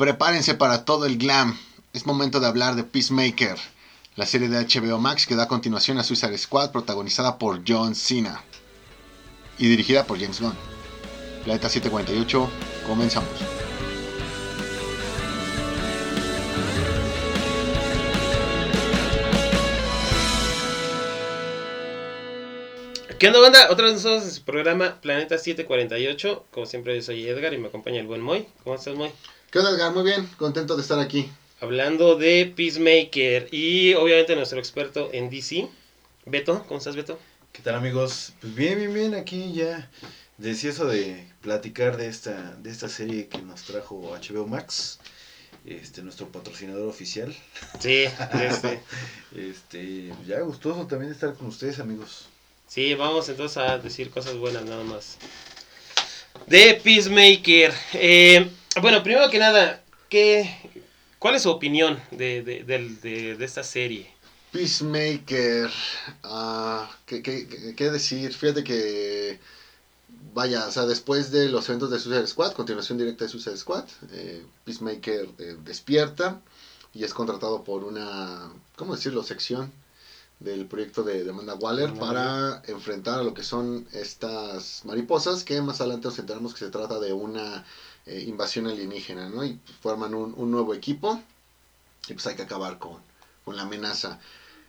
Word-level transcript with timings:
Prepárense 0.00 0.54
para 0.54 0.86
todo 0.86 1.04
el 1.04 1.18
glam. 1.18 1.58
Es 1.92 2.06
momento 2.06 2.40
de 2.40 2.46
hablar 2.46 2.74
de 2.74 2.84
Peacemaker, 2.84 3.58
la 4.16 4.24
serie 4.24 4.48
de 4.48 4.64
HBO 4.64 4.98
Max 4.98 5.26
que 5.26 5.36
da 5.36 5.46
continuación 5.46 5.98
a 5.98 6.02
Suicide 6.02 6.38
Squad, 6.38 6.72
protagonizada 6.72 7.36
por 7.36 7.60
John 7.68 7.94
Cena 7.94 8.42
y 9.58 9.68
dirigida 9.68 10.06
por 10.06 10.18
James 10.18 10.40
Gunn. 10.40 10.54
Planeta 11.44 11.68
748, 11.68 12.50
comenzamos. 12.86 13.28
¿Qué 23.18 23.26
onda, 23.26 23.40
banda? 23.40 23.68
Otra 23.68 23.84
vez 23.84 23.96
nosotros 23.96 24.22
en 24.22 24.30
su 24.30 24.44
programa 24.44 24.98
Planeta 25.02 25.36
748. 25.36 26.46
Como 26.50 26.64
siempre, 26.64 26.96
yo 26.96 27.02
soy 27.02 27.28
Edgar 27.28 27.52
y 27.52 27.58
me 27.58 27.68
acompaña 27.68 28.00
el 28.00 28.06
buen 28.06 28.22
Moy. 28.22 28.46
¿Cómo 28.64 28.76
estás, 28.76 28.94
Moy? 28.94 29.12
¿Qué 29.50 29.58
onda, 29.58 29.72
Edgar? 29.72 29.92
Muy 29.92 30.04
bien, 30.04 30.28
contento 30.36 30.76
de 30.76 30.82
estar 30.82 31.00
aquí. 31.00 31.28
Hablando 31.60 32.14
de 32.14 32.52
Peacemaker 32.54 33.48
y 33.50 33.94
obviamente 33.94 34.36
nuestro 34.36 34.60
experto 34.60 35.10
en 35.12 35.28
DC, 35.28 35.68
Beto. 36.24 36.64
¿Cómo 36.68 36.78
estás, 36.78 36.94
Beto? 36.94 37.18
¿Qué 37.50 37.60
tal, 37.60 37.74
amigos? 37.74 38.32
Pues 38.40 38.54
bien, 38.54 38.78
bien, 38.78 38.94
bien. 38.94 39.14
Aquí 39.16 39.52
ya 39.52 39.90
deseoso 40.38 40.86
de 40.86 41.26
platicar 41.42 41.96
de 41.96 42.06
esta, 42.06 42.54
de 42.62 42.70
esta 42.70 42.88
serie 42.88 43.26
que 43.26 43.42
nos 43.42 43.62
trajo 43.62 44.16
HBO 44.16 44.46
Max. 44.46 45.00
Este, 45.66 46.02
nuestro 46.02 46.28
patrocinador 46.28 46.86
oficial. 46.86 47.34
Sí, 47.80 48.04
este. 48.40 48.80
este, 49.36 50.14
ya 50.28 50.42
gustoso 50.42 50.86
también 50.86 51.10
estar 51.10 51.34
con 51.34 51.48
ustedes, 51.48 51.80
amigos. 51.80 52.28
Sí, 52.68 52.94
vamos 52.94 53.28
entonces 53.28 53.56
a 53.56 53.78
decir 53.78 54.10
cosas 54.10 54.36
buenas 54.36 54.64
nada 54.64 54.84
más. 54.84 55.16
De 56.46 56.80
Peacemaker. 56.84 57.74
Eh, 57.94 58.48
bueno, 58.80 59.02
primero 59.02 59.28
que 59.30 59.38
nada, 59.38 59.82
¿qué, 60.08 60.50
¿cuál 61.18 61.34
es 61.34 61.42
su 61.42 61.50
opinión 61.50 62.00
de, 62.10 62.42
de, 62.42 62.64
de, 62.64 63.36
de 63.36 63.44
esta 63.44 63.62
serie? 63.64 64.10
Peacemaker. 64.52 65.70
ah, 66.24 66.90
¿qué, 67.06 67.22
qué, 67.22 67.74
qué- 67.76 67.90
decir? 67.90 68.32
Fíjate 68.34 68.64
que. 68.64 69.38
Vaya, 70.32 70.66
o 70.66 70.70
sea, 70.70 70.86
después 70.86 71.30
de 71.30 71.48
los 71.48 71.68
eventos 71.68 71.90
de 71.90 71.98
Suicide 71.98 72.26
Squad, 72.26 72.52
continuación 72.52 72.98
directa 72.98 73.24
de 73.24 73.30
Suicide 73.30 73.56
Squad, 73.56 73.84
eh, 74.12 74.44
Peacemaker 74.64 75.28
eh, 75.38 75.56
despierta 75.64 76.40
y 76.92 77.04
es 77.04 77.14
contratado 77.14 77.64
por 77.64 77.84
una, 77.84 78.50
¿cómo 78.76 78.94
decirlo?, 78.94 79.22
sección 79.22 79.72
del 80.40 80.66
proyecto 80.66 81.02
de, 81.02 81.24
de 81.24 81.30
Amanda 81.30 81.54
Waller 81.54 81.90
Amanda 81.90 82.06
para 82.06 82.62
enfrentar 82.72 83.20
a 83.20 83.22
lo 83.22 83.34
que 83.34 83.42
son 83.42 83.86
estas 83.92 84.82
mariposas, 84.84 85.42
que 85.44 85.60
más 85.62 85.80
adelante 85.80 86.08
nos 86.08 86.18
enteramos 86.18 86.52
que 86.54 86.60
se 86.64 86.70
trata 86.70 86.98
de 87.00 87.12
una 87.12 87.64
eh, 88.06 88.24
invasión 88.26 88.66
alienígena, 88.66 89.28
¿no? 89.28 89.44
Y 89.44 89.58
forman 89.80 90.14
un, 90.14 90.34
un 90.36 90.50
nuevo 90.50 90.74
equipo 90.74 91.20
y 92.08 92.14
pues 92.14 92.26
hay 92.26 92.34
que 92.34 92.42
acabar 92.42 92.78
con, 92.78 92.98
con 93.44 93.56
la 93.56 93.62
amenaza. 93.62 94.18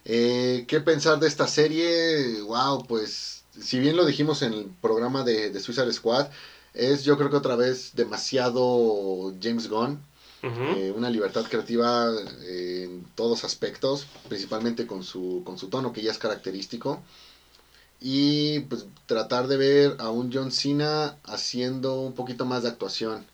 Eh, 0.06 0.66
¿Qué 0.68 0.82
pensar 0.82 1.20
de 1.20 1.28
esta 1.28 1.48
serie? 1.48 2.42
Wow, 2.42 2.86
pues 2.88 3.44
si 3.60 3.80
bien 3.80 3.96
lo 3.96 4.06
dijimos 4.06 4.42
en 4.42 4.54
el 4.54 4.66
programa 4.82 5.24
de, 5.24 5.50
de 5.50 5.60
Suicide 5.60 5.92
Squad, 5.94 6.28
es 6.74 7.04
yo 7.04 7.18
creo 7.18 7.30
que 7.30 7.36
otra 7.36 7.56
vez 7.56 7.92
demasiado 7.94 9.34
James 9.42 9.68
Gunn, 9.70 10.02
eh, 10.44 10.92
una 10.96 11.12
libertad 11.12 11.46
creativa 11.48 12.10
en 12.48 13.06
todos 13.14 13.44
aspectos, 13.44 14.08
principalmente 14.28 14.88
con 14.88 15.04
su, 15.04 15.44
con 15.46 15.60
su 15.60 15.68
tono 15.68 15.94
que 15.94 16.02
ya 16.02 16.12
es 16.12 16.18
característico. 16.18 17.04
Y 18.02 18.62
pues 18.62 18.86
tratar 19.06 19.48
de 19.48 19.58
ver 19.58 19.96
a 20.00 20.10
un 20.10 20.32
John 20.34 20.52
Cena 20.52 21.16
haciendo 21.24 22.02
un 22.02 22.14
poquito 22.14 22.46
más 22.46 22.64
de 22.64 22.70
actuación. 22.70 23.26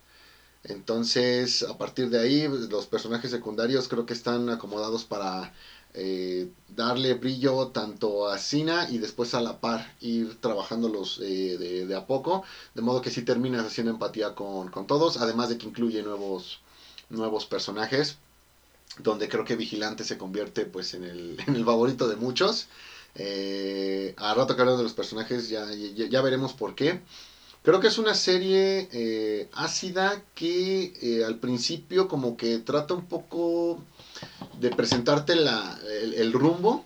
Entonces, 0.63 1.63
a 1.63 1.77
partir 1.77 2.09
de 2.09 2.19
ahí, 2.19 2.47
los 2.69 2.87
personajes 2.87 3.31
secundarios 3.31 3.87
creo 3.87 4.05
que 4.05 4.13
están 4.13 4.49
acomodados 4.49 5.05
para 5.05 5.53
eh, 5.93 6.47
darle 6.67 7.13
brillo 7.15 7.67
tanto 7.69 8.27
a 8.27 8.37
Cena 8.37 8.87
y 8.89 8.97
después 8.99 9.33
a 9.33 9.41
la 9.41 9.59
par 9.59 9.95
ir 10.01 10.35
trabajándolos 10.41 11.19
eh, 11.23 11.57
de, 11.57 11.85
de 11.87 11.95
a 11.95 12.05
poco, 12.05 12.43
de 12.75 12.81
modo 12.81 13.01
que 13.01 13.11
sí 13.11 13.23
terminas 13.23 13.65
haciendo 13.65 13.91
empatía 13.91 14.35
con, 14.35 14.69
con 14.69 14.87
todos, 14.87 15.17
además 15.17 15.49
de 15.49 15.57
que 15.57 15.67
incluye 15.67 16.03
nuevos, 16.03 16.59
nuevos 17.09 17.45
personajes, 17.45 18.17
donde 18.99 19.29
creo 19.29 19.45
que 19.45 19.55
Vigilante 19.55 20.03
se 20.03 20.17
convierte 20.17 20.65
pues 20.65 20.93
en 20.93 21.03
el, 21.03 21.37
en 21.47 21.55
el 21.55 21.65
favorito 21.65 22.07
de 22.07 22.15
muchos. 22.15 22.67
Eh, 23.19 24.13
a 24.17 24.33
rato 24.35 24.55
que 24.55 24.61
hablamos 24.61 24.79
de 24.79 24.83
los 24.83 24.93
personajes 24.93 25.49
ya, 25.49 25.65
ya, 25.71 26.21
veremos 26.21 26.53
por 26.53 26.75
qué. 26.75 27.01
Creo 27.63 27.79
que 27.79 27.87
es 27.87 27.97
una 27.97 28.13
serie 28.13 28.87
eh, 28.91 29.49
ácida 29.53 30.21
que 30.35 30.93
eh, 31.01 31.25
al 31.25 31.35
principio 31.39 32.07
como 32.07 32.37
que 32.37 32.59
trata 32.59 32.93
un 32.93 33.05
poco 33.05 33.83
de 34.59 34.69
presentarte 34.69 35.35
la, 35.35 35.77
el, 36.15 36.31
rumbo, 36.31 36.85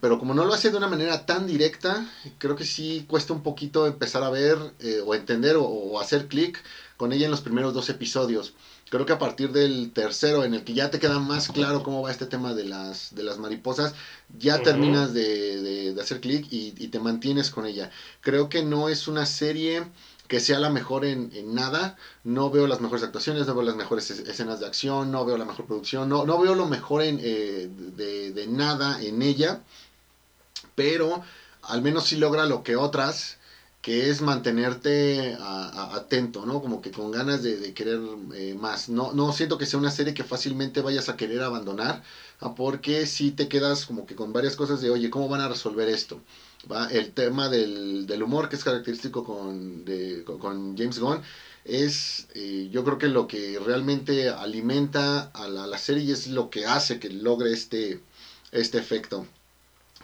pero 0.00 0.18
como 0.18 0.32
no 0.32 0.44
lo 0.44 0.54
hace 0.54 0.70
de 0.70 0.76
una 0.76 0.88
manera 0.88 1.26
tan 1.26 1.46
directa, 1.46 2.08
creo 2.38 2.54
que 2.54 2.64
sí 2.64 3.04
cuesta 3.08 3.32
un 3.32 3.42
poquito 3.42 3.86
empezar 3.86 4.22
a 4.22 4.30
ver 4.30 4.56
eh, 4.78 5.02
o 5.04 5.14
entender 5.14 5.56
o 5.58 6.00
hacer 6.00 6.28
clic 6.28 6.62
con 6.96 7.12
ella 7.12 7.24
en 7.24 7.30
los 7.30 7.40
primeros 7.40 7.74
dos 7.74 7.90
episodios. 7.90 8.54
Creo 8.90 9.06
que 9.06 9.12
a 9.12 9.18
partir 9.18 9.52
del 9.52 9.92
tercero, 9.92 10.42
en 10.44 10.52
el 10.52 10.64
que 10.64 10.74
ya 10.74 10.90
te 10.90 10.98
queda 10.98 11.20
más 11.20 11.46
claro 11.48 11.82
cómo 11.84 12.02
va 12.02 12.10
este 12.10 12.26
tema 12.26 12.54
de 12.54 12.64
las, 12.64 13.14
de 13.14 13.22
las 13.22 13.38
mariposas, 13.38 13.94
ya 14.36 14.56
terminas 14.64 15.14
de, 15.14 15.62
de- 15.62 15.94
de 15.94 16.00
hacer 16.00 16.20
clic 16.20 16.46
y, 16.50 16.74
y 16.76 16.88
te 16.88 16.98
mantienes 16.98 17.50
con 17.50 17.66
ella. 17.66 17.90
Creo 18.20 18.48
que 18.48 18.64
no 18.64 18.88
es 18.88 19.06
una 19.06 19.26
serie 19.26 19.86
que 20.26 20.40
sea 20.40 20.58
la 20.58 20.70
mejor 20.70 21.04
en, 21.04 21.30
en 21.34 21.54
nada. 21.54 21.96
No 22.24 22.50
veo 22.50 22.66
las 22.66 22.80
mejores 22.80 23.04
actuaciones, 23.04 23.46
no 23.46 23.54
veo 23.54 23.62
las 23.62 23.76
mejores 23.76 24.10
es- 24.10 24.20
escenas 24.20 24.58
de 24.58 24.66
acción, 24.66 25.12
no 25.12 25.24
veo 25.24 25.36
la 25.36 25.44
mejor 25.44 25.66
producción, 25.66 26.08
no, 26.08 26.24
no 26.24 26.38
veo 26.40 26.56
lo 26.56 26.66
mejor 26.66 27.02
en, 27.02 27.20
eh, 27.22 27.68
de, 27.70 28.32
de 28.32 28.46
nada 28.48 29.00
en 29.00 29.22
ella. 29.22 29.60
Pero 30.74 31.22
al 31.62 31.82
menos 31.82 32.06
sí 32.06 32.16
logra 32.16 32.46
lo 32.46 32.62
que 32.64 32.74
otras, 32.76 33.36
que 33.82 34.10
es 34.10 34.20
mantenerte 34.20 35.36
atento, 35.40 36.44
¿no? 36.44 36.60
Como 36.60 36.82
que 36.82 36.90
con 36.90 37.10
ganas 37.10 37.42
de, 37.42 37.72
querer 37.72 37.98
eh, 38.34 38.54
más. 38.54 38.88
No, 38.90 39.12
no 39.12 39.32
siento 39.32 39.56
que 39.58 39.66
sea 39.66 39.78
una 39.78 39.90
serie 39.90 40.12
que 40.14 40.24
fácilmente 40.24 40.82
vayas 40.82 41.08
a 41.08 41.16
querer 41.16 41.40
abandonar, 41.42 42.02
ah, 42.40 42.54
porque 42.54 43.06
si 43.06 43.30
te 43.30 43.48
quedas 43.48 43.86
como 43.86 44.06
que 44.06 44.14
con 44.14 44.32
varias 44.32 44.56
cosas 44.56 44.80
de, 44.82 44.90
oye, 44.90 45.08
¿cómo 45.10 45.28
van 45.28 45.40
a 45.40 45.48
resolver 45.48 45.88
esto? 45.88 46.20
¿Va? 46.70 46.86
El 46.90 47.12
tema 47.12 47.48
del, 47.48 48.06
del 48.06 48.22
humor, 48.22 48.48
que 48.50 48.56
es 48.56 48.64
característico 48.64 49.24
con, 49.24 49.84
de- 49.86 50.24
con, 50.24 50.76
James 50.76 50.98
Gunn, 50.98 51.22
es 51.64 52.26
eh, 52.34 52.68
yo 52.70 52.84
creo 52.84 52.98
que 52.98 53.08
lo 53.08 53.26
que 53.26 53.58
realmente 53.64 54.28
alimenta 54.28 55.20
a 55.32 55.48
la, 55.48 55.66
la 55.66 55.78
serie 55.78 56.04
y 56.04 56.12
es 56.12 56.26
lo 56.26 56.50
que 56.50 56.66
hace 56.66 56.98
que 56.98 57.08
logre 57.10 57.52
este, 57.52 58.00
este 58.52 58.78
efecto. 58.78 59.26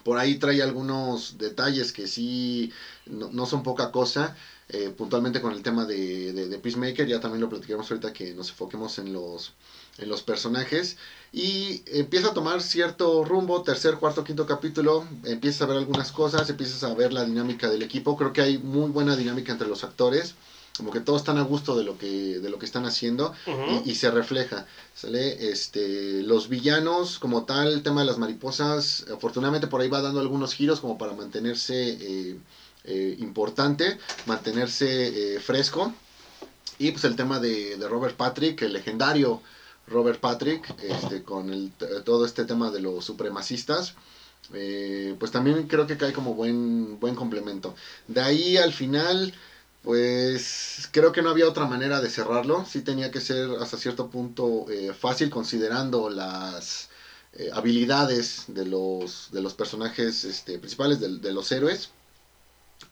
Por 0.06 0.18
ahí 0.18 0.36
trae 0.36 0.62
algunos 0.62 1.36
detalles 1.38 1.92
que 1.92 2.06
sí 2.06 2.70
no, 3.06 3.28
no 3.32 3.44
son 3.46 3.62
poca 3.62 3.90
cosa. 3.90 4.36
eh, 4.68 4.90
puntualmente 4.90 5.40
con 5.40 5.52
el 5.52 5.62
tema 5.62 5.84
de, 5.84 6.32
de, 6.32 6.58
Peacemaker, 6.58 7.06
ya 7.08 7.20
también 7.20 7.40
lo 7.40 7.48
platicaremos 7.48 7.90
ahorita 7.90 8.12
que 8.12 8.34
nos 8.34 8.50
enfoquemos 8.50 8.98
en 8.98 9.12
los, 9.12 9.52
en 9.98 10.08
los 10.08 10.22
personajes. 10.22 10.96
Y 11.32 11.82
empieza 11.86 12.28
a 12.28 12.34
tomar 12.34 12.62
cierto 12.62 13.24
rumbo, 13.24 13.62
tercer, 13.62 13.96
cuarto, 13.96 14.24
quinto 14.24 14.46
capítulo, 14.46 15.06
empiezas 15.24 15.62
a 15.62 15.66
ver 15.66 15.76
algunas 15.78 16.12
cosas, 16.12 16.48
empiezas 16.50 16.82
a 16.84 16.94
ver 16.94 17.12
la 17.12 17.24
dinámica 17.24 17.68
del 17.70 17.82
equipo. 17.82 18.16
Creo 18.16 18.32
que 18.32 18.42
hay 18.42 18.58
muy 18.58 18.90
buena 18.90 19.16
dinámica 19.16 19.52
entre 19.52 19.68
los 19.68 19.84
actores, 19.84 20.34
como 20.76 20.90
que 20.90 21.00
todos 21.00 21.22
están 21.22 21.38
a 21.38 21.42
gusto 21.42 21.76
de 21.76 21.84
lo 21.84 21.96
que, 21.96 22.38
de 22.38 22.50
lo 22.50 22.58
que 22.58 22.66
están 22.66 22.84
haciendo 22.84 23.34
y, 23.84 23.90
y 23.90 23.94
se 23.94 24.10
refleja. 24.10 24.66
¿sale? 24.94 25.50
Este, 25.50 26.22
los 26.22 26.48
villanos, 26.48 27.18
como 27.18 27.44
tal, 27.44 27.72
el 27.72 27.82
tema 27.82 28.02
de 28.02 28.06
las 28.06 28.18
mariposas, 28.18 29.06
afortunadamente 29.12 29.66
por 29.66 29.80
ahí 29.80 29.88
va 29.88 30.02
dando 30.02 30.20
algunos 30.20 30.54
giros 30.54 30.80
como 30.80 30.98
para 30.98 31.14
mantenerse 31.14 31.90
eh, 32.00 32.38
eh, 32.84 33.16
importante, 33.18 33.98
mantenerse 34.26 35.36
eh, 35.36 35.40
fresco. 35.40 35.92
Y 36.78 36.90
pues 36.90 37.04
el 37.04 37.16
tema 37.16 37.40
de, 37.40 37.78
de 37.78 37.88
Robert 37.88 38.16
Patrick, 38.16 38.60
el 38.62 38.74
legendario 38.74 39.40
Robert 39.86 40.20
Patrick, 40.20 40.74
este, 40.82 41.22
con 41.22 41.50
el, 41.50 41.72
todo 42.04 42.26
este 42.26 42.44
tema 42.44 42.70
de 42.70 42.80
los 42.80 43.04
supremacistas. 43.04 43.94
pues 44.50 45.30
también 45.30 45.68
creo 45.68 45.86
que 45.86 45.96
cae 45.96 46.12
como 46.12 46.34
buen, 46.34 47.00
buen 47.00 47.14
complemento. 47.14 47.74
De 48.08 48.20
ahí 48.20 48.56
al 48.58 48.74
final, 48.74 49.32
pues 49.86 50.88
creo 50.90 51.12
que 51.12 51.22
no 51.22 51.30
había 51.30 51.48
otra 51.48 51.64
manera 51.64 52.00
de 52.00 52.10
cerrarlo. 52.10 52.66
Sí 52.68 52.80
tenía 52.80 53.12
que 53.12 53.20
ser 53.20 53.48
hasta 53.60 53.76
cierto 53.76 54.10
punto 54.10 54.66
eh, 54.68 54.92
fácil 54.92 55.30
considerando 55.30 56.10
las 56.10 56.88
eh, 57.34 57.50
habilidades 57.52 58.46
de 58.48 58.66
los, 58.66 59.28
de 59.30 59.40
los 59.42 59.54
personajes 59.54 60.24
este, 60.24 60.58
principales, 60.58 60.98
de, 60.98 61.32
los 61.32 61.52
héroes. 61.52 61.90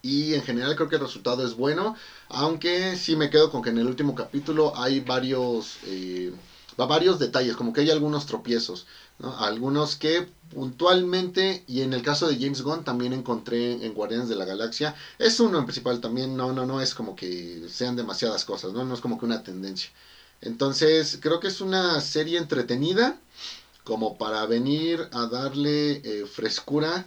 Y 0.02 0.34
en 0.34 0.42
general 0.44 0.76
creo 0.76 0.88
que 0.88 0.94
el 0.94 1.02
resultado 1.02 1.44
es 1.44 1.54
bueno. 1.54 1.96
Aunque 2.28 2.94
sí 2.96 3.16
me 3.16 3.28
quedo 3.28 3.50
con 3.50 3.60
que 3.60 3.70
en 3.70 3.78
el 3.78 3.88
último 3.88 4.14
capítulo 4.14 4.72
hay 4.76 5.00
varios... 5.00 5.78
eh, 5.86 6.32
va 6.78 6.86
varios 6.86 7.18
detalles, 7.18 7.56
como 7.56 7.72
que 7.72 7.80
hay 7.80 7.90
algunos 7.90 8.26
tropiezos, 8.26 8.86
¿no? 9.18 9.36
Algunos 9.38 9.96
que 9.96 10.26
puntualmente, 10.54 11.64
y 11.66 11.82
en 11.82 11.92
el 11.92 12.02
caso 12.02 12.28
de 12.28 12.36
James 12.36 12.62
Gunn 12.62 12.84
también 12.84 13.12
encontré 13.12 13.84
en 13.84 13.94
Guardianes 13.94 14.28
de 14.28 14.36
la 14.36 14.44
Galaxia, 14.44 14.94
es 15.18 15.40
uno 15.40 15.58
en 15.58 15.64
principal 15.64 16.00
también, 16.00 16.36
no, 16.36 16.52
no, 16.52 16.66
no 16.66 16.80
es 16.80 16.94
como 16.94 17.16
que 17.16 17.66
sean 17.68 17.96
demasiadas 17.96 18.44
cosas, 18.44 18.72
¿no? 18.72 18.84
No 18.84 18.94
es 18.94 19.00
como 19.00 19.18
que 19.18 19.26
una 19.26 19.42
tendencia. 19.42 19.90
Entonces, 20.40 21.18
creo 21.20 21.40
que 21.40 21.48
es 21.48 21.60
una 21.60 22.00
serie 22.00 22.38
entretenida, 22.38 23.18
como 23.82 24.16
para 24.16 24.46
venir 24.46 25.08
a 25.12 25.26
darle 25.26 26.02
eh, 26.04 26.26
frescura 26.26 27.06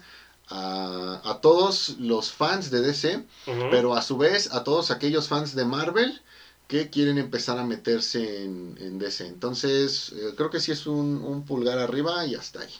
a, 0.50 1.21
a, 1.24 1.42
todos 1.42 1.98
los 2.00 2.31
fans 2.31 2.69
de 2.71 2.81
DC, 2.81 3.25
pero 3.71 3.95
a 3.95 4.01
su 4.01 4.18
vez 4.18 4.53
a 4.53 4.63
todos 4.63 4.92
aquellos 4.92 5.27
fans 5.27 5.56
de 5.56 5.65
Marvel 5.65 6.21
que 6.67 6.89
quieren 6.89 7.17
empezar 7.17 7.57
a 7.57 7.63
meterse 7.63 8.43
en, 8.43 8.77
en 8.79 8.99
DC. 8.99 9.25
Entonces, 9.25 10.13
eh, 10.13 10.33
creo 10.35 10.49
que 10.49 10.59
sí 10.59 10.71
es 10.71 10.85
un, 10.85 11.21
un 11.21 11.45
pulgar 11.45 11.79
arriba 11.79 12.25
y 12.25 12.35
hasta 12.35 12.61
ahí. 12.61 12.73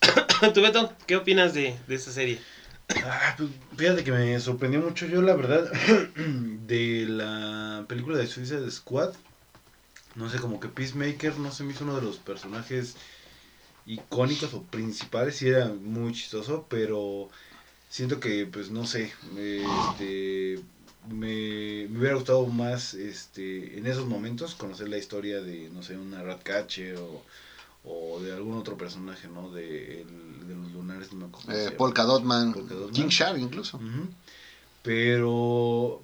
¿Tú, 0.54 0.62
Beto, 0.62 0.92
qué 1.06 1.16
opinas 1.16 1.54
de, 1.54 1.76
de 1.86 1.94
esta 1.94 2.12
serie? 2.12 2.40
Ah, 3.04 3.34
pues, 3.36 3.50
fíjate 3.76 4.04
que 4.04 4.12
me 4.12 4.38
sorprendió 4.40 4.80
mucho 4.80 5.06
yo, 5.06 5.20
la 5.22 5.34
verdad, 5.34 5.70
de 6.66 7.06
la 7.08 7.84
película 7.88 8.16
de 8.16 8.26
Suicide 8.26 8.70
Squad. 8.70 9.14
No 10.14 10.30
sé, 10.30 10.38
como 10.38 10.58
que 10.58 10.68
Peacemaker 10.68 11.38
no 11.38 11.52
se 11.52 11.64
me 11.64 11.72
hizo 11.72 11.84
uno 11.84 11.96
de 11.96 12.02
los 12.02 12.16
personajes 12.16 12.96
icónicos 13.86 14.54
o 14.54 14.62
principales. 14.62 15.36
Sí 15.36 15.48
era 15.48 15.66
muy 15.66 16.12
chistoso, 16.12 16.66
pero 16.68 17.28
siento 17.88 18.20
que, 18.20 18.46
pues, 18.46 18.70
no 18.70 18.86
sé, 18.86 19.12
este, 19.36 20.60
me, 21.10 21.86
me 21.88 21.98
hubiera 21.98 22.14
gustado 22.14 22.46
más, 22.46 22.94
este, 22.94 23.78
en 23.78 23.86
esos 23.86 24.06
momentos, 24.06 24.54
conocer 24.54 24.88
la 24.88 24.98
historia 24.98 25.40
de, 25.40 25.70
no 25.70 25.82
sé, 25.82 25.96
una 25.96 26.22
Ratcatcher 26.22 26.96
o, 26.96 27.24
o 27.84 28.20
de 28.20 28.32
algún 28.32 28.56
otro 28.56 28.76
personaje, 28.76 29.28
¿no? 29.28 29.50
De, 29.50 30.02
el- 30.02 30.48
de 30.48 30.54
los 30.54 30.72
lunares, 30.72 31.12
no 31.12 31.28
me 31.46 31.54
Eh. 31.54 31.70
Polka 31.72 32.04
Dotman. 32.04 32.52
King 32.92 33.08
Shark 33.08 33.38
incluso. 33.38 33.76
Ujú. 33.78 34.08
Pero 34.82 36.02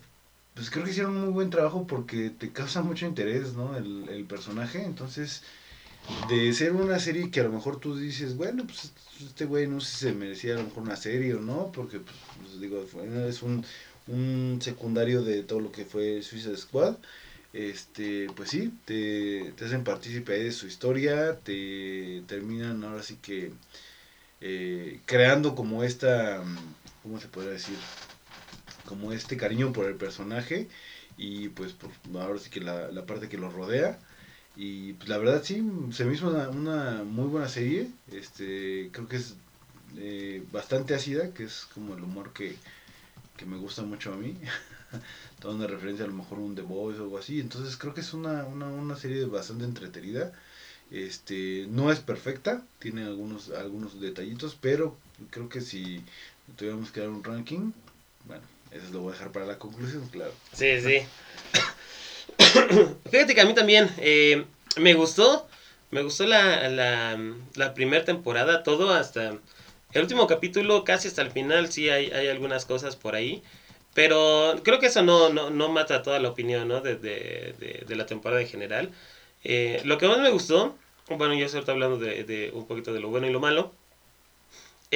pues 0.54 0.70
creo 0.70 0.84
que 0.84 0.90
hicieron 0.90 1.16
un 1.16 1.24
muy 1.24 1.32
buen 1.32 1.50
trabajo 1.50 1.86
porque 1.86 2.30
te 2.30 2.52
causa 2.52 2.82
mucho 2.82 3.06
interés, 3.06 3.54
¿no? 3.54 3.76
El, 3.76 4.08
el 4.08 4.24
personaje. 4.24 4.84
Entonces, 4.84 5.42
de 6.28 6.52
ser 6.52 6.72
una 6.72 6.98
serie 7.00 7.30
que 7.30 7.40
a 7.40 7.44
lo 7.44 7.52
mejor 7.52 7.80
tú 7.80 7.96
dices, 7.96 8.36
bueno, 8.36 8.64
pues 8.64 8.92
este 9.26 9.46
güey 9.46 9.66
no 9.66 9.80
sé 9.80 9.90
si 9.92 9.98
se 10.06 10.12
merecía 10.12 10.54
a 10.54 10.58
lo 10.58 10.64
mejor 10.64 10.82
una 10.84 10.96
serie 10.96 11.34
o 11.34 11.40
no, 11.40 11.72
porque 11.72 11.98
pues, 11.98 12.16
pues, 12.40 12.60
digo, 12.60 12.84
es 13.26 13.42
un, 13.42 13.64
un 14.06 14.58
secundario 14.60 15.22
de 15.22 15.42
todo 15.42 15.60
lo 15.60 15.72
que 15.72 15.84
fue 15.84 16.22
Suicide 16.22 16.56
Squad. 16.56 16.96
Este, 17.52 18.26
pues 18.34 18.50
sí, 18.50 18.72
te, 18.84 19.52
te 19.56 19.64
hacen 19.64 19.84
partícipe 19.84 20.32
de 20.32 20.50
su 20.50 20.66
historia, 20.66 21.38
te 21.38 22.22
terminan 22.26 22.82
ahora 22.82 23.02
sí 23.02 23.18
que 23.22 23.52
eh, 24.40 25.00
creando 25.06 25.54
como 25.54 25.84
esta, 25.84 26.42
¿cómo 27.02 27.20
se 27.20 27.28
podría 27.28 27.52
decir? 27.52 27.76
Como 28.86 29.12
este 29.12 29.36
cariño 29.36 29.72
por 29.72 29.86
el 29.86 29.94
personaje 29.94 30.68
y 31.16 31.48
pues 31.48 31.72
por, 31.72 31.90
ahora 32.20 32.38
sí 32.38 32.50
que 32.50 32.60
la, 32.60 32.90
la 32.90 33.06
parte 33.06 33.28
que 33.28 33.38
lo 33.38 33.50
rodea. 33.50 33.98
Y 34.56 34.94
pues, 34.94 35.08
la 35.08 35.18
verdad 35.18 35.42
sí, 35.44 35.64
se 35.92 36.04
me 36.04 36.14
hizo 36.14 36.28
una, 36.28 36.48
una 36.48 37.04
muy 37.04 37.26
buena 37.26 37.48
serie. 37.48 37.88
Este, 38.12 38.90
creo 38.92 39.08
que 39.08 39.16
es 39.16 39.34
eh, 39.96 40.44
bastante 40.52 40.94
ácida, 40.94 41.32
que 41.32 41.44
es 41.44 41.66
como 41.72 41.94
el 41.94 42.02
humor 42.02 42.32
que, 42.32 42.56
que 43.36 43.46
me 43.46 43.56
gusta 43.56 43.82
mucho 43.82 44.12
a 44.12 44.16
mí. 44.16 44.36
Toda 45.40 45.54
una 45.54 45.66
referencia 45.66 46.04
a 46.04 46.08
lo 46.08 46.14
mejor 46.14 46.38
un 46.38 46.54
The 46.54 46.62
Voice 46.62 47.00
o 47.00 47.04
algo 47.04 47.18
así. 47.18 47.40
Entonces 47.40 47.76
creo 47.76 47.94
que 47.94 48.00
es 48.00 48.12
una, 48.14 48.44
una, 48.44 48.66
una 48.66 48.96
serie 48.96 49.24
bastante 49.26 49.64
entretenida. 49.64 50.32
Este, 50.90 51.66
no 51.68 51.90
es 51.90 52.00
perfecta, 52.00 52.62
tiene 52.78 53.04
algunos, 53.04 53.50
algunos 53.50 54.00
detallitos, 54.00 54.56
pero 54.60 54.96
creo 55.30 55.48
que 55.48 55.60
si 55.60 56.04
tuviéramos 56.56 56.92
que 56.92 57.00
dar 57.00 57.08
un 57.08 57.24
ranking, 57.24 57.72
bueno, 58.26 58.44
eso 58.70 58.92
lo 58.92 59.00
voy 59.00 59.10
a 59.10 59.12
dejar 59.12 59.32
para 59.32 59.46
la 59.46 59.58
conclusión, 59.58 60.06
claro. 60.08 60.32
Sí, 60.52 60.80
sí. 60.80 60.98
Fíjate 63.10 63.34
que 63.34 63.40
a 63.40 63.46
mí 63.46 63.54
también 63.54 63.90
eh, 63.98 64.44
me 64.76 64.94
gustó. 64.94 65.48
Me 65.90 66.02
gustó 66.02 66.26
la, 66.26 66.68
la, 66.68 67.18
la 67.54 67.74
primera 67.74 68.04
temporada, 68.04 68.62
todo 68.62 68.92
hasta 68.92 69.38
el 69.94 70.02
último 70.02 70.26
capítulo, 70.26 70.84
casi 70.84 71.08
hasta 71.08 71.22
el 71.22 71.30
final, 71.30 71.72
sí 71.72 71.88
hay, 71.88 72.10
hay 72.10 72.28
algunas 72.28 72.66
cosas 72.66 72.96
por 72.96 73.14
ahí. 73.14 73.42
Pero 73.94 74.60
creo 74.64 74.80
que 74.80 74.86
eso 74.86 75.02
no, 75.02 75.28
no, 75.30 75.50
no 75.50 75.68
mata 75.68 76.02
toda 76.02 76.18
la 76.18 76.28
opinión 76.28 76.68
¿no? 76.68 76.80
de, 76.80 76.96
de, 76.96 77.96
la 77.96 78.06
temporada 78.06 78.42
en 78.42 78.48
general. 78.48 78.90
Eh, 79.44 79.80
lo 79.84 79.98
que 79.98 80.08
más 80.08 80.18
me 80.18 80.30
gustó, 80.30 80.76
bueno, 81.08 81.34
yo 81.34 81.46
estoy 81.46 81.62
hablando 81.68 81.98
de 81.98 82.50
un 82.54 82.66
poquito 82.66 82.92
de 82.92 83.00
lo 83.00 83.08
bueno 83.08 83.28
y 83.28 83.32
lo 83.32 83.40
malo, 83.40 83.72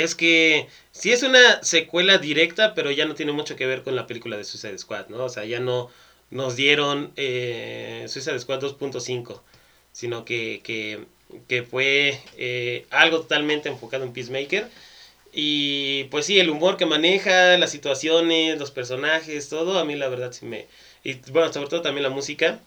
es 0.03 0.15
que 0.15 0.69
sí 0.93 1.11
es 1.13 1.23
una 1.23 1.63
secuela 1.63 2.19
directa, 2.19 2.75
pero 2.75 2.91
ya 2.91 3.05
no 3.07 3.15
tiene 3.15 3.33
mucho 3.33 3.57
que 3.57 3.67
ver 3.67 3.83
con 3.83 3.97
la 3.97 4.07
película 4.07 4.37
de 4.37 4.45
Suicide 4.45 4.79
Squad, 4.79 5.09
¿no? 5.09 5.25
O 5.25 5.29
sea, 5.29 5.45
ya 5.45 5.61
no 5.61 5.91
nos 6.31 6.57
dieron 6.57 7.13
eh, 7.17 8.05
Suicide 8.09 8.39
Squad 8.39 8.63
2.5, 8.63 9.41
sino 9.93 10.25
que, 10.25 10.61
que, 10.63 11.05
que 11.49 11.63
fue 11.63 12.21
eh, 12.37 12.87
algo 12.91 13.21
totalmente 13.21 13.69
enfocado 13.69 14.05
en 14.05 14.13
Peacemaker. 14.13 14.69
Y 15.41 16.03
pues 16.11 16.27
sí, 16.27 16.41
el 16.41 16.51
humor 16.51 16.77
que 16.77 16.85
maneja, 16.85 17.57
las 17.59 17.71
situaciones, 17.71 18.59
los 18.59 18.73
personajes, 18.73 19.49
todo, 19.49 19.79
a 19.79 19.85
mí 19.85 19.95
la 19.95 20.09
verdad 20.09 20.33
sí 20.33 20.45
me... 20.47 20.67
Y 21.05 21.15
bueno, 21.31 21.53
sobre 21.53 21.69
todo 21.69 21.81
también 21.81 22.03
la 22.03 22.11
música, 22.11 22.59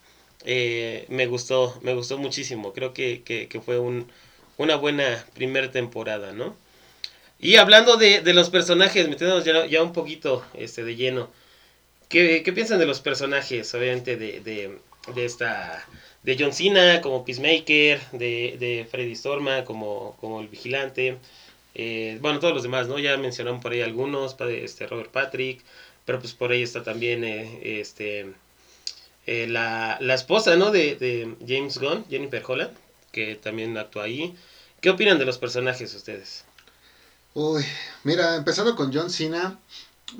eh, 0.45 1.06
me 1.09 1.25
gustó, 1.25 1.77
me 1.81 1.94
gustó 1.94 2.18
muchísimo. 2.18 2.71
Creo 2.71 2.94
que, 2.94 3.23
que, 3.23 3.50
que 3.50 3.59
fue 3.59 3.77
un, 3.77 4.09
una 4.56 4.77
buena 4.77 5.25
primera 5.33 5.69
temporada, 5.69 6.31
¿no? 6.31 6.56
Y 7.41 7.57
hablando 7.57 7.97
de, 7.97 8.21
de 8.21 8.33
los 8.33 8.50
personajes, 8.50 9.09
metiéndonos 9.09 9.44
ya, 9.44 9.65
ya 9.65 9.83
un 9.83 9.91
poquito 9.91 10.45
este, 10.53 10.85
de 10.85 10.95
lleno, 10.95 11.29
¿qué, 12.07 12.41
qué 12.41 12.53
piensan 12.53 12.79
de 12.79 12.85
los 12.85 13.01
personajes, 13.01 13.75
obviamente, 13.75 14.15
de, 14.15 14.39
de, 14.39 14.77
de 15.13 15.25
esta... 15.25 15.85
De 16.23 16.38
John 16.39 16.53
Cena 16.53 17.01
como 17.01 17.25
Peacemaker, 17.25 18.00
de, 18.13 18.56
de 18.57 18.88
Freddy 18.89 19.15
Storma 19.15 19.65
como, 19.65 20.15
como 20.21 20.39
el 20.39 20.47
vigilante, 20.47 21.18
eh, 21.73 22.18
bueno, 22.21 22.39
todos 22.39 22.53
los 22.53 22.63
demás, 22.63 22.88
¿no? 22.88 23.00
Ya 23.00 23.18
mencionaron 23.18 23.62
por 23.62 23.71
ahí 23.71 23.81
algunos, 23.81 24.35
este, 24.39 24.88
Robert 24.88 25.12
Patrick, 25.12 25.63
pero 26.06 26.19
pues 26.19 26.33
por 26.33 26.51
ahí 26.51 26.62
está 26.63 26.83
también 26.83 27.23
eh, 27.23 27.79
este, 27.79 28.33
eh, 29.25 29.47
la, 29.47 29.97
la 30.01 30.13
esposa, 30.13 30.56
¿no? 30.56 30.71
De, 30.71 30.95
de 30.95 31.35
James 31.47 31.77
Gunn, 31.77 32.06
Jennifer 32.09 32.44
Holland, 32.45 32.75
que 33.12 33.35
también 33.35 33.77
actúa 33.77 34.03
ahí. 34.03 34.35
¿Qué 34.81 34.89
opinan 34.89 35.19
de 35.19 35.25
los 35.25 35.38
personajes 35.38 35.94
ustedes? 35.94 36.44
Uy, 37.33 37.63
mira, 38.03 38.35
empezando 38.35 38.75
con 38.75 38.94
John 38.94 39.09
Cena, 39.09 39.57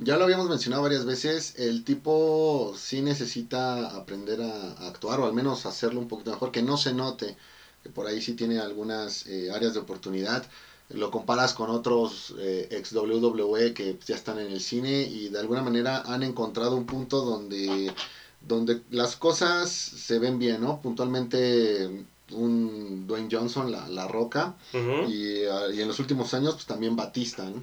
ya 0.00 0.16
lo 0.16 0.24
habíamos 0.24 0.48
mencionado 0.48 0.82
varias 0.82 1.04
veces, 1.04 1.54
el 1.58 1.84
tipo 1.84 2.74
sí 2.78 3.02
necesita 3.02 3.94
aprender 3.94 4.40
a, 4.40 4.72
a 4.72 4.88
actuar 4.88 5.20
o 5.20 5.26
al 5.26 5.34
menos 5.34 5.66
hacerlo 5.66 6.00
un 6.00 6.08
poquito 6.08 6.30
mejor, 6.30 6.52
que 6.52 6.62
no 6.62 6.78
se 6.78 6.94
note, 6.94 7.36
que 7.82 7.90
por 7.90 8.06
ahí 8.06 8.22
sí 8.22 8.32
tiene 8.34 8.60
algunas 8.60 9.26
áreas 9.54 9.74
de 9.74 9.80
oportunidad. 9.80 10.46
Lo 10.94 11.10
comparas 11.10 11.54
con 11.54 11.70
otros 11.70 12.34
eh, 12.38 12.68
ex 12.70 12.92
WWE 12.92 13.72
que 13.74 13.98
ya 14.06 14.14
están 14.14 14.38
en 14.38 14.50
el 14.50 14.60
cine 14.60 15.02
y 15.02 15.28
de 15.28 15.38
alguna 15.38 15.62
manera 15.62 16.02
han 16.02 16.22
encontrado 16.22 16.76
un 16.76 16.86
punto 16.86 17.22
donde, 17.22 17.92
donde 18.40 18.80
las 18.90 19.16
cosas 19.16 19.70
se 19.70 20.18
ven 20.18 20.38
bien, 20.38 20.60
¿no? 20.60 20.80
Puntualmente 20.80 21.88
un 22.30 23.06
Dwayne 23.06 23.28
Johnson, 23.30 23.70
la, 23.70 23.88
la 23.88 24.08
roca, 24.08 24.54
y, 24.72 25.44
ah, 25.44 25.68
y 25.72 25.80
en 25.80 25.88
los 25.88 25.98
últimos 25.98 26.32
años, 26.34 26.54
pues 26.54 26.66
también 26.66 26.96
Batista, 26.96 27.44
¿no? 27.50 27.62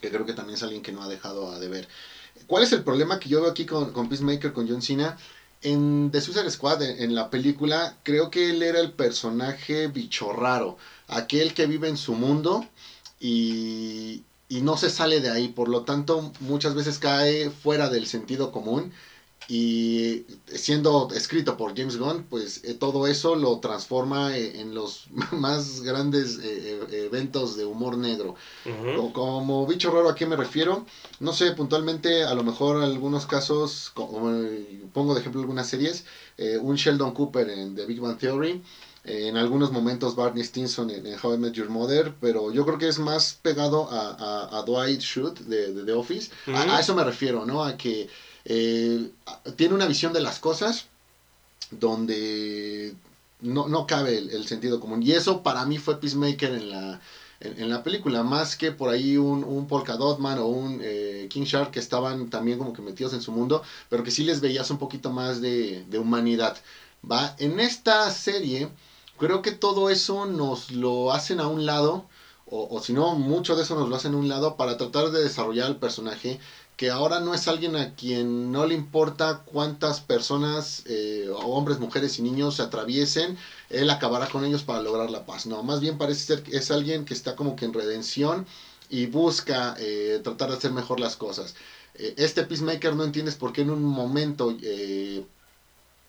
que 0.00 0.10
creo 0.10 0.24
que 0.26 0.32
también 0.32 0.54
es 0.56 0.62
alguien 0.62 0.82
que 0.82 0.92
no 0.92 1.02
ha 1.02 1.08
dejado 1.08 1.50
a 1.50 1.58
deber. 1.58 1.88
¿Cuál 2.46 2.62
es 2.62 2.72
el 2.72 2.84
problema 2.84 3.18
que 3.18 3.28
yo 3.28 3.40
veo 3.40 3.50
aquí 3.50 3.66
con, 3.66 3.92
con 3.92 4.08
Peacemaker, 4.08 4.52
con 4.52 4.68
John 4.68 4.82
Cena? 4.82 5.16
En 5.62 6.10
The 6.12 6.20
Suicide 6.20 6.50
Squad, 6.50 6.82
en, 6.82 7.14
la 7.14 7.30
película, 7.30 7.96
creo 8.04 8.30
que 8.30 8.50
él 8.50 8.62
era 8.62 8.80
el 8.80 8.92
personaje 8.92 9.88
bicho 9.88 10.32
raro, 10.32 10.76
aquel 11.08 11.52
que 11.54 11.66
vive 11.66 11.88
en 11.88 11.96
su 11.96 12.14
mundo 12.14 12.64
y, 13.18 14.24
y 14.48 14.60
no 14.62 14.76
se 14.76 14.90
sale 14.90 15.20
de 15.20 15.30
ahí, 15.30 15.48
por 15.48 15.68
lo 15.68 15.84
tanto 15.84 16.32
muchas 16.40 16.74
veces 16.74 16.98
cae 16.98 17.50
fuera 17.50 17.88
del 17.88 18.06
sentido 18.06 18.52
común 18.52 18.92
y 19.48 20.24
siendo 20.46 21.08
escrito 21.14 21.56
por 21.56 21.74
James 21.76 21.96
Gunn, 21.96 22.26
pues 22.28 22.60
eh, 22.64 22.74
todo 22.74 23.06
eso 23.06 23.34
lo 23.34 23.58
transforma 23.60 24.36
eh, 24.36 24.60
en 24.60 24.74
los 24.74 25.06
más 25.32 25.80
grandes 25.80 26.38
eh, 26.42 27.06
eventos 27.06 27.56
de 27.56 27.64
humor 27.64 27.96
negro. 27.96 28.34
Como 29.12 29.66
bicho 29.66 29.90
raro, 29.90 30.08
¿a 30.10 30.14
qué 30.14 30.26
me 30.26 30.36
refiero? 30.36 30.84
No 31.20 31.32
sé, 31.32 31.52
puntualmente, 31.52 32.24
a 32.24 32.34
lo 32.34 32.42
mejor 32.42 32.82
algunos 32.82 33.26
casos, 33.26 33.90
como 33.94 34.30
pongo 34.92 35.14
de 35.14 35.20
ejemplo 35.20 35.40
algunas 35.40 35.66
series, 35.68 36.04
un 36.60 36.76
Sheldon 36.76 37.12
Cooper 37.12 37.48
en 37.48 37.74
The 37.74 37.86
Big 37.86 38.00
Bang 38.00 38.18
Theory, 38.18 38.60
en 39.04 39.36
algunos 39.36 39.70
momentos 39.70 40.14
Barney 40.14 40.44
Stinson 40.44 40.90
en, 40.90 41.06
How 41.22 41.34
I 41.34 41.38
Met 41.38 41.54
Your 41.54 41.68
Mother, 41.70 42.12
pero 42.20 42.50
yo 42.52 42.64
creo 42.66 42.76
que 42.78 42.88
es 42.88 42.98
más 42.98 43.38
pegado 43.40 43.88
a, 43.90 44.10
a- 44.10 44.58
a 44.58 44.62
Dwight 44.62 45.00
Schrute 45.00 45.44
de, 45.44 45.72
de 45.72 45.84
The 45.84 45.92
Office. 45.92 46.30
A, 46.46 46.80
eso 46.80 46.94
me 46.94 47.04
refiero, 47.04 47.46
¿no? 47.46 47.64
A 47.64 47.76
que 47.76 48.08
eh, 48.50 49.10
tiene 49.56 49.74
una 49.74 49.86
visión 49.86 50.14
de 50.14 50.22
las 50.22 50.38
cosas 50.38 50.86
donde 51.70 52.94
no, 53.40 53.68
no 53.68 53.86
cabe 53.86 54.16
el, 54.16 54.46
sentido 54.48 54.80
común. 54.80 55.02
Y 55.02 55.12
eso 55.12 55.42
para 55.42 55.66
mí 55.66 55.76
fue 55.76 56.00
Peacemaker 56.00 56.54
en 56.54 56.70
la, 56.70 57.00
en, 57.40 57.68
la 57.68 57.82
película, 57.82 58.22
más 58.22 58.56
que 58.56 58.72
por 58.72 58.88
ahí 58.88 59.18
un, 59.18 59.44
un 59.44 59.66
Polka 59.66 59.96
Dotman 59.96 60.38
o 60.38 60.46
un 60.46 60.80
eh, 60.82 61.26
King 61.28 61.42
Shark 61.42 61.72
que 61.72 61.78
estaban 61.78 62.30
también 62.30 62.56
como 62.56 62.72
que 62.72 62.80
metidos 62.80 63.12
en 63.12 63.20
su 63.20 63.32
mundo, 63.32 63.62
pero 63.90 64.02
que 64.02 64.10
sí 64.10 64.24
les 64.24 64.40
veías 64.40 64.70
un 64.70 64.78
poquito 64.78 65.12
más 65.12 65.42
de, 65.42 65.84
de 65.90 65.98
humanidad. 65.98 66.56
¿va? 67.08 67.36
En 67.38 67.60
esta 67.60 68.10
serie, 68.10 68.70
creo 69.18 69.42
que 69.42 69.52
todo 69.52 69.90
eso 69.90 70.24
nos 70.24 70.70
lo 70.70 71.12
hacen 71.12 71.40
a 71.40 71.48
un 71.48 71.66
lado, 71.66 72.06
o, 72.46 72.66
o 72.70 72.80
si 72.80 72.94
no, 72.94 73.14
mucho 73.14 73.56
de 73.56 73.64
eso 73.64 73.74
nos 73.74 73.90
lo 73.90 73.96
hacen 73.96 74.14
a 74.14 74.16
un 74.16 74.28
lado 74.30 74.56
para 74.56 74.78
tratar 74.78 75.10
de 75.10 75.22
desarrollar 75.22 75.68
el 75.68 75.76
personaje 75.76 76.40
que 76.78 76.90
ahora 76.90 77.18
no 77.18 77.34
es 77.34 77.48
alguien 77.48 77.74
a 77.74 77.96
quien 77.96 78.52
no 78.52 78.64
le 78.64 78.72
importa 78.72 79.42
cuántas 79.44 80.00
personas, 80.00 80.84
eh, 80.86 81.28
hombres, 81.34 81.80
mujeres 81.80 82.20
y 82.20 82.22
niños 82.22 82.54
se 82.54 82.62
atraviesen, 82.62 83.36
él 83.68 83.90
acabará 83.90 84.28
con 84.28 84.44
ellos 84.44 84.62
para 84.62 84.80
lograr 84.80 85.10
la 85.10 85.26
paz. 85.26 85.46
No, 85.46 85.64
más 85.64 85.80
bien 85.80 85.98
parece 85.98 86.24
ser 86.24 86.44
que 86.44 86.56
es 86.56 86.70
alguien 86.70 87.04
que 87.04 87.14
está 87.14 87.34
como 87.34 87.56
que 87.56 87.64
en 87.64 87.72
redención 87.72 88.46
y 88.88 89.06
busca 89.06 89.74
eh, 89.80 90.20
tratar 90.22 90.50
de 90.50 90.56
hacer 90.56 90.70
mejor 90.70 91.00
las 91.00 91.16
cosas. 91.16 91.56
Eh, 91.96 92.14
este 92.16 92.44
Peacemaker 92.44 92.94
no 92.94 93.02
entiendes 93.02 93.34
por 93.34 93.52
qué 93.52 93.62
en 93.62 93.70
un 93.70 93.82
momento 93.82 94.56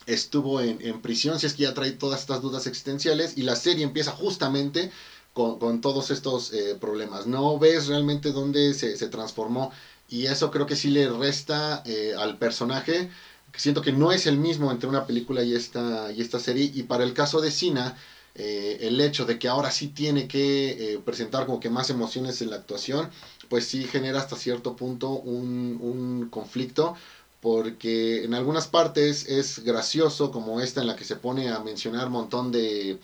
estuvo 0.06 0.62
en, 0.62 0.86
en, 0.86 1.02
prisión, 1.02 1.40
si 1.40 1.48
es 1.48 1.54
que 1.56 1.64
ya 1.64 1.74
trae 1.74 1.94
todas 1.94 2.22
estas 2.22 2.44
dudas 2.44 2.68
existenciales 2.68 3.40
y 3.40 3.42
la 3.42 3.56
serie 3.56 3.84
empieza 3.84 4.12
justamente 4.12 4.92
con, 5.34 5.58
con 5.58 5.82
todos 5.82 6.12
estos 6.12 6.52
problemas. 6.80 7.26
No 7.26 7.58
ves 7.58 7.88
realmente 7.88 8.32
dónde 8.32 8.76
se, 8.76 8.98
se, 8.98 9.08
transformó 9.08 9.72
y 10.10 10.28
eso 10.28 10.52
creo 10.52 10.66
que 10.66 10.76
sí 10.76 10.90
le 10.90 11.10
resta 11.10 11.84
eh, 11.86 12.14
al 12.18 12.38
personaje. 12.38 13.10
Siento 13.56 13.82
que 13.82 13.92
no 13.92 14.12
es 14.12 14.28
el 14.28 14.38
mismo 14.38 14.72
entre 14.72 14.90
una 14.90 15.06
película 15.06 15.44
y 15.44 15.54
esta, 15.54 16.12
y 16.12 16.22
esta 16.22 16.40
serie 16.40 16.72
y 16.74 16.84
para 16.84 17.04
el 17.04 17.14
caso 17.14 17.42
de 17.42 17.52
Cina 17.52 17.98
eh, 18.36 18.78
el 18.88 19.02
hecho 19.02 19.26
de 19.26 19.40
que 19.40 19.48
ahora 19.48 19.72
sí 19.72 19.88
tiene 19.88 20.28
que 20.28 20.94
eh, 20.94 21.00
presentar 21.04 21.46
como 21.46 21.60
que 21.60 21.70
más 21.70 21.90
emociones 21.90 22.42
en 22.42 22.52
la 22.52 22.58
actuación, 22.58 23.10
pues 23.50 23.66
sí 23.66 23.86
genera 23.86 24.20
hasta 24.20 24.36
cierto 24.36 24.76
punto 24.76 25.10
un, 25.10 25.78
un, 25.82 26.30
conflicto, 26.30 26.96
porque 27.42 28.24
en 28.24 28.34
algunas 28.34 28.68
partes 28.68 29.28
es 29.28 29.60
gracioso, 29.64 30.32
como 30.32 30.62
esta 30.62 30.82
en 30.82 30.88
la 30.88 30.96
que 30.96 31.06
se 31.06 31.16
pone 31.16 31.50
a 31.50 31.60
mencionar 31.60 32.08
un 32.08 32.14
montón 32.14 32.52
de, 32.52 33.00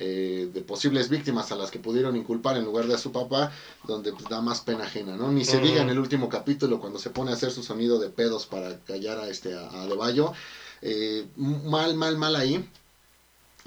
eh, 0.00 0.48
de 0.52 0.60
posibles 0.62 1.08
víctimas 1.08 1.52
a 1.52 1.56
las 1.56 1.70
que 1.70 1.78
pudieron 1.78 2.16
inculpar 2.16 2.56
en 2.56 2.64
lugar 2.64 2.86
de 2.86 2.94
a 2.94 2.98
su 2.98 3.12
papá, 3.12 3.52
donde 3.86 4.12
pues 4.12 4.24
da 4.28 4.40
más 4.40 4.60
pena 4.60 4.84
ajena, 4.84 5.16
¿no? 5.16 5.30
Ni 5.30 5.44
se 5.44 5.56
uh 5.56 5.60
-huh. 5.60 5.64
diga 5.64 5.82
en 5.82 5.90
el 5.90 5.98
último 5.98 6.28
capítulo 6.28 6.80
cuando 6.80 6.98
se 6.98 7.10
pone 7.10 7.30
a 7.32 7.34
hacer 7.34 7.50
su 7.50 7.62
sonido 7.62 7.98
de 7.98 8.08
pedos 8.08 8.46
para 8.46 8.78
callar 8.80 9.18
a 9.18 9.28
este 9.28 9.54
a, 9.54 9.82
a 9.82 9.86
De 9.86 9.94
Bayo, 9.94 10.32
mal, 11.36 11.94
mal, 11.94 12.16
mal 12.16 12.36
ahí. 12.36 12.64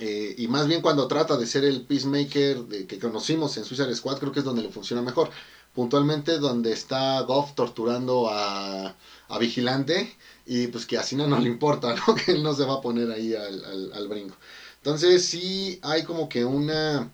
Eh, 0.01 0.33
y 0.37 0.47
más 0.47 0.67
bien 0.67 0.81
cuando 0.81 1.07
trata 1.07 1.37
de 1.37 1.45
ser 1.45 1.63
el 1.63 1.81
peacemaker 1.81 2.63
de, 2.65 2.87
que 2.87 2.97
conocimos 2.97 3.55
en 3.57 3.65
Suicide 3.65 3.93
Squad, 3.95 4.17
creo 4.17 4.31
que 4.31 4.39
es 4.39 4.45
donde 4.45 4.63
le 4.63 4.69
funciona 4.69 5.01
mejor. 5.01 5.29
Puntualmente 5.75 6.39
donde 6.39 6.73
está 6.73 7.21
Goff 7.21 7.53
torturando 7.55 8.27
a, 8.29 8.95
a 9.29 9.37
Vigilante 9.37 10.17
y 10.45 10.67
pues 10.67 10.85
que 10.85 10.97
así 10.97 11.15
no, 11.15 11.27
no 11.27 11.39
le 11.39 11.47
importa, 11.47 11.95
¿no? 12.07 12.15
que 12.15 12.31
él 12.31 12.43
no 12.43 12.53
se 12.53 12.65
va 12.65 12.75
a 12.75 12.81
poner 12.81 13.11
ahí 13.11 13.35
al, 13.35 13.63
al, 13.63 13.93
al 13.93 14.07
brinco. 14.07 14.35
Entonces 14.81 15.23
sí 15.25 15.79
hay 15.83 16.03
como 16.03 16.27
que 16.27 16.43
una 16.43 17.11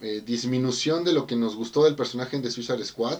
eh, 0.00 0.22
disminución 0.24 1.04
de 1.04 1.12
lo 1.12 1.26
que 1.26 1.36
nos 1.36 1.56
gustó 1.56 1.84
del 1.84 1.94
personaje 1.94 2.38
de 2.40 2.50
Suicide 2.50 2.84
Squad 2.84 3.18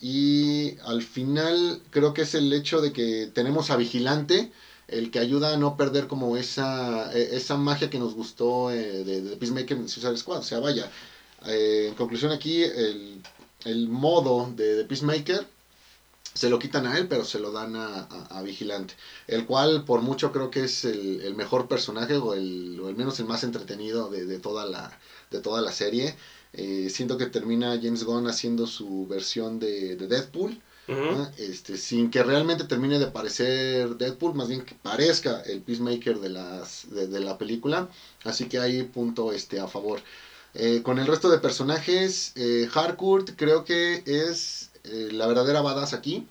y 0.00 0.76
al 0.80 1.02
final 1.02 1.80
creo 1.90 2.14
que 2.14 2.22
es 2.22 2.34
el 2.34 2.52
hecho 2.52 2.80
de 2.80 2.92
que 2.92 3.30
tenemos 3.32 3.70
a 3.70 3.76
Vigilante 3.76 4.50
el 4.88 5.10
que 5.10 5.20
ayuda 5.20 5.54
a 5.54 5.56
no 5.56 5.76
perder 5.76 6.08
como 6.08 6.36
esa, 6.36 7.12
e, 7.16 7.36
esa 7.36 7.56
magia 7.56 7.90
que 7.90 7.98
nos 7.98 8.14
gustó 8.14 8.70
eh, 8.72 9.04
de, 9.04 9.22
de, 9.22 9.36
Peacemaker 9.36 9.76
en 9.76 9.88
Suicide 9.88 10.16
Squad. 10.16 10.38
O 10.40 10.42
sea, 10.42 10.60
vaya, 10.60 10.90
eh, 11.46 11.86
en 11.90 11.94
conclusión 11.94 12.32
aquí, 12.32 12.62
el, 12.62 13.22
el 13.64 13.88
modo 13.88 14.50
de, 14.56 14.76
de, 14.76 14.84
Peacemaker 14.84 15.46
se 16.34 16.48
lo 16.50 16.58
quitan 16.58 16.86
a 16.86 16.96
él, 16.98 17.08
pero 17.08 17.24
se 17.24 17.38
lo 17.40 17.50
dan 17.52 17.76
a, 17.76 18.06
a, 18.10 18.38
a 18.38 18.42
Vigilante. 18.42 18.94
El 19.26 19.44
cual, 19.46 19.84
por 19.84 20.00
mucho, 20.02 20.30
creo 20.32 20.50
que 20.50 20.64
es 20.64 20.84
el, 20.84 21.20
el 21.22 21.34
mejor 21.34 21.68
personaje 21.68 22.16
o 22.16 22.34
el, 22.34 22.78
o 22.82 22.86
al 22.88 22.96
menos 22.96 23.18
el 23.20 23.26
más 23.26 23.42
entretenido 23.44 24.08
de, 24.08 24.24
de, 24.26 24.38
toda, 24.38 24.64
la, 24.64 24.98
de 25.30 25.40
toda 25.40 25.60
la 25.60 25.72
serie. 25.72 26.16
Eh, 26.52 26.88
siento 26.90 27.16
que 27.18 27.26
termina 27.26 27.78
James 27.80 28.04
Gunn 28.04 28.26
haciendo 28.26 28.66
su 28.66 29.06
versión 29.08 29.58
de, 29.58 29.96
de 29.96 30.06
Deadpool 30.06 30.60
Uh 30.88 30.92
-huh. 30.94 31.30
este, 31.36 31.76
sin 31.76 32.08
que 32.10 32.22
realmente 32.22 32.64
termine 32.64 32.98
de 32.98 33.06
parecer 33.08 33.96
Deadpool, 33.96 34.32
más 34.34 34.48
bien 34.48 34.62
que 34.62 34.74
parezca 34.74 35.40
el 35.42 35.60
Peacemaker 35.60 36.18
de, 36.18 36.30
las, 36.30 36.86
de, 36.90 37.06
de 37.06 37.20
la 37.20 37.36
película. 37.36 37.90
Así 38.24 38.48
que 38.48 38.58
hay 38.58 38.84
punto 38.84 39.32
este, 39.32 39.60
a 39.60 39.66
favor. 39.66 40.00
Eh, 40.54 40.80
con 40.82 40.98
el 40.98 41.06
resto 41.06 41.28
de 41.28 41.36
personajes, 41.38 42.32
eh, 42.36 42.66
Harcourt 42.72 43.30
creo 43.36 43.64
que 43.64 44.02
es 44.06 44.67
eh, 44.90 45.08
la 45.12 45.26
verdadera 45.26 45.60
badass 45.60 45.92
aquí. 45.94 46.26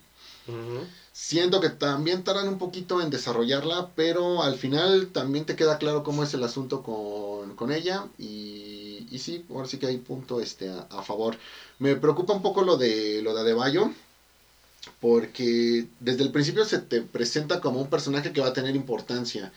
Uh 0.46 0.52
-huh. 0.52 0.86
Siento 1.12 1.60
que 1.60 1.70
también 1.70 2.22
tardan 2.24 2.48
un 2.48 2.58
poquito 2.58 3.02
en 3.02 3.10
desarrollarla, 3.10 3.90
pero 3.96 4.42
al 4.42 4.56
final 4.56 5.08
también 5.08 5.44
te 5.44 5.56
queda 5.56 5.78
claro 5.78 6.04
cómo 6.04 6.22
es 6.22 6.32
el 6.34 6.44
asunto 6.44 6.82
con, 6.82 7.56
con 7.56 7.72
ella. 7.72 8.06
Y, 8.18 9.06
y, 9.10 9.18
sí, 9.18 9.44
ahora 9.50 9.66
sí 9.68 9.78
que 9.78 9.86
hay 9.88 9.98
punto 9.98 10.40
este, 10.40 10.70
a, 10.70 10.86
a, 10.90 11.02
favor. 11.02 11.36
Me 11.78 11.96
preocupa 11.96 12.34
un 12.34 12.42
poco 12.42 12.62
lo 12.62 12.76
de 12.76 13.20
lo 13.22 13.34
de 13.34 13.40
Adebayo 13.40 13.90
porque 15.00 15.86
desde 16.00 16.22
el 16.22 16.32
principio 16.32 16.64
se 16.64 16.78
te 16.78 17.02
presenta 17.02 17.60
como 17.60 17.80
un 17.80 17.90
personaje 17.90 18.32
que 18.32 18.40
va 18.40 18.48
a 18.48 18.52
tener 18.52 18.74
importancia, 18.76 19.52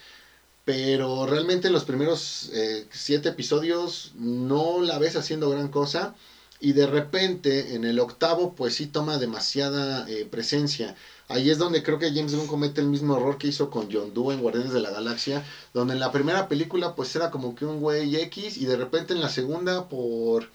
pero 0.66 1.26
realmente 1.26 1.68
en 1.68 1.74
los 1.74 1.86
primeros 1.86 2.50
eh, 2.54 2.86
siete 2.92 3.30
episodios 3.30 4.12
no 4.16 4.82
la 4.82 5.00
ves 5.00 5.16
haciendo 5.16 5.50
gran 5.50 5.70
cosa 5.70 6.16
y 6.62 6.74
de 6.74 6.86
repente 6.86 7.74
en 7.76 7.84
el 7.84 8.00
octavo 8.00 8.54
pues 8.56 8.76
sí 8.76 8.86
toma 8.86 9.18
demasiada 9.18 10.08
eh, 10.08 10.26
presencia. 10.30 10.96
Ahí 11.28 11.50
es 11.50 11.58
donde 11.58 11.82
creo 11.82 11.98
que 11.98 12.14
James 12.14 12.36
Gunn 12.36 12.48
comete 12.48 12.82
el 12.82 12.88
mismo 12.88 13.18
error 13.18 13.38
que 13.38 13.48
hizo 13.48 13.70
con 13.70 13.92
John 13.92 14.14
Doe 14.14 14.34
en 14.36 14.42
Guardianes 14.42 14.72
de 14.72 14.82
la 14.82 14.92
Galaxia, 14.92 15.44
donde 15.74 15.94
en 15.94 16.00
la 16.00 16.12
primera 16.12 16.48
película 16.48 16.94
pues 16.96 17.16
era 17.16 17.32
como 17.32 17.56
que 17.56 17.66
un 17.66 17.82
güey 17.82 18.16
X 18.16 18.58
y 18.58 18.66
de 18.66 18.78
repente 18.78 19.14
en 19.14 19.22
la 19.22 19.30
segunda 19.30 19.90
por 19.90 20.50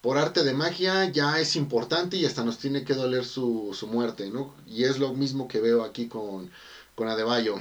por 0.00 0.18
arte 0.18 0.42
de 0.44 0.54
magia 0.54 1.10
ya 1.10 1.40
es 1.40 1.56
importante 1.56 2.16
y 2.16 2.24
hasta 2.24 2.44
nos 2.44 2.58
tiene 2.58 2.84
que 2.84 2.94
doler 2.94 3.24
su, 3.24 3.76
su 3.78 3.88
muerte, 3.88 4.30
¿no? 4.30 4.54
Y 4.66 4.84
es 4.84 4.98
lo 4.98 5.12
mismo 5.12 5.48
que 5.48 5.60
veo 5.60 5.82
aquí 5.82 6.06
con, 6.06 6.50
con 6.94 7.08
Adebayo. 7.08 7.56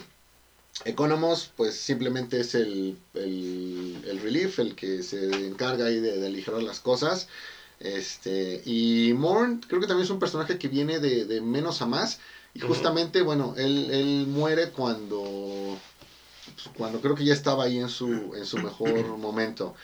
Economos, 0.83 1.51
pues 1.55 1.75
simplemente 1.75 2.39
es 2.39 2.53
el, 2.53 2.99
el, 3.15 3.97
el, 4.07 4.21
relief, 4.21 4.59
el 4.59 4.75
que 4.75 5.01
se 5.01 5.47
encarga 5.47 5.85
ahí 5.85 5.99
de, 5.99 6.19
de 6.19 6.27
aligerar 6.27 6.61
las 6.61 6.79
cosas. 6.79 7.27
Este, 7.79 8.61
y 8.65 9.13
Morn 9.13 9.61
creo 9.67 9.81
que 9.81 9.87
también 9.87 10.05
es 10.05 10.11
un 10.11 10.19
personaje 10.19 10.57
que 10.57 10.67
viene 10.67 10.99
de, 10.99 11.25
de 11.25 11.41
menos 11.41 11.81
a 11.81 11.85
más. 11.85 12.19
Y 12.53 12.59
justamente, 12.61 13.19
uh 13.19 13.23
-huh. 13.23 13.25
bueno, 13.25 13.53
él, 13.57 13.89
él 13.91 14.27
muere 14.27 14.69
cuando, 14.69 15.77
pues, 16.55 16.69
cuando 16.77 17.01
creo 17.01 17.15
que 17.15 17.25
ya 17.25 17.33
estaba 17.33 17.65
ahí 17.65 17.77
en 17.79 17.89
su, 17.89 18.33
en 18.35 18.45
su 18.45 18.57
mejor 18.57 18.89
momento. 19.17 19.75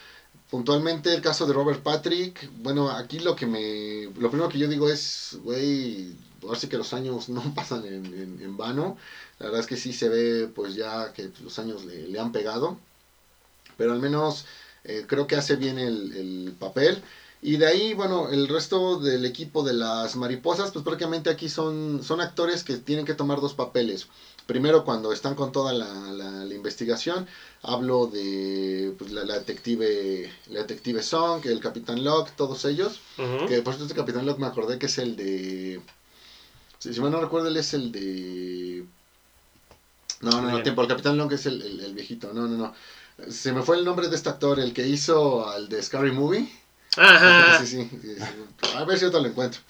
Puntualmente 0.50 1.14
el 1.14 1.22
caso 1.22 1.46
de 1.46 1.54
Robert 1.54 1.82
Patrick, 1.82 2.50
bueno, 2.58 2.90
aquí 2.90 3.18
lo 3.20 3.34
que 3.36 3.46
me, 3.46 4.04
lo 4.20 4.28
primero 4.30 4.48
que 4.50 4.58
yo 4.58 4.68
digo 4.68 4.88
es, 4.90 5.38
güey, 5.42 6.14
ahora 6.42 6.58
sí 6.58 6.68
que 6.68 6.76
los 6.76 6.92
años 6.92 7.28
no 7.28 7.42
pasan 7.54 7.86
en, 7.86 8.06
en, 8.06 8.38
en, 8.42 8.56
vano, 8.56 8.98
la 9.38 9.46
verdad 9.46 9.60
es 9.60 9.66
que 9.66 9.76
sí 9.76 9.92
se 9.92 10.08
ve 10.10 10.48
pues 10.54 10.74
ya 10.74 11.12
que 11.14 11.30
los 11.42 11.58
años 11.58 11.84
le, 11.84 12.06
le 12.08 12.20
han 12.20 12.32
pegado, 12.32 12.78
pero 13.78 13.92
al 13.92 14.00
menos 14.00 14.44
eh, 14.84 15.04
creo 15.06 15.26
que 15.26 15.36
hace 15.36 15.56
bien 15.56 15.78
el, 15.78 16.12
el, 16.16 16.52
papel. 16.58 17.02
Y 17.44 17.56
de 17.56 17.66
ahí, 17.66 17.92
bueno, 17.94 18.28
el 18.30 18.46
resto 18.46 19.00
del 19.00 19.26
equipo 19.26 19.64
de 19.64 19.72
las 19.74 20.14
mariposas, 20.14 20.70
pues 20.70 20.84
prácticamente 20.84 21.28
aquí 21.28 21.48
son, 21.48 22.02
son 22.04 22.20
actores 22.20 22.62
que 22.62 22.76
tienen 22.76 23.04
que 23.04 23.14
tomar 23.14 23.40
dos 23.40 23.54
papeles 23.54 24.06
primero 24.46 24.84
cuando 24.84 25.12
están 25.12 25.34
con 25.34 25.52
toda 25.52 25.72
la, 25.72 25.88
la, 26.12 26.44
la 26.44 26.54
investigación, 26.54 27.26
hablo 27.62 28.06
de 28.06 28.92
pues, 28.98 29.12
la, 29.12 29.24
la, 29.24 29.38
detective 29.38 30.30
la 30.48 30.60
detective 30.60 31.02
Song, 31.02 31.44
el 31.46 31.60
Capitán 31.60 32.02
Locke, 32.04 32.32
todos 32.36 32.64
ellos, 32.64 33.00
uh 33.18 33.22
-huh. 33.22 33.48
que 33.48 33.62
por 33.62 33.74
cierto 33.74 33.84
este 33.84 33.94
Capitán 33.94 34.26
Locke 34.26 34.40
me 34.40 34.46
acordé 34.46 34.78
que 34.78 34.86
es 34.86 34.98
el 34.98 35.16
de... 35.16 35.80
Si, 36.78 36.92
si 36.92 37.00
mal 37.00 37.12
no 37.12 37.20
recuerdo, 37.20 37.48
él 37.48 37.56
es 37.56 37.74
el 37.74 37.92
de... 37.92 38.84
No, 40.20 40.40
no, 40.40 40.50
no, 40.50 40.62
tiempo, 40.62 40.82
el 40.82 40.88
Capitán 40.88 41.16
Locke 41.16 41.34
es 41.34 41.46
el, 41.46 41.62
el, 41.62 41.80
el, 41.80 41.94
viejito, 41.94 42.32
no, 42.32 42.46
no, 42.46 42.56
no. 42.56 42.74
Se 43.30 43.52
me 43.52 43.62
fue 43.62 43.76
el 43.76 43.84
nombre 43.84 44.08
de 44.08 44.16
este 44.16 44.28
actor, 44.28 44.58
el 44.58 44.72
que 44.72 44.86
hizo 44.86 45.48
al 45.48 45.68
de 45.68 45.82
Scary 45.82 46.12
Movie. 46.12 46.48
Ajá. 46.96 47.64
Sí, 47.64 47.66
sí, 47.66 47.90
A 48.76 48.84
ver 48.84 48.98
si 48.98 49.10
te 49.10 49.20
lo 49.20 49.26
encuentro. 49.26 49.60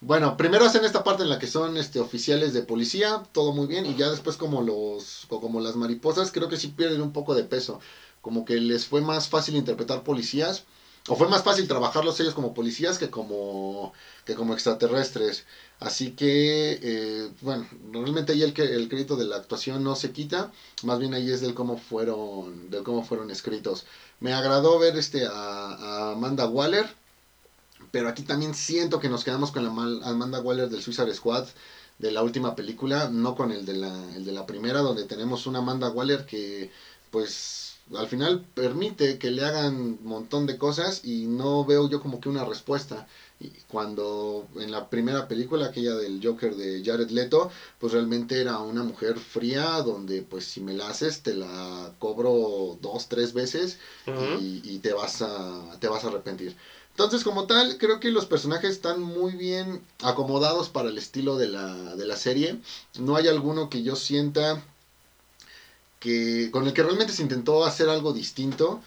Bueno, 0.00 0.36
primero 0.36 0.66
hacen 0.66 0.84
esta 0.84 1.02
parte 1.02 1.22
en 1.22 1.30
la 1.30 1.38
que 1.38 1.46
son 1.46 1.76
este, 1.78 2.00
oficiales 2.00 2.52
de 2.52 2.62
policía, 2.62 3.22
todo 3.32 3.52
muy 3.52 3.66
bien, 3.66 3.86
y 3.86 3.96
ya 3.96 4.10
después 4.10 4.36
como 4.36 4.60
los 4.60 5.26
como 5.28 5.60
las 5.60 5.74
mariposas, 5.74 6.30
creo 6.30 6.48
que 6.48 6.58
sí 6.58 6.68
pierden 6.68 7.00
un 7.00 7.12
poco 7.12 7.34
de 7.34 7.44
peso, 7.44 7.80
como 8.20 8.44
que 8.44 8.60
les 8.60 8.84
fue 8.86 9.00
más 9.00 9.28
fácil 9.28 9.56
interpretar 9.56 10.02
policías, 10.02 10.64
o 11.08 11.16
fue 11.16 11.28
más 11.28 11.42
fácil 11.44 11.66
trabajarlos 11.66 12.20
ellos 12.20 12.34
como 12.34 12.52
policías 12.52 12.98
que 12.98 13.10
como, 13.10 13.94
que 14.24 14.34
como 14.34 14.52
extraterrestres. 14.52 15.44
Así 15.78 16.12
que, 16.12 16.78
eh, 16.82 17.30
bueno, 17.42 17.66
realmente 17.92 18.32
ahí 18.32 18.42
el, 18.42 18.58
el 18.58 18.88
crédito 18.88 19.16
de 19.16 19.26
la 19.26 19.36
actuación 19.36 19.84
no 19.84 19.94
se 19.94 20.10
quita, 20.12 20.50
más 20.82 20.98
bien 20.98 21.12
ahí 21.14 21.30
es 21.30 21.40
del 21.42 21.54
cómo 21.54 21.76
fueron, 21.76 22.70
del 22.70 22.82
cómo 22.82 23.04
fueron 23.04 23.30
escritos. 23.30 23.84
Me 24.20 24.32
agradó 24.32 24.78
ver 24.78 24.96
este 24.96 25.26
a, 25.26 25.32
a 25.32 26.12
Amanda 26.12 26.46
Waller, 26.48 26.86
pero 27.90 28.08
aquí 28.08 28.22
también 28.22 28.54
siento 28.54 29.00
que 29.00 29.08
nos 29.08 29.24
quedamos 29.24 29.50
con 29.52 29.64
la 29.64 29.70
Amanda 30.08 30.40
Waller 30.40 30.68
del 30.68 30.82
Suicide 30.82 31.12
Squad 31.14 31.46
de 31.98 32.10
la 32.10 32.22
última 32.22 32.54
película, 32.54 33.08
no 33.10 33.34
con 33.34 33.52
el 33.52 33.64
de 33.64 33.74
la, 33.74 34.14
el 34.14 34.24
de 34.24 34.32
la 34.32 34.46
primera, 34.46 34.80
donde 34.80 35.04
tenemos 35.04 35.46
una 35.46 35.58
Amanda 35.60 35.90
Waller 35.90 36.26
que 36.26 36.70
pues 37.10 37.74
al 37.96 38.08
final 38.08 38.44
permite 38.54 39.18
que 39.18 39.30
le 39.30 39.44
hagan 39.44 39.74
un 39.76 39.98
montón 40.04 40.46
de 40.46 40.58
cosas 40.58 41.02
y 41.04 41.26
no 41.26 41.64
veo 41.64 41.88
yo 41.88 42.00
como 42.00 42.20
que 42.20 42.28
una 42.28 42.44
respuesta. 42.44 43.06
Y 43.38 43.50
cuando 43.68 44.48
en 44.56 44.70
la 44.70 44.88
primera 44.88 45.28
película, 45.28 45.66
aquella 45.66 45.94
del 45.94 46.20
Joker 46.22 46.54
de 46.56 46.82
Jared 46.82 47.10
Leto, 47.10 47.50
pues 47.78 47.92
realmente 47.92 48.40
era 48.40 48.58
una 48.60 48.82
mujer 48.82 49.18
fría 49.18 49.82
donde 49.82 50.22
pues 50.22 50.46
si 50.46 50.60
me 50.60 50.72
la 50.72 50.88
haces 50.88 51.20
te 51.20 51.34
la 51.34 51.92
cobro 51.98 52.78
dos, 52.80 53.08
tres 53.08 53.34
veces 53.34 53.76
y, 54.40 54.62
y, 54.64 54.78
te, 54.78 54.94
vas 54.94 55.20
a, 55.20 55.76
te 55.80 55.88
vas 55.88 56.04
a 56.04 56.08
arrepentir. 56.08 56.56
Entonces, 56.96 57.24
como 57.24 57.46
tal, 57.46 57.76
creo 57.76 58.00
que 58.00 58.10
los 58.10 58.24
personajes 58.24 58.70
están 58.70 59.02
muy 59.02 59.34
bien 59.34 59.82
acomodados 60.02 60.70
para 60.70 60.88
el 60.88 60.96
estilo 60.96 61.36
de 61.36 61.48
la, 61.48 61.94
de 61.94 62.06
la 62.06 62.16
serie. 62.16 62.58
No 62.98 63.16
hay 63.16 63.28
alguno 63.28 63.68
que 63.68 63.82
yo 63.82 63.96
sienta 63.96 64.62
que 66.00 66.50
con 66.50 66.66
el 66.66 66.72
que 66.72 66.82
realmente 66.82 67.12
se 67.12 67.20
intentó 67.20 67.66
hacer 67.66 67.90
algo 67.90 68.14
distinto. 68.14 68.80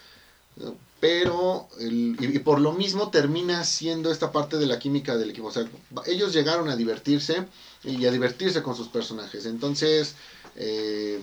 Pero, 0.99 1.69
y, 1.79 2.39
por 2.39 2.59
lo 2.59 2.73
mismo 2.73 3.09
termina 3.09 3.63
siendo 3.63 4.11
esta 4.11 4.31
parte 4.31 4.57
de 4.57 4.65
la 4.65 4.79
química 4.79 5.17
del 5.17 5.29
equipo. 5.29 5.47
O 5.47 5.51
sea, 5.51 5.65
ellos 6.05 6.33
llegaron 6.33 6.69
a 6.69 6.75
divertirse 6.75 7.45
y 7.83 8.05
a 8.05 8.11
divertirse 8.11 8.61
con 8.61 8.75
sus 8.75 8.89
personajes. 8.89 9.45
Entonces, 9.45 10.15
eh, 10.57 11.21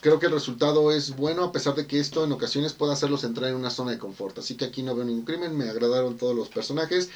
creo 0.00 0.18
que 0.18 0.26
el 0.26 0.32
resultado 0.32 0.92
es 0.92 1.16
bueno 1.16 1.44
a 1.44 1.52
pesar 1.52 1.74
de 1.74 1.86
que 1.86 1.98
esto 1.98 2.24
en 2.24 2.32
ocasiones 2.32 2.74
puede 2.74 2.92
hacerlos 2.92 3.24
entrar 3.24 3.48
en 3.48 3.56
una 3.56 3.70
zona 3.70 3.92
de 3.92 3.98
confort. 3.98 4.38
Así 4.38 4.54
que 4.54 4.66
aquí 4.66 4.82
no 4.82 4.94
veo 4.94 5.04
ningún 5.04 5.24
crimen, 5.24 5.56
me 5.56 5.70
agradaron 5.70 6.18
todos 6.18 6.36
los 6.36 6.48
personajes, 6.48 7.08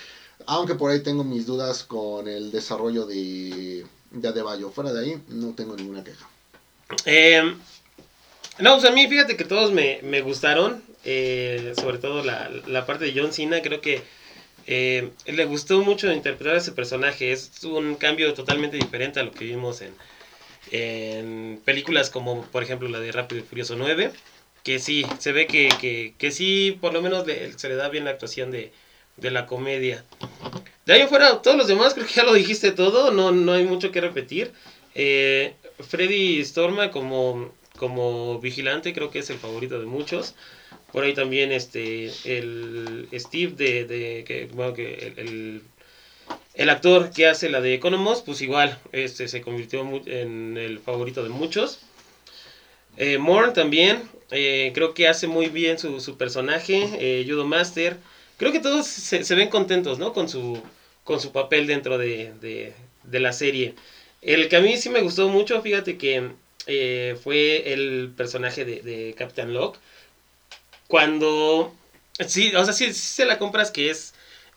aunque 0.47 0.75
por 0.75 0.91
ahí 0.91 1.01
tengo 1.01 1.23
mis 1.23 1.45
dudas 1.45 1.85
con 1.85 2.29
el 2.29 2.51
desarrollo 2.51 3.05
de, 3.05 3.85
de 4.11 4.29
Adebayo. 4.29 4.71
Fuera 4.71 4.93
de 4.93 5.01
ahí 5.01 5.23
no 5.29 5.51
tengo 5.51 5.77
ninguna 5.77 6.03
queja. 6.03 6.27
Eh, 7.05 7.43
no, 8.59 8.75
pues 8.75 8.85
a 8.85 8.91
mí 8.91 9.07
fíjate 9.09 9.37
que 9.37 9.45
todos 9.45 9.73
me, 9.73 10.21
gustaron, 10.23 10.83
eh, 11.05 11.75
sobre 11.77 11.99
todo 11.99 12.25
la, 12.25 12.51
la, 12.67 12.87
parte 12.87 13.07
de 13.07 13.19
John 13.19 13.33
Cena, 13.33 13.63
creo 13.63 13.81
que 13.81 14.03
eh, 14.67 15.11
le 15.27 15.45
gustó 15.45 15.83
mucho 15.83 16.13
interpretar 16.13 16.55
a 16.55 16.59
ese 16.59 16.73
personaje, 16.73 17.33
es 17.33 17.65
un 17.65 17.95
cambio 17.97 18.35
totalmente 18.35 18.77
diferente 18.77 19.21
a 19.21 19.23
lo 19.23 19.33
que 19.33 19.45
vimos 19.45 19.81
en 19.81 19.93
en 20.71 21.61
películas 21.65 22.11
como 22.11 22.43
por 22.47 22.63
ejemplo 22.63 22.89
la 22.89 23.01
de 23.01 23.13
Rápido 23.13 23.41
y 23.41 23.45
Furioso 23.45 23.77
9, 23.77 24.13
que 24.63 24.79
sí, 24.79 25.05
se 25.19 25.33
ve 25.33 25.47
que, 25.47 25.69
que, 25.81 26.15
que 26.19 26.31
sí, 26.31 26.77
por 26.81 26.93
lo 26.93 27.03
menos 27.03 27.25
se 27.57 27.69
le 27.69 27.75
da 27.77 27.89
bien 27.89 28.05
la 28.05 28.11
actuación 28.11 28.51
de, 28.51 28.73
de 29.17 29.31
la 29.31 29.47
comedia. 29.47 30.05
De 30.87 30.95
ahí 30.95 31.07
fuera, 31.07 31.41
todos 31.43 31.57
los 31.57 31.67
demás 31.67 31.95
creo 31.95 32.07
que 32.07 32.13
ya 32.13 32.25
lo 32.25 32.35
dijiste 32.35 32.73
todo, 32.73 33.11
no, 33.11 33.33
no 33.33 33.53
hay 33.53 33.65
mucho 33.65 33.91
que 33.91 34.01
repetir. 34.01 34.53
Eh, 34.95 35.55
Freddy 35.89 36.45
Storma 36.45 36.91
como, 36.91 37.53
como 37.77 38.39
vigilante 38.41 38.93
creo 38.93 39.11
que 39.11 39.21
es 39.21 39.31
el 39.31 39.39
favorito 39.39 39.81
de 39.81 39.87
muchos. 39.87 40.35
Por 40.93 41.05
ahí 41.05 41.15
también 41.15 41.53
este 41.53 42.07
el 42.25 43.09
Steve 43.13 43.53
de, 43.57 43.85
de 43.85 44.25
que, 44.25 44.49
el 45.17 45.63
el 46.55 46.69
actor 46.69 47.11
que 47.11 47.27
hace 47.27 47.49
la 47.49 47.61
de 47.61 47.75
Economos, 47.75 48.23
pues 48.23 48.43
igual 48.43 48.79
este, 48.93 49.29
se 49.29 49.41
convirtió 49.41 49.81
en 50.07 50.57
el 50.57 50.79
favorito 50.81 51.23
de 51.23 51.29
muchos. 51.29 51.81
Eh, 52.97 53.19
Morn 53.19 53.53
también, 53.53 54.03
eh, 54.31 54.73
creo 54.75 54.93
que 54.93 55.09
hace 55.09 55.27
muy 55.27 55.47
bien 55.47 55.79
su, 55.79 56.17
personaje, 56.17 56.89
eh, 56.99 57.25
Judo 57.27 57.47
Master. 57.47 57.97
Creo 58.37 58.53
que 58.53 58.61
todos 58.61 58.87
se, 58.87 59.35
ven 59.35 59.49
contentos, 59.49 59.99
¿no? 59.99 60.13
Con 60.13 60.29
su, 60.29 60.61
con 61.05 61.21
su 61.21 61.33
papel 61.33 61.67
dentro 61.67 61.99
de, 61.99 62.75
la 63.11 63.33
serie. 63.33 63.75
El 64.21 64.49
que 64.49 64.57
a 64.57 64.61
mí 64.61 64.77
sí 64.77 64.91
me 64.91 65.03
gustó 65.03 65.29
mucho, 65.29 65.63
fíjate 65.63 65.97
que 65.99 66.33
eh, 66.67 67.17
fue 67.23 67.73
el 67.73 68.13
personaje 68.17 68.65
de, 68.65 68.81
de 68.83 69.15
Captain 69.17 69.55
Locke. 69.55 69.79
Cuando... 70.91 71.73
Sí, 72.27 72.53
o 72.57 72.65
sea, 72.65 72.75
sí 72.75 72.93
se 72.93 73.25
la 73.25 73.39
compras 73.39 73.71
que 73.71 73.91
es 73.91 74.13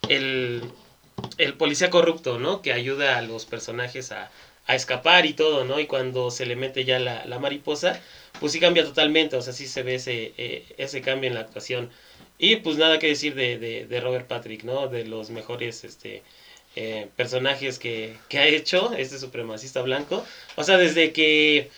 el, 0.08 0.64
el 1.38 1.54
policía 1.54 1.90
corrupto, 1.90 2.40
¿no? 2.40 2.60
Que 2.60 2.72
ayuda 2.72 3.18
a 3.18 3.22
los 3.22 3.46
personajes 3.46 4.10
a, 4.10 4.32
escapar 4.66 5.26
y 5.26 5.34
todo, 5.34 5.64
¿no? 5.64 5.78
Y 5.78 5.86
cuando 5.86 6.32
se 6.32 6.44
le 6.44 6.56
mete 6.56 6.84
ya 6.84 6.98
la, 6.98 7.38
mariposa, 7.38 8.00
pues 8.40 8.50
sí 8.52 8.58
cambia 8.58 8.82
totalmente, 8.82 9.36
o 9.36 9.42
sea, 9.42 9.52
sí 9.52 9.68
se 9.68 9.82
ve 9.84 9.94
ese, 9.96 10.32
eh, 10.36 10.64
ese 10.76 11.02
cambio 11.02 11.28
en 11.28 11.34
la 11.34 11.40
actuación. 11.42 11.90
Y 12.36 12.56
pues 12.56 12.78
nada 12.78 12.98
que 12.98 13.06
decir 13.06 13.36
de, 13.36 14.00
Robert 14.02 14.26
Patrick, 14.26 14.64
¿no? 14.64 14.88
De 14.88 15.04
los 15.04 15.30
mejores 15.30 15.84
este, 15.84 16.22
eh, 16.74 17.08
personajes 17.14 17.78
que, 17.78 18.16
ha 18.32 18.46
hecho 18.46 18.92
este 18.94 19.20
supremacista 19.20 19.82
blanco. 19.82 20.24
O 20.56 20.64
sea, 20.64 20.78
desde 20.78 21.12
que... 21.12 21.70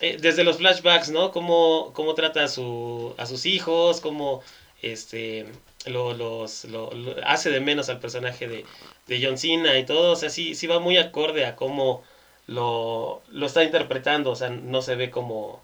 Eh, 0.00 0.16
desde 0.18 0.44
los 0.44 0.56
flashbacks, 0.56 1.10
¿no? 1.10 1.30
Cómo, 1.30 1.92
cómo 1.92 2.14
trata 2.14 2.44
a, 2.44 2.48
su, 2.48 3.14
a 3.18 3.26
sus 3.26 3.44
hijos, 3.46 4.00
cómo 4.00 4.42
este, 4.82 5.46
lo, 5.86 6.14
los, 6.14 6.64
lo, 6.64 6.90
hace 7.24 7.50
de 7.50 7.60
menos 7.60 7.88
al 7.90 8.00
personaje 8.00 8.48
de, 8.48 8.64
de, 9.06 9.24
John 9.24 9.36
Cena 9.38 9.78
y 9.78 9.84
todo, 9.84 10.12
o 10.12 10.16
sea, 10.16 10.30
sí, 10.30 10.54
sí 10.54 10.66
va 10.66 10.80
muy 10.80 10.96
acorde 10.96 11.44
a 11.44 11.54
cómo 11.56 12.02
lo, 12.46 13.22
lo 13.30 13.46
está 13.46 13.62
interpretando, 13.62 14.30
o 14.30 14.36
sea, 14.36 14.48
no 14.50 14.80
se 14.82 14.94
ve 14.96 15.10
como, 15.10 15.60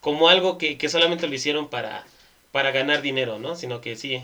como 0.00 0.28
algo 0.28 0.58
que, 0.58 0.78
que 0.78 0.88
solamente 0.90 1.26
lo 1.26 1.34
hicieron 1.34 1.68
para, 1.68 2.04
para 2.52 2.72
ganar 2.72 3.02
dinero, 3.02 3.38
¿no? 3.38 3.56
Sino 3.56 3.80
que 3.80 3.96
sí, 3.96 4.22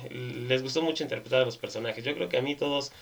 les 0.48 0.62
gustó 0.62 0.82
mucho 0.82 1.02
interpretar 1.04 1.42
a 1.42 1.44
los 1.46 1.56
personajes. 1.56 2.04
Yo 2.04 2.14
creo 2.14 2.28
que 2.28 2.38
a 2.38 2.42
mí 2.42 2.54
todos, 2.54 2.92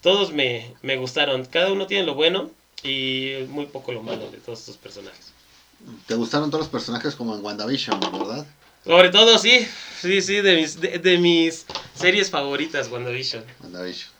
todos 0.00 0.32
me, 0.32 0.74
me 0.82 0.96
gustaron. 0.96 1.44
Cada 1.46 1.72
uno 1.72 1.86
tiene 1.86 2.06
lo 2.06 2.14
bueno 2.14 2.50
y 2.82 3.44
muy 3.48 3.66
poco 3.66 3.92
lo 3.92 4.02
malo 4.02 4.30
de 4.30 4.38
todos 4.38 4.60
estos 4.60 4.78
personajes. 4.78 5.31
¿Te 6.06 6.14
gustaron 6.14 6.50
todos 6.50 6.64
los 6.64 6.70
personajes 6.70 7.14
como 7.14 7.34
en 7.34 7.44
WandaVision, 7.44 8.00
verdad? 8.00 8.46
Sobre 8.84 9.10
todo, 9.10 9.38
sí. 9.38 9.66
Sí, 10.00 10.20
sí, 10.20 10.40
de 10.40 10.56
mis, 10.56 10.80
de, 10.80 11.18
mis 11.18 11.66
series 11.94 12.30
favoritas, 12.30 12.90
WandaVision. 12.90 13.44
WandaVision. 13.62 14.10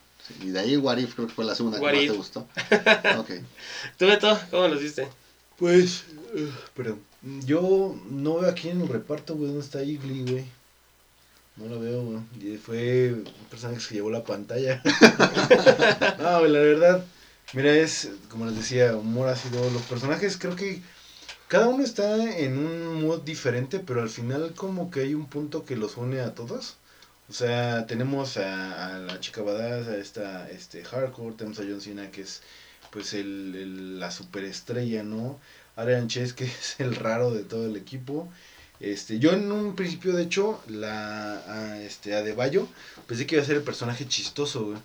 y 0.40 0.50
de 0.50 0.60
ahí 0.60 0.76
Warif 0.76 1.14
creo 1.14 1.26
que 1.26 1.34
fue 1.34 1.44
la 1.44 1.54
segunda 1.54 1.80
que 1.80 1.84
más 1.84 1.94
te 1.94 2.10
gustó. 2.10 2.40
ok. 3.18 3.30
¿Tú, 3.98 4.06
Beto, 4.06 4.38
cómo 4.50 4.68
los 4.68 4.80
viste? 4.80 5.08
Pues, 5.58 6.04
uh, 6.34 6.48
perdón. 6.74 7.00
Yo 7.44 7.96
no 8.10 8.38
veo 8.38 8.50
aquí 8.50 8.68
en 8.68 8.80
el 8.80 8.88
reparto, 8.88 9.34
güey, 9.34 9.48
dónde 9.48 9.64
está 9.64 9.82
Igli, 9.82 10.22
güey. 10.22 10.44
No 11.56 11.66
lo 11.66 11.80
veo, 11.80 12.02
güey. 12.02 12.18
Y 12.40 12.56
fue 12.56 13.12
un 13.12 13.24
personaje 13.50 13.78
que 13.78 13.84
se 13.84 13.94
llevó 13.94 14.10
la 14.10 14.24
pantalla. 14.24 14.82
no, 16.18 16.40
güey, 16.40 16.50
la 16.50 16.58
verdad. 16.60 17.04
Mira, 17.52 17.76
es, 17.76 18.08
como 18.28 18.46
les 18.46 18.56
decía, 18.56 18.96
humor 18.96 19.28
ha 19.28 19.36
sido. 19.36 19.68
Los 19.70 19.82
personajes 19.82 20.36
creo 20.38 20.56
que 20.56 20.82
cada 21.52 21.68
uno 21.68 21.84
está 21.84 22.38
en 22.38 22.56
un 22.56 23.02
mood 23.02 23.20
diferente, 23.24 23.78
pero 23.78 24.00
al 24.00 24.08
final 24.08 24.54
como 24.54 24.90
que 24.90 25.00
hay 25.00 25.12
un 25.12 25.26
punto 25.26 25.66
que 25.66 25.76
los 25.76 25.98
une 25.98 26.20
a 26.20 26.34
todos. 26.34 26.78
O 27.28 27.34
sea, 27.34 27.86
tenemos 27.86 28.38
a, 28.38 28.98
la 29.00 29.20
chica 29.20 29.42
badass, 29.42 29.86
a 29.88 29.98
esta 29.98 30.48
este 30.48 30.82
hardcore, 30.82 31.36
tenemos 31.36 31.58
a 31.60 31.64
John 31.64 31.82
Cena 31.82 32.10
que 32.10 32.22
es 32.22 32.40
pues 32.90 33.12
el, 33.12 34.00
la 34.00 34.10
superestrella, 34.10 35.02
¿no? 35.02 35.38
Arian 35.76 36.08
Chess 36.08 36.32
que 36.32 36.44
es 36.60 36.76
el 36.78 36.96
raro 36.96 37.30
de 37.32 37.44
todo 37.44 37.66
el 37.66 37.76
equipo. 37.76 38.30
Este, 38.80 39.18
yo 39.18 39.32
en 39.32 39.52
un 39.52 39.76
principio, 39.76 40.14
de 40.14 40.22
hecho, 40.22 40.58
la 40.68 41.34
a, 41.46 41.82
este, 41.82 42.14
a 42.14 42.22
De 42.22 42.32
Bayo, 42.32 42.66
pensé 43.06 43.26
que 43.26 43.34
iba 43.34 43.42
a 43.42 43.46
ser 43.46 43.56
el 43.56 43.62
personaje 43.62 44.08
chistoso, 44.08 44.64
güey 44.68 44.78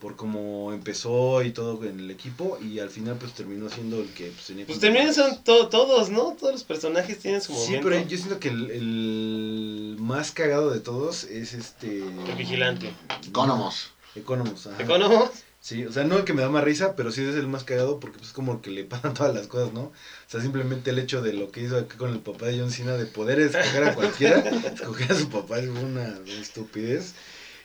por 0.00 0.16
cómo 0.16 0.72
empezó 0.72 1.42
y 1.42 1.50
todo 1.50 1.82
en 1.84 2.00
el 2.00 2.10
equipo 2.10 2.58
y 2.62 2.78
al 2.78 2.90
final 2.90 3.16
pues 3.18 3.32
terminó 3.32 3.68
siendo 3.68 4.00
el 4.00 4.08
que 4.08 4.26
pues, 4.26 4.46
tenía 4.46 4.66
pues 4.66 4.80
también 4.80 5.12
son 5.12 5.42
todos 5.42 6.10
no 6.10 6.36
todos 6.38 6.52
los 6.52 6.64
personajes 6.64 7.18
tienen 7.18 7.40
su 7.40 7.52
momento 7.52 7.72
sí 7.72 7.80
pero 7.82 8.08
yo 8.08 8.16
siento 8.16 8.38
que 8.38 8.48
el, 8.48 9.96
más 9.98 10.30
cagado 10.30 10.70
de 10.70 10.80
todos 10.80 11.24
es 11.24 11.52
este 11.52 11.98
el 11.98 12.34
vigilante 12.36 12.92
Economos 13.26 13.90
Economos 14.14 14.66
ajá. 14.66 14.82
Economos 14.82 15.30
Sí, 15.60 15.84
o 15.84 15.92
sea, 15.92 16.04
no 16.04 16.16
el 16.16 16.24
que 16.24 16.32
me 16.32 16.42
da 16.42 16.48
más 16.48 16.62
risa, 16.62 16.94
pero 16.94 17.10
sí 17.10 17.22
es 17.22 17.34
el 17.34 17.48
más 17.48 17.64
cagado 17.64 17.98
porque 17.98 18.18
pues, 18.18 18.28
es 18.28 18.32
como 18.32 18.52
el 18.52 18.60
que 18.60 18.70
le 18.70 18.84
pasan 18.84 19.12
todas 19.14 19.34
las 19.34 19.48
cosas, 19.48 19.72
¿no? 19.72 19.80
O 19.80 19.92
sea, 20.26 20.40
simplemente 20.40 20.90
el 20.90 20.98
hecho 20.98 21.20
de 21.20 21.32
lo 21.32 21.50
que 21.50 21.62
hizo 21.62 21.76
aquí 21.76 21.96
con 21.96 22.12
el 22.12 22.20
papá 22.20 22.46
de 22.46 22.58
John 22.58 22.70
Cena 22.70 22.92
de 22.92 23.06
poder 23.06 23.40
escoger 23.40 23.84
a 23.84 23.94
cualquiera, 23.94 24.38
escoger 24.74 25.12
a 25.12 25.14
su 25.16 25.28
papá 25.28 25.58
es 25.58 25.68
una 25.68 26.16
estupidez. 26.40 27.14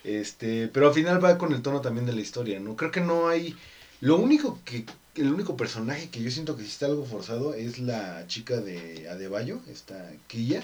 Este, 0.03 0.67
pero 0.67 0.87
al 0.87 0.93
final 0.93 1.23
va 1.23 1.37
con 1.37 1.53
el 1.53 1.61
tono 1.61 1.81
también 1.81 2.05
de 2.05 2.13
la 2.13 2.21
historia, 2.21 2.59
¿no? 2.59 2.75
Creo 2.75 2.91
que 2.91 3.01
no 3.01 3.27
hay. 3.27 3.55
Lo 4.01 4.17
único 4.17 4.59
que. 4.65 4.85
El 5.15 5.31
único 5.31 5.55
personaje 5.55 6.09
que 6.09 6.23
yo 6.23 6.31
siento 6.31 6.57
que 6.57 6.63
sí 6.63 6.69
está 6.69 6.87
algo 6.87 7.05
forzado 7.05 7.53
es 7.53 7.77
la 7.77 8.25
chica 8.27 8.57
de 8.57 9.07
Adebayo, 9.09 9.61
esta 9.71 10.11
Quilla. 10.27 10.63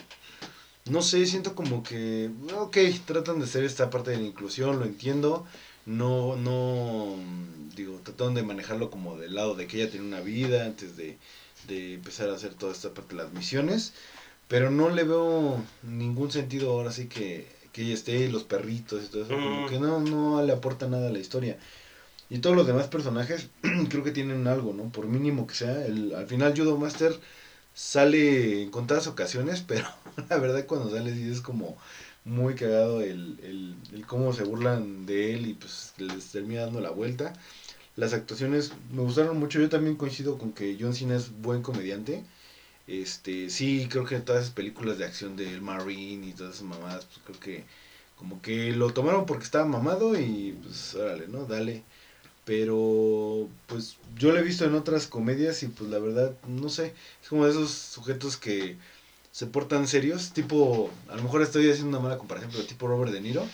no 0.86 1.02
sé, 1.04 1.26
siento 1.28 1.56
como 1.56 1.84
que, 1.84 2.32
ok, 2.58 2.78
tratan 3.06 3.40
de 3.40 3.46
hacer 3.46 3.64
esta 3.64 3.90
parte 3.92 4.12
de 4.12 4.18
la 4.18 4.26
inclusión, 4.26 4.80
lo 4.80 4.86
entiendo, 4.86 5.46
no, 5.86 6.36
no, 6.36 7.16
digo, 7.76 8.00
trataron 8.04 8.34
de 8.36 8.44
manejarlo 8.44 8.90
como 8.90 9.18
del 9.18 9.36
lado 9.36 9.56
de 9.56 9.68
que 9.68 9.82
ella 9.82 9.92
tiene 9.92 10.08
una 10.08 10.22
vida 10.22 10.66
antes 10.66 10.98
de, 10.98 11.18
de 11.68 11.96
empezar 11.96 12.30
a 12.30 12.36
hacer 12.36 12.54
toda 12.56 12.72
esta 12.74 12.94
parte 12.94 13.16
de 13.16 13.24
las 13.24 13.34
misiones, 13.34 13.94
pero 14.48 14.72
no 14.72 14.90
le 14.90 15.04
veo 15.04 15.64
ningún 15.84 16.32
sentido 16.32 16.72
ahora 16.72 16.92
sí 16.92 17.08
que, 17.08 17.48
que 17.72 17.84
ella 17.84 17.94
esté, 17.94 18.30
los 18.30 18.44
perritos 18.44 19.04
y 19.04 19.08
todo 19.08 19.24
eso, 19.24 19.34
como 19.34 19.66
Mm. 19.66 19.70
que 19.70 19.80
no, 19.80 20.00
no 20.00 20.44
le 20.44 20.52
aporta 20.54 20.88
nada 20.88 21.08
a 21.10 21.12
la 21.12 21.20
historia. 21.20 21.58
Y 22.30 22.40
todos 22.40 22.56
los 22.56 22.68
demás 22.68 22.88
personajes 22.88 23.50
creo 23.90 24.04
que 24.04 24.12
tienen 24.12 24.48
algo, 24.48 24.74
¿no? 24.74 24.90
Por 24.90 25.08
mínimo 25.08 25.48
que 25.48 25.56
sea, 25.56 25.86
el, 25.86 26.14
al 26.16 26.28
final 26.28 26.54
Judo 26.56 26.78
Master 26.78 27.14
sale 27.74 28.62
en 28.64 28.72
contadas 28.72 29.08
ocasiones, 29.08 29.62
pero 29.68 29.88
la 30.30 30.38
verdad 30.38 30.66
cuando 30.66 30.90
sale 30.92 31.14
sí 31.14 31.30
es 31.30 31.42
como 31.42 31.78
muy 32.26 32.54
cagado 32.56 33.02
el, 33.02 33.40
el, 33.44 33.76
el 33.94 34.06
cómo 34.06 34.34
se 34.34 34.44
burlan 34.44 35.06
de 35.06 35.34
él 35.34 35.48
y 35.48 35.54
pues 35.54 35.94
les 35.98 36.28
termina 36.32 36.62
dando 36.62 36.82
la 36.82 36.92
vuelta. 36.92 37.34
Las 37.96 38.14
actuaciones 38.14 38.72
me 38.92 39.02
gustaron 39.02 39.38
mucho, 39.40 39.60
yo 39.60 39.70
también 39.70 39.96
coincido 39.96 40.38
con 40.38 40.54
que 40.54 40.78
John 40.80 40.94
Cena 40.94 41.16
es 41.16 41.32
buen 41.42 41.62
comediante. 41.62 42.24
Este, 42.90 43.52
sí, 43.52 43.88
creo 43.88 44.04
que 44.04 44.20
todas 44.20 44.42
esas 44.44 44.54
películas 44.56 44.98
de 44.98 45.06
acción 45.06 45.36
del 45.36 45.62
Marine 45.62 46.28
y 46.28 46.34
todas 46.34 46.56
esas 46.56 46.66
mamadas, 46.66 47.06
pues 47.06 47.20
creo 47.24 47.40
que 47.40 47.64
como 48.16 48.42
que 48.42 48.72
lo 48.74 48.92
tomaron 48.92 49.28
porque 49.28 49.44
estaba 49.44 49.66
mamado 49.66 50.20
y 50.20 50.58
pues 50.64 50.96
órale, 50.96 51.28
¿no? 51.28 51.46
Dale. 51.46 51.84
Pero 52.46 53.48
pues 53.68 53.98
yo 54.18 54.32
lo 54.32 54.40
he 54.40 54.44
visto 54.44 54.66
en 54.66 54.74
otras 54.74 55.06
comedias 55.06 55.62
y 55.62 55.68
pues 55.68 55.88
la 55.92 56.00
verdad, 56.00 56.36
no 56.48 56.70
sé, 56.70 56.94
es 57.22 57.30
como 57.30 57.46
de 57.46 57.52
esos 57.52 57.70
sujetos 57.72 58.38
que 58.38 58.76
se 59.32 59.46
portan 59.46 59.88
serios, 59.88 60.32
tipo, 60.34 60.90
a 61.10 61.16
lo 61.16 61.22
mejor 61.22 61.44
estoy 61.44 61.70
haciendo 61.70 61.90
una 61.96 62.00
mala 62.00 62.18
comparación, 62.18 62.52
pero 62.52 62.66
tipo 62.66 62.88
Robert 62.88 63.12
De 63.12 63.22
Niro, 63.22 63.48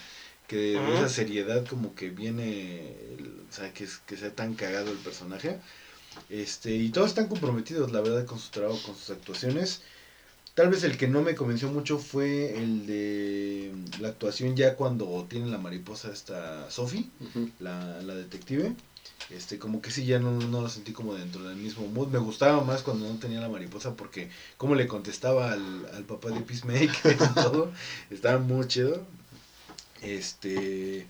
que 0.47 0.55
de 0.55 0.93
esa 0.95 1.09
seriedad 1.09 1.65
como 1.67 1.93
que 1.93 2.09
viene, 2.09 2.91
el- 3.17 3.43
o 3.49 3.53
sea, 3.53 3.73
que, 3.73 3.85
que 4.05 4.15
sea 4.15 4.33
tan 4.33 4.53
cagado 4.55 4.91
el 4.93 4.97
personaje. 4.99 5.59
Este, 6.29 6.75
y 6.75 6.89
todos 6.89 7.09
están 7.09 7.27
comprometidos, 7.27 7.91
la 7.91 8.01
verdad, 8.01 8.25
con 8.25 8.39
su 8.39 8.49
trabajo, 8.51 8.79
con 8.85 8.95
sus 8.95 9.09
actuaciones. 9.11 9.81
Tal 10.55 10.69
vez 10.69 10.83
el 10.83 10.97
que 10.97 11.07
no 11.07 11.21
me 11.21 11.35
convenció 11.35 11.69
mucho 11.69 11.97
fue 11.97 12.57
el 12.57 12.87
de 12.87 13.73
la 13.99 14.07
actuación 14.07 14.55
ya 14.55 14.75
cuando 14.75 15.25
tiene 15.29 15.47
la 15.47 15.57
mariposa 15.57 16.11
esta 16.13 16.69
Sophie, 16.71 17.09
la, 17.59 18.01
la 18.01 18.15
detective. 18.15 18.73
Este, 19.29 19.57
como 19.57 19.81
que 19.81 19.91
sí, 19.91 20.05
ya 20.05 20.19
no, 20.19 20.31
no 20.31 20.61
lo 20.61 20.69
sentí 20.69 20.93
como 20.93 21.15
dentro 21.15 21.43
del 21.43 21.57
mismo 21.57 21.87
mood. 21.87 22.07
Me 22.07 22.19
gustaba 22.19 22.63
más 22.63 22.83
cuando 22.83 23.07
no 23.07 23.19
tenía 23.19 23.41
la 23.41 23.49
mariposa 23.49 23.95
porque 23.95 24.29
como 24.57 24.75
le 24.75 24.87
contestaba 24.87 25.51
al, 25.51 25.87
al 25.93 26.03
papá 26.05 26.29
de 26.29 26.41
Peacemaker 26.41 27.13
y 27.13 27.33
todo, 27.33 27.71
estaba 28.09 28.39
muy 28.39 28.67
chido. 28.67 29.05
Este, 30.01 31.07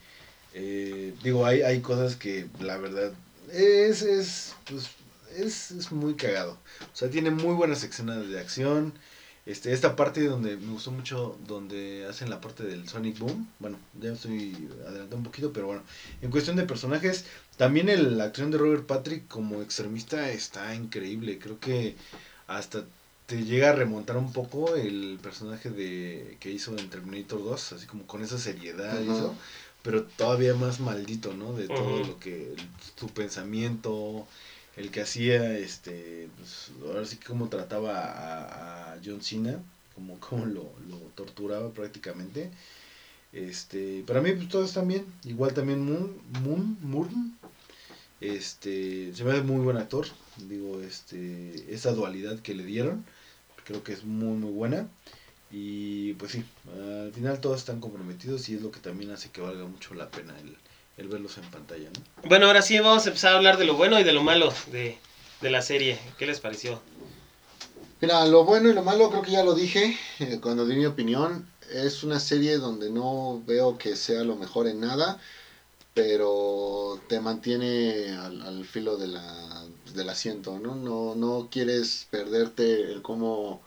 eh, 0.54 1.14
digo, 1.24 1.46
hay, 1.46 1.62
hay 1.62 1.82
cosas 1.82 2.16
que 2.16 2.48
la 2.60 2.78
verdad 2.78 3.12
es, 3.52 4.02
es, 4.02 4.56
pues, 4.70 4.90
es, 5.36 5.72
es 5.72 5.92
muy 5.92 6.16
cagado. 6.16 6.58
O 6.82 6.96
sea, 6.96 7.10
tiene 7.10 7.32
muy 7.32 7.54
buenas 7.54 7.84
escenas 7.84 8.28
de 8.28 8.40
acción. 8.40 8.94
Este, 9.46 9.74
esta 9.74 9.96
parte 9.96 10.26
donde 10.26 10.58
me 10.58 10.74
gustó 10.74 10.90
mucho, 10.92 11.38
donde 11.48 12.08
hacen 12.10 12.32
la 12.32 12.42
parte 12.42 12.64
del 12.64 12.90
Sonic 12.90 13.20
Boom. 13.20 13.48
Bueno, 13.60 13.78
ya 14.02 14.14
estoy 14.14 14.70
adelantando 14.82 15.18
un 15.18 15.24
poquito, 15.24 15.54
pero 15.54 15.68
bueno. 15.68 15.84
En 16.22 16.32
cuestión 16.32 16.56
de 16.56 16.64
personajes, 16.64 17.26
también 17.58 17.90
el, 17.90 18.18
la 18.18 18.26
acción 18.26 18.50
de 18.50 18.58
Robert 18.58 18.88
Patrick 18.88 19.28
como 19.28 19.62
extremista 19.62 20.30
está 20.32 20.74
increíble. 20.74 21.38
Creo 21.38 21.60
que 21.60 21.96
hasta 22.48 22.86
te 23.26 23.44
llega 23.44 23.70
a 23.70 23.74
remontar 23.74 24.18
un 24.18 24.32
poco 24.32 24.76
el 24.76 25.20
personaje 25.22 25.70
de 25.70 26.38
que 26.40 26.52
hizo 26.52 26.78
en 26.78 26.90
Terminator 26.90 27.44
2, 27.44 27.74
así 27.74 27.88
como 27.88 28.06
con 28.06 28.24
esa 28.24 28.38
seriedad 28.38 29.00
y 29.02 29.10
eso, 29.10 29.36
pero 29.86 30.04
todavía 30.18 30.56
más 30.56 30.80
maldito, 30.80 31.34
¿no? 31.36 31.54
De 31.54 31.68
todo 31.68 32.00
lo 32.08 32.20
que 32.20 32.52
el- 32.54 32.68
su 33.00 33.08
pensamiento, 33.10 34.28
el 34.76 34.90
que 34.92 35.02
hacía, 35.02 35.58
este, 35.58 36.28
pues, 36.38 36.72
ahora 36.86 37.06
sí 37.06 37.18
que 37.18 37.28
cómo 37.28 37.48
trataba 37.50 37.94
a, 38.02 38.94
a 38.94 38.98
John 39.06 39.22
Cena, 39.22 39.62
como, 39.94 40.20
como 40.20 40.46
lo, 40.48 40.74
lo 40.90 40.98
torturaba 41.16 41.70
prácticamente. 41.72 42.50
Este, 43.32 44.04
para 44.08 44.22
mí 44.22 44.32
pues 44.34 44.50
todos 44.50 44.70
están 44.70 44.88
bien, 44.88 45.06
igual 45.24 45.54
también 45.54 45.86
Moon, 45.86 46.18
Moon, 46.44 46.78
Moon, 46.82 47.38
este, 48.22 49.14
se 49.14 49.24
me 49.24 49.32
hace 49.32 49.42
muy 49.42 49.62
buen 49.64 49.78
actor, 49.78 50.08
digo, 50.48 50.82
este, 50.82 51.74
esa 51.74 51.92
dualidad 51.92 52.40
que 52.40 52.56
le 52.56 52.64
dieron, 52.66 53.06
creo 53.66 53.84
que 53.84 53.94
es 53.94 54.04
muy 54.06 54.38
muy 54.38 54.52
buena 54.52 54.88
y 55.58 56.14
pues 56.16 56.34
sí, 56.34 56.44
al 56.68 57.14
final 57.14 57.40
todos 57.40 57.60
están 57.60 57.80
comprometidos 57.80 58.50
y 58.50 58.56
es 58.56 58.62
lo 58.62 58.72
que 58.72 58.82
también 58.82 59.12
hace 59.12 59.30
que 59.30 59.40
valga 59.40 59.64
mucho 59.66 59.94
la 59.94 60.10
pena 60.10 60.34
el, 60.42 60.58
el 60.98 61.08
verlos 61.08 61.38
en 61.38 61.46
pantalla, 61.50 61.90
¿no? 61.90 62.28
Bueno, 62.28 62.48
ahora 62.48 62.62
sí 62.62 62.78
vamos 62.78 63.06
a 63.06 63.10
empezar 63.10 63.32
a 63.32 63.38
hablar 63.38 63.58
de 63.58 63.64
lo 63.64 63.76
bueno 63.76 63.98
y 63.98 64.04
de 64.04 64.12
lo 64.12 64.22
malo 64.22 64.54
de, 64.74 64.98
de 65.40 65.50
la 65.50 65.62
serie. 65.62 65.98
¿Qué 66.18 66.26
les 66.26 66.42
pareció? 66.42 66.82
Mira, 68.02 68.26
lo 68.26 68.44
bueno 68.44 68.70
y 68.70 68.74
lo 68.74 68.84
malo 68.84 69.10
creo 69.10 69.22
que 69.22 69.32
ya 69.32 69.44
lo 69.46 69.56
dije 69.56 69.98
eh, 70.20 70.40
cuando 70.42 70.66
di 70.66 70.76
mi 70.76 70.86
opinión. 70.86 71.48
Es 71.72 72.04
una 72.04 72.20
serie 72.20 72.58
donde 72.58 72.90
no 72.90 73.42
veo 73.48 73.78
que 73.78 73.96
sea 73.96 74.26
lo 74.26 74.36
mejor 74.36 74.68
en 74.68 74.82
nada, 74.82 75.22
pero 75.94 77.00
te 77.08 77.22
mantiene 77.22 78.12
al, 78.12 78.42
al 78.42 78.66
filo 78.66 78.98
de 78.98 79.08
la, 79.08 79.66
del 79.94 80.10
asiento, 80.10 80.60
¿no? 80.60 80.76
No, 80.76 81.16
no 81.16 81.48
quieres 81.50 82.08
perderte 82.12 82.92
el 82.92 83.02
cómo, 83.02 83.62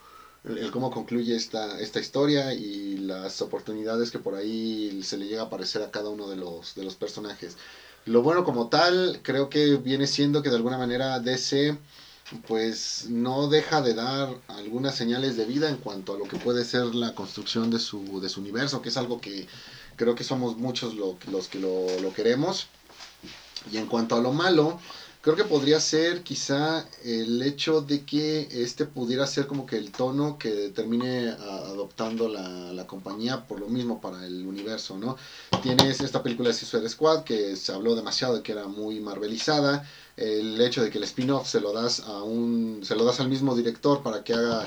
el, 0.45 0.71
cómo 0.71 0.91
concluye 0.91 1.35
esta, 1.35 1.79
esta 1.81 1.99
historia 1.99 2.53
y 2.53 2.97
las 2.99 3.41
oportunidades 3.41 4.11
que 4.11 4.19
por 4.19 4.35
ahí 4.35 5.01
se 5.03 5.17
le 5.17 5.27
llega 5.27 5.43
a 5.43 5.45
aparecer 5.45 5.83
a 5.83 5.91
cada 5.91 6.09
uno 6.09 6.29
de 6.29 6.37
los, 6.37 6.75
de 6.75 6.85
los 6.85 6.95
personajes. 6.97 7.57
Lo 8.05 8.23
bueno 8.23 8.45
como 8.45 8.67
tal, 8.69 9.21
creo 9.23 9.49
que 9.51 9.77
viene 9.77 10.07
siendo 10.07 10.41
que 10.43 10.49
de 10.49 10.57
alguna 10.57 10.79
manera 10.79 11.19
DC 11.19 11.77
pues 12.47 13.07
no 13.09 13.49
deja 13.49 13.81
de 13.81 13.95
dar 13.95 14.39
algunas 14.49 14.95
señales 14.95 15.35
de 15.37 15.47
vida 15.47 15.69
en 15.69 15.79
cuanto 15.79 16.13
a 16.13 16.17
lo 16.17 16.25
que 16.25 16.37
puede 16.37 16.63
ser 16.65 16.95
la 16.95 17.15
construcción 17.15 17.71
de 17.71 17.79
su, 17.79 18.21
de 18.21 18.29
su 18.29 18.41
universo, 18.41 18.83
que 18.83 18.91
es 18.91 18.97
algo 18.99 19.19
que 19.19 19.47
creo 19.97 20.15
que 20.15 20.25
somos 20.25 20.55
muchos 20.57 20.95
lo- 20.95 21.17
los 21.31 21.49
que 21.49 21.59
lo, 21.59 21.99
lo 22.01 22.13
queremos. 22.13 22.67
Y 23.71 23.77
en 23.77 23.87
cuanto 23.87 24.15
a 24.17 24.21
lo 24.21 24.33
malo, 24.33 24.79
creo 25.21 25.37
que 25.37 25.45
podría 25.45 25.81
ser 25.81 26.23
quizá 26.23 26.87
el 27.05 27.43
hecho 27.43 27.81
de 27.81 28.05
que 28.05 28.49
este 28.51 28.87
pudiera 28.87 29.27
ser 29.27 29.47
como 29.47 29.67
que 29.67 29.77
el 29.77 29.91
tono 29.91 30.39
que 30.39 30.71
termine 30.71 31.31
adoptando 31.31 32.29
la, 32.29 32.73
la 32.73 32.87
compañía 32.87 33.47
por 33.47 33.61
lo 33.61 33.69
mismo 33.69 34.01
para 34.01 34.25
el 34.25 34.47
universo, 34.47 34.97
¿no? 34.97 35.17
Tienes 35.63 36.01
esta 36.01 36.23
película 36.23 36.49
de 36.49 36.55
Suicide 36.55 36.89
Squad 36.89 37.25
que 37.25 37.57
se 37.57 37.73
habló 37.73 37.95
demasiado 37.95 38.37
de 38.37 38.43
que 38.43 38.53
era 38.53 38.69
muy 38.69 39.01
marvelizada, 39.01 39.85
el 40.17 40.61
hecho 40.61 40.83
de 40.83 40.91
que 40.91 40.99
el 40.99 41.05
spin-off 41.05 41.49
se 41.49 41.61
lo 41.61 41.73
das 41.73 42.01
a 42.01 42.23
un 42.23 42.81
se 42.85 42.97
lo 42.97 43.05
das 43.05 43.21
al 43.21 43.29
mismo 43.29 43.55
director 43.55 44.03
para 44.03 44.25
que 44.25 44.35
haga 44.35 44.67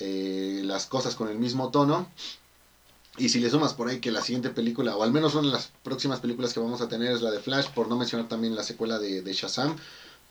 eh, 0.00 0.62
las 0.64 0.86
cosas 0.86 1.14
con 1.16 1.28
el 1.28 1.38
mismo 1.38 1.70
tono 1.70 2.08
y 3.18 3.28
si 3.28 3.40
le 3.40 3.50
sumas 3.50 3.74
por 3.74 3.88
ahí 3.88 4.00
que 4.00 4.12
la 4.12 4.22
siguiente 4.22 4.50
película 4.50 4.96
o 4.96 5.02
al 5.02 5.12
menos 5.12 5.34
una 5.34 5.48
de 5.48 5.52
las 5.52 5.72
próximas 5.82 6.20
películas 6.20 6.52
que 6.52 6.60
vamos 6.60 6.80
a 6.80 6.88
tener 6.88 7.12
es 7.12 7.22
la 7.22 7.30
de 7.30 7.40
Flash 7.40 7.68
por 7.70 7.88
no 7.88 7.96
mencionar 7.96 8.28
también 8.28 8.54
la 8.54 8.62
secuela 8.62 8.98
de, 8.98 9.22
Shazam 9.32 9.76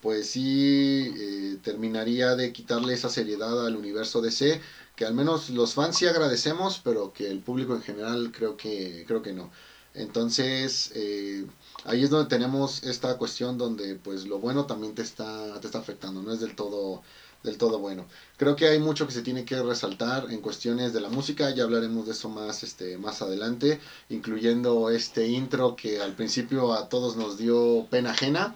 pues 0.02 0.28
sí 0.28 1.14
eh, 1.18 1.58
terminaría 1.64 2.36
de 2.36 2.54
quitarle 2.54 2.94
esa 2.94 3.10
seriedad 3.10 3.66
al 3.66 3.76
universo 3.76 4.22
DC 4.22 4.62
que 4.96 5.06
al 5.06 5.14
menos 5.14 5.50
los 5.50 5.74
fans 5.74 5.98
sí 5.98 6.08
agradecemos 6.08 6.80
pero 6.84 7.14
que 7.14 7.30
el 7.30 7.40
público 7.40 7.76
en 7.76 7.82
general 7.82 8.32
creo 8.32 8.58
que 8.58 9.04
creo 9.08 9.22
que 9.22 9.34
no. 9.34 9.52
Entonces 9.94 10.92
eh, 10.96 11.46
ahí 11.84 12.04
es 12.04 12.10
donde 12.10 12.30
tenemos 12.30 12.84
esta 12.84 13.18
cuestión 13.18 13.58
donde 13.58 13.96
pues 13.96 14.28
lo 14.28 14.40
bueno 14.40 14.66
también 14.66 14.96
te 14.96 15.02
está 15.02 15.60
te 15.60 15.68
está 15.68 15.80
afectando 15.80 16.22
no 16.22 16.34
es 16.34 16.40
del 16.40 16.56
todo 16.56 17.02
del 17.44 17.58
todo 17.58 17.80
bueno. 17.80 18.06
Creo 18.38 18.56
que 18.56 18.68
hay 18.68 18.80
mucho 18.80 19.08
que 19.08 19.14
se 19.14 19.22
tiene 19.22 19.46
que 19.46 19.62
resaltar 19.62 20.28
en 20.30 20.42
cuestiones 20.42 20.94
de 20.94 21.02
la 21.02 21.10
música 21.10 21.50
ya 21.52 21.64
hablaremos 21.64 22.06
de 22.06 22.12
eso 22.12 22.30
más 22.30 22.64
este 22.64 22.98
más 22.98 23.22
adelante 23.22 23.80
incluyendo 24.10 24.90
este 24.90 25.28
intro 25.28 25.76
que 25.76 26.02
al 26.02 26.14
principio 26.14 26.74
a 26.74 26.90
todos 26.90 27.16
nos 27.16 27.38
dio 27.38 27.88
pena 27.90 28.12
ajena 28.12 28.56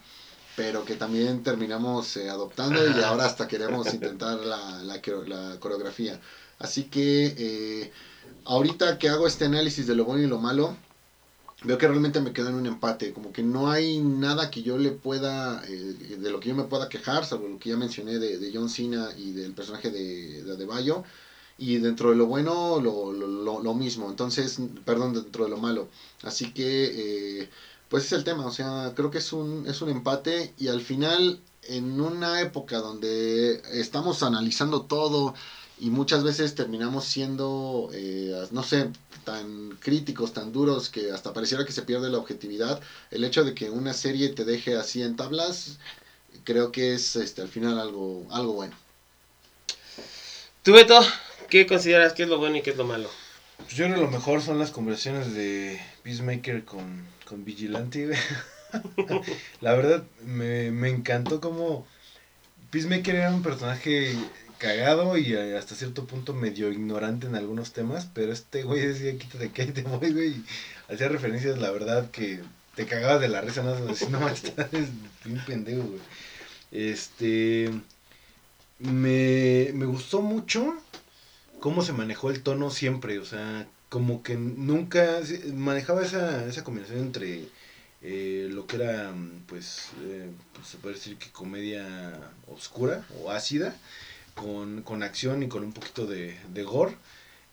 pero 0.56 0.84
que 0.86 0.96
también 0.96 1.44
terminamos 1.44 2.18
eh, 2.18 2.30
adoptando 2.30 2.80
y 2.86 3.02
ahora 3.02 3.26
hasta 3.26 3.48
queremos 3.48 3.94
intentar 3.94 4.40
la, 4.40 4.84
la, 4.84 5.02
la 5.28 5.60
coreografía. 5.60 6.20
Así 6.60 6.84
que 6.84 7.34
eh, 7.38 7.92
ahorita 8.46 8.98
que 8.98 9.10
hago 9.10 9.28
este 9.28 9.46
análisis 9.46 9.88
de 9.88 9.96
lo 9.96 10.06
bueno 10.06 10.24
y 10.24 10.28
lo 10.28 10.38
malo 10.40 10.76
veo 11.64 11.78
que 11.78 11.88
realmente 11.88 12.22
me 12.22 12.34
quedo 12.34 12.50
en 12.50 12.56
un 12.56 12.66
empate, 12.66 13.14
como 13.14 13.32
que 13.34 13.44
no 13.44 13.70
hay 13.72 14.00
nada 14.00 14.50
que 14.52 14.64
yo 14.64 14.78
le 14.78 14.92
pueda, 14.92 15.64
eh, 15.68 15.72
de 16.18 16.30
lo 16.32 16.40
que 16.40 16.50
yo 16.50 16.56
me 16.56 16.64
pueda 16.66 16.90
quejar, 16.90 17.26
salvo 17.26 17.48
lo 17.48 17.60
que 17.60 17.70
ya 17.70 17.78
mencioné 17.78 18.20
de, 18.20 18.38
de 18.40 18.52
John 18.54 18.70
Cena 18.70 19.10
y 19.18 19.32
del 19.32 19.54
personaje 19.54 19.92
de, 19.92 20.44
de 20.44 20.52
Adebayo, 20.54 21.04
y 21.58 21.78
dentro 21.78 22.10
de 22.10 22.16
lo 22.16 22.26
bueno, 22.28 22.80
lo, 22.82 23.12
lo, 23.14 23.60
lo- 23.62 23.74
mismo, 23.76 24.10
entonces, 24.10 24.58
perdón, 24.86 25.14
dentro 25.14 25.44
de 25.44 25.50
lo 25.52 25.58
malo, 25.58 25.88
así 26.24 26.52
que, 26.52 27.42
eh, 27.42 27.50
pues 27.90 28.06
es 28.06 28.12
el 28.14 28.24
tema, 28.24 28.46
o 28.46 28.52
sea, 28.52 28.94
creo 28.96 29.12
que 29.12 29.18
es 29.20 29.34
un, 29.34 29.66
es 29.68 29.82
un 29.82 29.90
empate, 29.90 30.54
y 30.58 30.68
al 30.70 30.82
final, 30.82 31.40
en 31.64 32.02
una 32.02 32.42
época 32.42 32.80
donde 32.80 33.62
estamos 33.72 34.24
analizando 34.24 34.82
todo, 34.84 35.34
y 35.82 35.90
muchas 35.90 36.24
veces 36.24 36.54
terminamos 36.54 37.06
siendo, 37.06 37.90
eh, 37.92 38.46
no 38.52 38.62
sé, 38.62 38.90
tan 39.26 39.72
críticos, 39.80 40.32
tan 40.32 40.52
duros, 40.52 40.90
que 40.90 41.12
hasta 41.12 41.34
pareciera 41.34 41.66
que 41.66 41.72
se 41.72 41.82
pierde 41.82 42.12
la 42.12 42.20
objetividad. 42.20 42.80
El 43.10 43.24
hecho 43.24 43.44
de 43.44 43.56
que 43.56 43.72
una 43.72 43.94
serie 43.94 44.30
te 44.30 44.46
deje 44.46 44.76
así 44.76 45.02
en 45.02 45.16
tablas, 45.16 45.80
creo 46.44 46.72
que 46.72 46.94
es 46.94 47.16
este, 47.16 47.42
al 47.42 47.48
final 47.48 47.80
algo, 47.80 48.28
algo 48.30 48.54
bueno. 48.54 48.76
¿Tú, 50.62 50.74
Beto, 50.74 51.00
qué 51.50 51.66
consideras 51.66 52.14
que 52.14 52.24
es 52.24 52.30
lo 52.30 52.38
bueno 52.38 52.58
y 52.58 52.62
qué 52.62 52.70
es 52.70 52.78
lo 52.78 52.86
malo? 52.86 53.10
Pues 53.58 53.72
yo 53.72 53.86
creo 53.86 53.96
que 53.96 54.02
lo 54.04 54.12
mejor 54.12 54.44
son 54.44 54.60
las 54.60 54.70
conversaciones 54.70 55.34
de 55.34 55.82
Peacemaker 56.04 56.64
con, 56.64 57.08
con 57.26 57.44
Vigilante. 57.44 58.12
la 59.62 59.74
verdad, 59.74 60.04
me, 60.24 60.70
me 60.70 60.90
encantó 60.90 61.42
como 61.42 61.88
Peacemaker 62.70 63.16
era 63.16 63.34
un 63.34 63.42
personaje 63.42 64.16
cagado 64.62 65.18
y 65.18 65.34
eh, 65.34 65.58
hasta 65.58 65.74
cierto 65.74 66.06
punto 66.06 66.36
medio 66.36 66.72
ignorante 66.72 67.26
en 67.26 67.36
algunos 67.36 67.74
temas, 67.74 68.08
pero 68.14 68.32
este 68.32 68.62
güey 68.62 68.86
decía, 68.86 69.18
quítate 69.18 69.50
que 69.50 69.64
ahí 69.64 69.72
te 69.72 69.82
voy, 69.82 70.14
güey. 70.14 70.36
Hacía 70.88 71.10
referencias, 71.10 71.58
la 71.58 71.72
verdad, 71.72 72.12
que 72.12 72.42
te 72.76 72.86
cagabas 72.86 73.20
de 73.22 73.28
la 73.28 73.42
risa, 73.42 73.64
no 73.64 73.76
no, 74.10 74.30
estás 74.30 74.70
bien 74.72 75.42
pendejo, 75.48 75.84
güey. 75.84 76.02
Este. 76.72 77.72
Me, 78.78 79.72
me 79.74 79.86
gustó 79.86 80.22
mucho 80.22 80.76
cómo 81.60 81.82
se 81.84 81.94
manejó 81.94 82.30
el 82.30 82.42
tono 82.44 82.70
siempre, 82.70 83.20
o 83.20 83.26
sea, 83.26 83.68
como 83.90 84.22
que 84.24 84.36
nunca 84.36 85.22
manejaba 85.54 86.04
esa, 86.04 86.46
esa 86.46 86.64
combinación 86.64 87.00
entre 87.00 87.48
eh, 88.02 88.48
lo 88.52 88.66
que 88.66 88.78
era, 88.78 89.14
pues, 89.48 89.90
eh, 90.04 90.30
pues, 90.54 90.68
se 90.68 90.78
puede 90.78 90.96
decir 90.96 91.18
que 91.18 91.32
comedia 91.32 92.20
oscura 92.48 93.06
o 93.22 93.32
ácida, 93.32 93.76
con, 94.36 94.82
con 94.84 95.04
acción 95.04 95.44
y 95.44 95.48
con 95.48 95.64
un 95.64 95.74
poquito 95.74 96.06
de, 96.06 96.38
de 96.54 96.64
gore. 96.64 96.96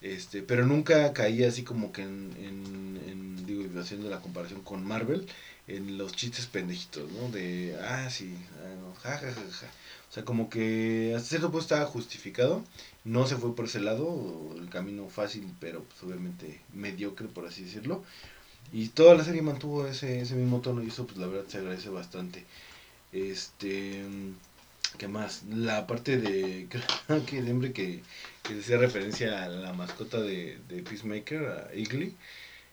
Este, 0.00 0.42
pero 0.42 0.64
nunca 0.64 1.12
caía 1.12 1.48
así 1.48 1.64
como 1.64 1.92
que 1.92 2.02
en, 2.02 2.32
en, 2.38 3.46
digo, 3.46 3.80
haciendo 3.80 4.08
la 4.08 4.20
comparación 4.20 4.62
con 4.62 4.84
Marvel, 4.86 5.26
en 5.66 5.98
los 5.98 6.12
chistes 6.12 6.46
pendejitos, 6.46 7.10
¿no? 7.12 7.28
De, 7.30 7.76
ah, 7.82 8.08
sí, 8.10 8.34
ah, 8.62 8.94
ja, 9.02 9.18
ja, 9.18 9.32
ja, 9.32 9.34
ja. 9.34 9.66
O 10.10 10.12
sea, 10.12 10.24
como 10.24 10.48
que 10.48 11.14
hasta 11.16 11.28
cierto 11.28 11.50
punto 11.50 11.62
estaba 11.62 11.84
justificado, 11.86 12.64
no 13.04 13.26
se 13.26 13.36
fue 13.36 13.54
por 13.54 13.66
ese 13.66 13.80
lado, 13.80 14.54
el 14.56 14.68
camino 14.70 15.08
fácil, 15.08 15.46
pero 15.60 15.82
pues 15.84 16.02
obviamente 16.02 16.60
mediocre, 16.72 17.28
por 17.28 17.46
así 17.46 17.64
decirlo. 17.64 18.04
Y 18.72 18.88
toda 18.88 19.14
la 19.14 19.24
serie 19.24 19.42
mantuvo 19.42 19.86
ese, 19.86 20.20
ese 20.20 20.34
mismo 20.34 20.60
tono 20.60 20.82
y 20.82 20.88
eso 20.88 21.06
pues 21.06 21.18
la 21.18 21.26
verdad 21.26 21.48
se 21.48 21.58
agradece 21.58 21.88
bastante. 21.90 22.44
Este, 23.12 24.04
¿qué 24.98 25.08
más? 25.08 25.42
La 25.44 25.86
parte 25.86 26.18
de, 26.18 26.68
creo 27.06 27.26
que 27.26 27.38
el 27.38 27.50
hombre 27.50 27.72
que, 27.72 28.02
que 28.42 28.54
decía 28.54 28.78
referencia 28.78 29.44
a 29.44 29.48
la 29.48 29.72
mascota 29.72 30.20
de, 30.20 30.58
de 30.68 30.82
Peacemaker, 30.82 31.44
a 31.46 31.70
Eagly, 31.74 32.16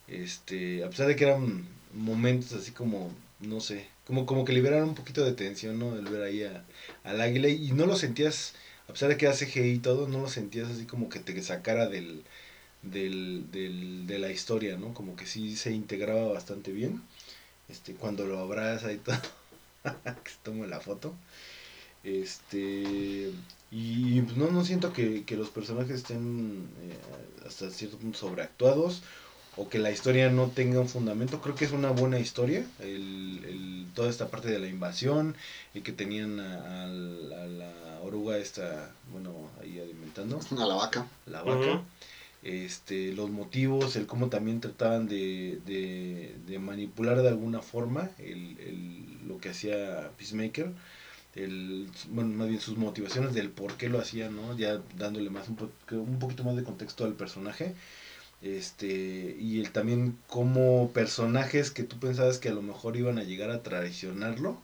este, 0.07 0.83
a 0.83 0.89
pesar 0.89 1.07
de 1.07 1.15
que 1.15 1.25
eran 1.25 1.67
momentos 1.93 2.53
así 2.53 2.71
como, 2.71 3.11
no 3.39 3.59
sé, 3.61 3.87
como, 4.05 4.25
como 4.25 4.45
que 4.45 4.53
liberaron 4.53 4.89
un 4.89 4.95
poquito 4.95 5.25
de 5.25 5.33
tensión, 5.33 5.79
¿no? 5.79 5.95
El 5.97 6.05
ver 6.05 6.23
ahí 6.23 6.43
a, 6.43 6.65
al 7.03 7.21
águila 7.21 7.49
y 7.49 7.71
no 7.71 7.85
lo 7.85 7.95
sentías, 7.95 8.53
a 8.87 8.93
pesar 8.93 9.09
de 9.09 9.17
que 9.17 9.25
era 9.25 9.35
CGI 9.35 9.71
y 9.73 9.79
todo, 9.79 10.07
no 10.07 10.21
lo 10.21 10.29
sentías 10.29 10.69
así 10.69 10.85
como 10.85 11.09
que 11.09 11.19
te 11.19 11.41
sacara 11.43 11.87
del, 11.87 12.23
del, 12.83 13.51
del, 13.51 14.07
de 14.07 14.19
la 14.19 14.31
historia, 14.31 14.77
¿no? 14.77 14.93
Como 14.93 15.15
que 15.15 15.25
sí 15.25 15.55
se 15.55 15.71
integraba 15.71 16.31
bastante 16.33 16.71
bien, 16.71 17.01
este, 17.69 17.93
cuando 17.95 18.25
lo 18.25 18.39
abraza 18.39 18.91
y 18.93 18.97
todo, 18.97 19.17
que 20.23 20.31
se 20.31 20.37
toma 20.43 20.67
la 20.67 20.79
foto. 20.79 21.15
Este, 22.05 23.31
y 23.71 24.21
pues, 24.21 24.37
no, 24.37 24.51
no 24.51 24.63
siento 24.63 24.93
que, 24.93 25.23
que 25.23 25.35
los 25.35 25.49
personajes 25.49 25.95
estén 25.97 26.67
eh, 26.83 27.47
hasta 27.47 27.69
cierto 27.71 27.97
punto 27.97 28.19
sobreactuados 28.19 29.01
o 29.57 29.67
que 29.69 29.79
la 29.79 29.89
historia 29.89 30.29
no 30.29 30.49
tenga 30.49 30.79
un 30.79 30.87
fundamento. 30.87 31.41
Creo 31.41 31.55
que 31.55 31.65
es 31.65 31.71
una 31.71 31.89
buena 31.89 32.19
historia, 32.19 32.63
el, 32.79 33.43
el, 33.45 33.87
toda 33.95 34.09
esta 34.09 34.27
parte 34.29 34.49
de 34.49 34.59
la 34.59 34.67
invasión 34.67 35.35
y 35.73 35.81
que 35.81 35.93
tenían 35.93 36.39
a, 36.39 36.83
a, 36.83 36.87
la, 36.87 37.43
a 37.43 37.47
la 37.47 37.99
oruga 38.03 38.37
esta, 38.37 38.91
bueno, 39.11 39.49
ahí 39.59 39.79
alimentando. 39.79 40.39
A 40.59 40.65
la 40.65 40.75
vaca. 40.75 41.07
La 41.25 41.41
vaca. 41.41 41.57
Uh 41.57 41.63
-huh. 41.63 41.81
Este, 42.43 43.11
los 43.13 43.31
motivos, 43.31 43.95
el 43.95 44.05
cómo 44.05 44.29
también 44.29 44.61
trataban 44.61 45.07
de, 45.07 45.59
de, 45.65 46.35
de 46.45 46.59
manipular 46.59 47.19
de 47.23 47.29
alguna 47.29 47.63
forma 47.63 48.11
el, 48.19 48.59
el, 48.59 49.27
lo 49.27 49.39
que 49.39 49.49
hacía 49.49 50.11
Peacemaker 50.17 50.71
el, 51.35 51.89
bueno, 52.09 52.31
más 52.35 52.47
bien 52.47 52.61
sus 52.61 52.77
motivaciones 52.77 53.33
del 53.33 53.49
por 53.49 53.75
qué 53.77 53.89
lo 53.89 53.99
hacían, 53.99 54.35
¿no? 54.35 54.57
Ya 54.57 54.81
dándole 54.97 55.29
más 55.29 55.49
un, 55.49 55.55
po 55.57 55.69
un 55.91 56.19
poquito 56.19 56.43
más 56.43 56.55
de 56.55 56.63
contexto 56.63 57.05
al 57.05 57.13
personaje. 57.13 57.75
Este, 58.41 59.35
y 59.39 59.59
el 59.59 59.71
también 59.71 60.17
como 60.27 60.91
personajes 60.91 61.71
que 61.71 61.83
tú 61.83 61.99
pensabas 61.99 62.37
que 62.37 62.49
a 62.49 62.53
lo 62.53 62.61
mejor 62.61 62.95
iban 62.97 63.17
a 63.17 63.23
llegar 63.23 63.49
a 63.49 63.63
traicionarlo, 63.63 64.61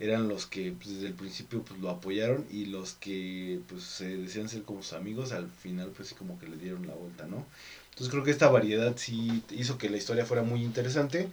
eran 0.00 0.28
los 0.28 0.46
que 0.46 0.72
pues, 0.72 0.96
desde 0.96 1.08
el 1.08 1.14
principio 1.14 1.62
pues 1.62 1.80
lo 1.80 1.90
apoyaron 1.90 2.46
y 2.50 2.66
los 2.66 2.94
que 2.94 3.60
pues 3.68 3.84
se 3.84 4.16
decían 4.16 4.48
ser 4.48 4.62
como 4.62 4.82
sus 4.82 4.92
amigos, 4.94 5.32
al 5.32 5.48
final 5.50 5.90
pues 5.96 6.08
sí 6.08 6.14
como 6.14 6.38
que 6.38 6.48
le 6.48 6.56
dieron 6.56 6.86
la 6.86 6.94
vuelta, 6.94 7.26
¿no? 7.26 7.46
Entonces 7.90 8.10
creo 8.10 8.24
que 8.24 8.32
esta 8.32 8.48
variedad 8.50 8.94
sí 8.96 9.42
hizo 9.50 9.78
que 9.78 9.90
la 9.90 9.96
historia 9.96 10.26
fuera 10.26 10.42
muy 10.42 10.62
interesante. 10.62 11.28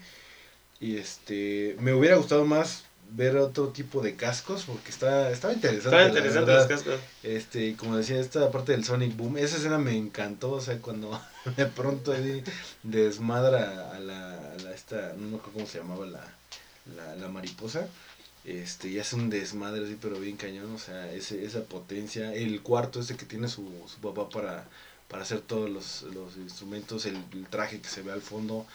Y 0.80 0.98
este, 0.98 1.76
me 1.80 1.94
hubiera 1.94 2.18
gustado 2.18 2.46
más 2.46 2.86
ver 3.14 3.38
otro 3.38 3.70
tipo 3.70 4.02
de 4.02 4.16
cascos 4.16 4.64
porque 4.64 4.90
está 4.90 5.32
estaba 5.32 5.54
interesante. 5.54 5.90
Estaba 5.90 6.08
interesante 6.08 6.54
los 6.54 6.66
cascos. 6.68 7.00
Este, 7.24 7.76
como 7.76 7.98
decía, 7.98 8.20
esta 8.20 8.52
parte 8.52 8.72
del 8.72 8.86
Sonic 8.86 9.16
Boom, 9.16 9.38
esa 9.38 9.58
escena 9.58 9.78
me 9.78 9.96
encantó, 9.96 10.52
o 10.52 10.62
sea, 10.62 10.78
cuando 10.80 11.20
de 11.58 11.66
pronto 11.66 12.14
Eddie 12.14 12.44
desmadra 12.84 13.92
a 13.92 14.00
la, 14.00 14.54
a 14.54 14.56
la 14.64 14.74
esta, 14.74 15.14
no 15.18 15.28
me 15.30 15.38
acuerdo 15.38 15.54
cómo 15.54 15.68
se 15.68 15.80
llamaba 15.80 16.06
la, 16.06 16.26
la, 16.96 17.16
la 17.16 17.28
mariposa. 17.28 17.88
Este, 18.44 18.88
y 18.88 18.98
hace 19.00 19.16
un 19.16 19.30
desmadre 19.30 19.86
así, 19.86 19.98
pero 20.02 20.20
bien 20.20 20.36
cañón, 20.36 20.74
o 20.74 20.80
sea, 20.80 21.12
ese, 21.14 21.46
esa 21.46 21.64
potencia, 21.64 22.34
el 22.34 22.62
cuarto 22.62 23.00
ese 23.00 23.16
que 23.16 23.26
tiene 23.26 23.48
su, 23.48 23.72
su 23.88 24.00
papá 24.02 24.30
para, 24.30 24.68
para 25.08 25.22
hacer 25.24 25.42
todos 25.42 25.70
los, 25.70 26.02
los 26.14 26.38
instrumentos, 26.38 27.06
el, 27.06 27.18
el 27.34 27.46
traje 27.48 27.82
que 27.82 27.88
se 27.88 28.02
ve 28.02 28.12
al 28.12 28.22
fondo, 28.22 28.66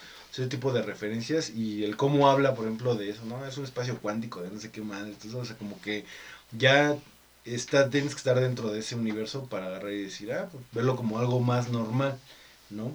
ese 0.42 0.48
tipo 0.48 0.72
de 0.72 0.82
referencias 0.82 1.50
y 1.50 1.84
el 1.84 1.96
cómo 1.96 2.28
habla, 2.28 2.54
por 2.54 2.66
ejemplo, 2.66 2.94
de 2.94 3.10
eso, 3.10 3.24
¿no? 3.24 3.44
Es 3.46 3.56
un 3.58 3.64
espacio 3.64 3.98
cuántico, 3.98 4.42
de 4.42 4.50
no 4.50 4.60
sé 4.60 4.70
qué 4.70 4.82
más, 4.82 5.02
entonces, 5.02 5.34
o 5.34 5.44
sea, 5.44 5.56
como 5.56 5.80
que 5.80 6.04
ya 6.52 6.96
está, 7.44 7.90
tienes 7.90 8.12
que 8.12 8.18
estar 8.18 8.38
dentro 8.40 8.70
de 8.70 8.80
ese 8.80 8.96
universo 8.96 9.46
para 9.46 9.66
agarrar 9.66 9.92
y 9.92 10.02
decir, 10.02 10.32
ah, 10.32 10.48
pues, 10.50 10.62
verlo 10.72 10.96
como 10.96 11.18
algo 11.18 11.40
más 11.40 11.70
normal, 11.70 12.18
¿no? 12.70 12.92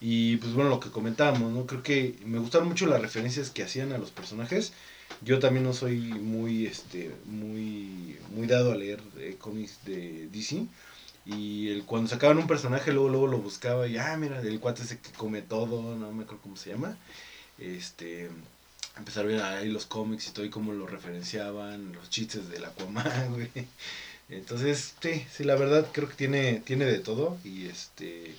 Y 0.00 0.36
pues 0.38 0.54
bueno, 0.54 0.70
lo 0.70 0.80
que 0.80 0.90
comentábamos, 0.90 1.52
¿no? 1.52 1.66
Creo 1.66 1.82
que 1.82 2.16
me 2.24 2.38
gustaron 2.38 2.68
mucho 2.68 2.86
las 2.86 3.02
referencias 3.02 3.50
que 3.50 3.62
hacían 3.62 3.92
a 3.92 3.98
los 3.98 4.10
personajes. 4.10 4.72
Yo 5.22 5.38
también 5.38 5.64
no 5.64 5.74
soy 5.74 5.98
muy, 5.98 6.66
este, 6.66 7.14
muy, 7.26 8.16
muy 8.34 8.46
dado 8.46 8.72
a 8.72 8.76
leer 8.76 9.00
eh, 9.18 9.36
cómics 9.38 9.78
de 9.84 10.28
DC. 10.32 10.66
Y 11.26 11.68
el, 11.70 11.84
cuando 11.84 12.08
sacaban 12.08 12.38
un 12.38 12.46
personaje, 12.46 12.92
luego, 12.92 13.08
luego 13.08 13.26
lo 13.26 13.38
buscaba 13.38 13.86
y, 13.86 13.96
ah, 13.98 14.16
mira, 14.16 14.40
el 14.40 14.60
cuate 14.60 14.82
ese 14.82 14.98
que 14.98 15.10
come 15.12 15.42
todo, 15.42 15.96
no 15.96 16.12
me 16.12 16.24
acuerdo 16.24 16.42
cómo 16.42 16.56
se 16.56 16.70
llama. 16.70 16.96
Este, 17.58 18.30
empezar 18.96 19.24
a 19.24 19.28
ver 19.28 19.42
ahí 19.42 19.68
los 19.68 19.86
cómics 19.86 20.28
y 20.28 20.30
todo 20.32 20.44
y 20.44 20.50
cómo 20.50 20.72
lo 20.72 20.86
referenciaban, 20.86 21.92
los 21.92 22.08
chistes 22.10 22.48
del 22.48 22.64
Aquaman, 22.64 23.32
güey. 23.34 23.50
Entonces, 24.28 24.94
sí, 25.00 25.26
sí, 25.30 25.44
la 25.44 25.56
verdad 25.56 25.88
creo 25.92 26.08
que 26.08 26.14
tiene, 26.14 26.60
tiene 26.64 26.84
de 26.84 27.00
todo 27.00 27.36
y 27.44 27.66
este, 27.66 28.34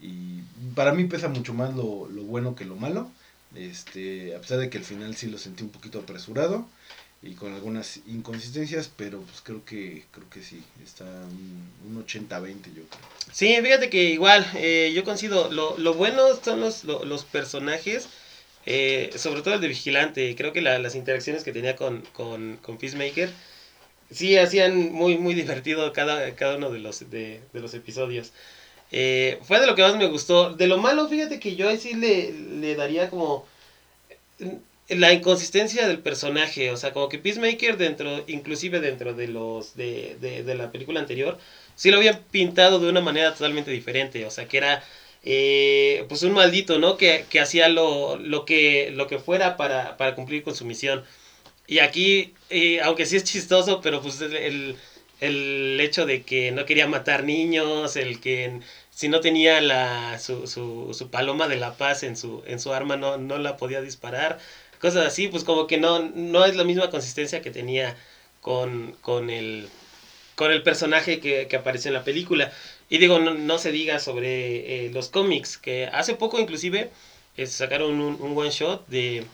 y 0.00 0.40
para 0.74 0.92
mí 0.92 1.04
pesa 1.04 1.28
mucho 1.28 1.54
más 1.54 1.74
lo, 1.74 2.08
lo 2.08 2.22
bueno 2.22 2.56
que 2.56 2.64
lo 2.64 2.76
malo. 2.76 3.10
Este, 3.54 4.36
a 4.36 4.40
pesar 4.40 4.58
de 4.58 4.70
que 4.70 4.78
al 4.78 4.84
final 4.84 5.16
sí 5.16 5.26
lo 5.28 5.38
sentí 5.38 5.62
un 5.62 5.70
poquito 5.70 6.00
apresurado 6.00 6.66
y 7.22 7.34
con 7.34 7.52
algunas 7.52 8.00
inconsistencias, 8.06 8.90
pero 8.96 9.20
pues 9.22 9.40
creo 9.40 9.64
que 9.64 10.04
creo 10.12 10.30
que 10.30 10.42
sí, 10.42 10.62
está 10.84 11.04
un, 11.04 11.68
un 11.88 12.06
80-20 12.06 12.74
yo 12.74 12.84
creo. 12.84 13.02
Sí, 13.32 13.56
fíjate 13.60 13.90
que 13.90 14.04
igual, 14.04 14.46
eh, 14.54 14.92
yo 14.94 15.04
considero, 15.04 15.50
lo, 15.50 15.76
lo 15.78 15.94
bueno 15.94 16.22
son 16.42 16.60
los, 16.60 16.84
lo, 16.84 17.04
los 17.04 17.24
personajes, 17.24 18.08
eh, 18.66 19.10
sobre 19.16 19.42
todo 19.42 19.54
el 19.54 19.60
de 19.60 19.68
Vigilante, 19.68 20.34
creo 20.36 20.52
que 20.52 20.60
la, 20.62 20.78
las 20.78 20.94
interacciones 20.94 21.42
que 21.42 21.52
tenía 21.52 21.74
con, 21.74 22.02
con, 22.12 22.58
con 22.62 22.78
Peacemaker, 22.78 23.30
sí 24.10 24.36
hacían 24.38 24.92
muy, 24.92 25.18
muy 25.18 25.34
divertido 25.34 25.92
cada, 25.92 26.34
cada 26.36 26.56
uno 26.56 26.70
de 26.70 26.78
los, 26.78 27.10
de, 27.10 27.40
de 27.52 27.60
los 27.60 27.74
episodios. 27.74 28.32
Eh, 28.90 29.38
fue 29.42 29.60
de 29.60 29.66
lo 29.66 29.74
que 29.74 29.82
más 29.82 29.96
me 29.96 30.06
gustó. 30.06 30.54
De 30.54 30.66
lo 30.66 30.78
malo, 30.78 31.08
fíjate 31.08 31.40
que 31.40 31.56
yo 31.56 31.68
ahí 31.68 31.78
sí 31.78 31.94
le, 31.94 32.32
le 32.32 32.74
daría 32.74 33.10
como 33.10 33.44
la 34.88 35.12
inconsistencia 35.12 35.86
del 35.86 35.98
personaje, 36.00 36.70
o 36.70 36.76
sea, 36.76 36.92
como 36.92 37.08
que 37.08 37.18
Peacemaker 37.18 37.76
dentro, 37.76 38.24
inclusive 38.26 38.80
dentro 38.80 39.14
de 39.14 39.28
los 39.28 39.76
de, 39.76 40.16
de, 40.20 40.42
de, 40.42 40.54
la 40.54 40.72
película 40.72 41.00
anterior, 41.00 41.38
sí 41.74 41.90
lo 41.90 41.98
habían 41.98 42.20
pintado 42.30 42.78
de 42.78 42.88
una 42.88 43.00
manera 43.00 43.32
totalmente 43.34 43.70
diferente, 43.70 44.24
o 44.24 44.30
sea, 44.30 44.48
que 44.48 44.56
era 44.56 44.82
eh, 45.24 46.04
pues 46.08 46.22
un 46.22 46.32
maldito, 46.32 46.78
¿no? 46.78 46.96
Que, 46.96 47.26
que 47.28 47.40
hacía 47.40 47.68
lo, 47.68 48.16
lo, 48.18 48.44
que, 48.44 48.90
lo 48.92 49.06
que 49.08 49.18
fuera 49.18 49.56
para, 49.56 49.96
para 49.96 50.14
cumplir 50.14 50.42
con 50.42 50.54
su 50.56 50.64
misión. 50.64 51.04
Y 51.66 51.80
aquí, 51.80 52.34
eh, 52.50 52.80
aunque 52.82 53.06
sí 53.06 53.16
es 53.16 53.24
chistoso, 53.24 53.80
pero 53.82 54.00
pues 54.02 54.20
el, 54.22 54.76
el 55.20 55.78
hecho 55.80 56.06
de 56.06 56.22
que 56.22 56.50
no 56.52 56.64
quería 56.64 56.86
matar 56.86 57.24
niños, 57.24 57.96
el 57.96 58.20
que 58.20 58.60
si 58.90 59.08
no 59.08 59.20
tenía 59.20 59.60
la, 59.60 60.18
su, 60.18 60.46
su, 60.46 60.94
su 60.94 61.10
paloma 61.10 61.48
de 61.48 61.56
la 61.56 61.76
paz 61.76 62.02
en 62.02 62.16
su, 62.16 62.42
en 62.46 62.58
su 62.60 62.72
arma 62.72 62.96
no, 62.96 63.16
no 63.18 63.38
la 63.38 63.56
podía 63.56 63.80
disparar, 63.82 64.38
cosas 64.80 65.06
así, 65.06 65.28
pues 65.28 65.44
como 65.44 65.66
que 65.66 65.78
no, 65.78 66.00
no 66.00 66.44
es 66.44 66.56
la 66.56 66.64
misma 66.64 66.90
consistencia 66.90 67.42
que 67.42 67.50
tenía 67.50 67.96
con, 68.40 68.92
con, 69.00 69.30
el, 69.30 69.68
con 70.34 70.52
el 70.52 70.62
personaje 70.62 71.20
que, 71.20 71.48
que 71.48 71.56
aparece 71.56 71.88
en 71.88 71.94
la 71.94 72.04
película. 72.04 72.52
Y 72.90 72.98
digo, 72.98 73.18
no, 73.18 73.34
no 73.34 73.58
se 73.58 73.72
diga 73.72 73.98
sobre 73.98 74.86
eh, 74.86 74.90
los 74.90 75.08
cómics, 75.08 75.58
que 75.58 75.86
hace 75.86 76.14
poco 76.14 76.38
inclusive 76.40 76.90
eh, 77.36 77.46
sacaron 77.46 78.00
un, 78.00 78.20
un 78.20 78.36
one 78.36 78.50
shot 78.50 78.86
de, 78.88 79.24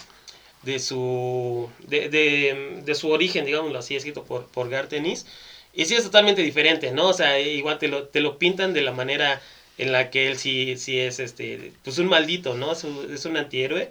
de 0.62 0.78
su 0.78 1.68
de, 1.86 2.08
de, 2.08 2.80
de, 2.84 2.94
su 2.94 3.10
origen, 3.10 3.44
digámoslo 3.44 3.78
así, 3.78 3.96
escrito 3.96 4.24
por, 4.24 4.46
por 4.46 4.68
Gartenis. 4.68 5.26
Y 5.72 5.86
sí 5.86 5.94
es 5.96 6.04
totalmente 6.04 6.42
diferente, 6.42 6.92
¿no? 6.92 7.08
O 7.08 7.12
sea, 7.12 7.40
igual 7.40 7.78
te 7.78 7.88
lo, 7.88 8.04
te 8.08 8.20
lo 8.20 8.38
pintan 8.38 8.72
de 8.74 8.82
la 8.82 8.92
manera 8.92 9.40
en 9.78 9.92
la 9.92 10.10
que 10.10 10.28
él 10.28 10.38
sí, 10.38 10.76
sí 10.76 11.00
es 11.00 11.18
este, 11.18 11.72
pues 11.82 11.98
un 11.98 12.06
maldito, 12.06 12.54
¿no? 12.54 12.72
Es 12.72 12.84
un, 12.84 13.12
es 13.12 13.24
un 13.24 13.36
antihéroe 13.36 13.90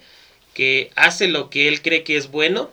que 0.54 0.92
hace 0.96 1.28
lo 1.28 1.50
que 1.50 1.68
él 1.68 1.82
cree 1.82 2.04
que 2.04 2.18
es 2.18 2.32
bueno, 2.32 2.70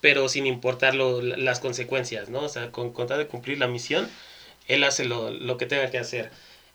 pero 0.00 0.28
sin 0.28 0.46
importar 0.46 0.94
lo, 0.94 1.22
las 1.22 1.60
consecuencias, 1.60 2.28
¿no? 2.28 2.40
O 2.42 2.48
sea, 2.48 2.70
con, 2.72 2.92
con 2.92 3.06
tal 3.06 3.18
de 3.18 3.26
cumplir 3.26 3.58
la 3.58 3.68
misión, 3.68 4.08
él 4.68 4.84
hace 4.84 5.04
lo, 5.04 5.30
lo 5.30 5.56
que 5.58 5.66
tenga 5.66 5.90
que 5.90 5.98
hacer. 5.98 6.30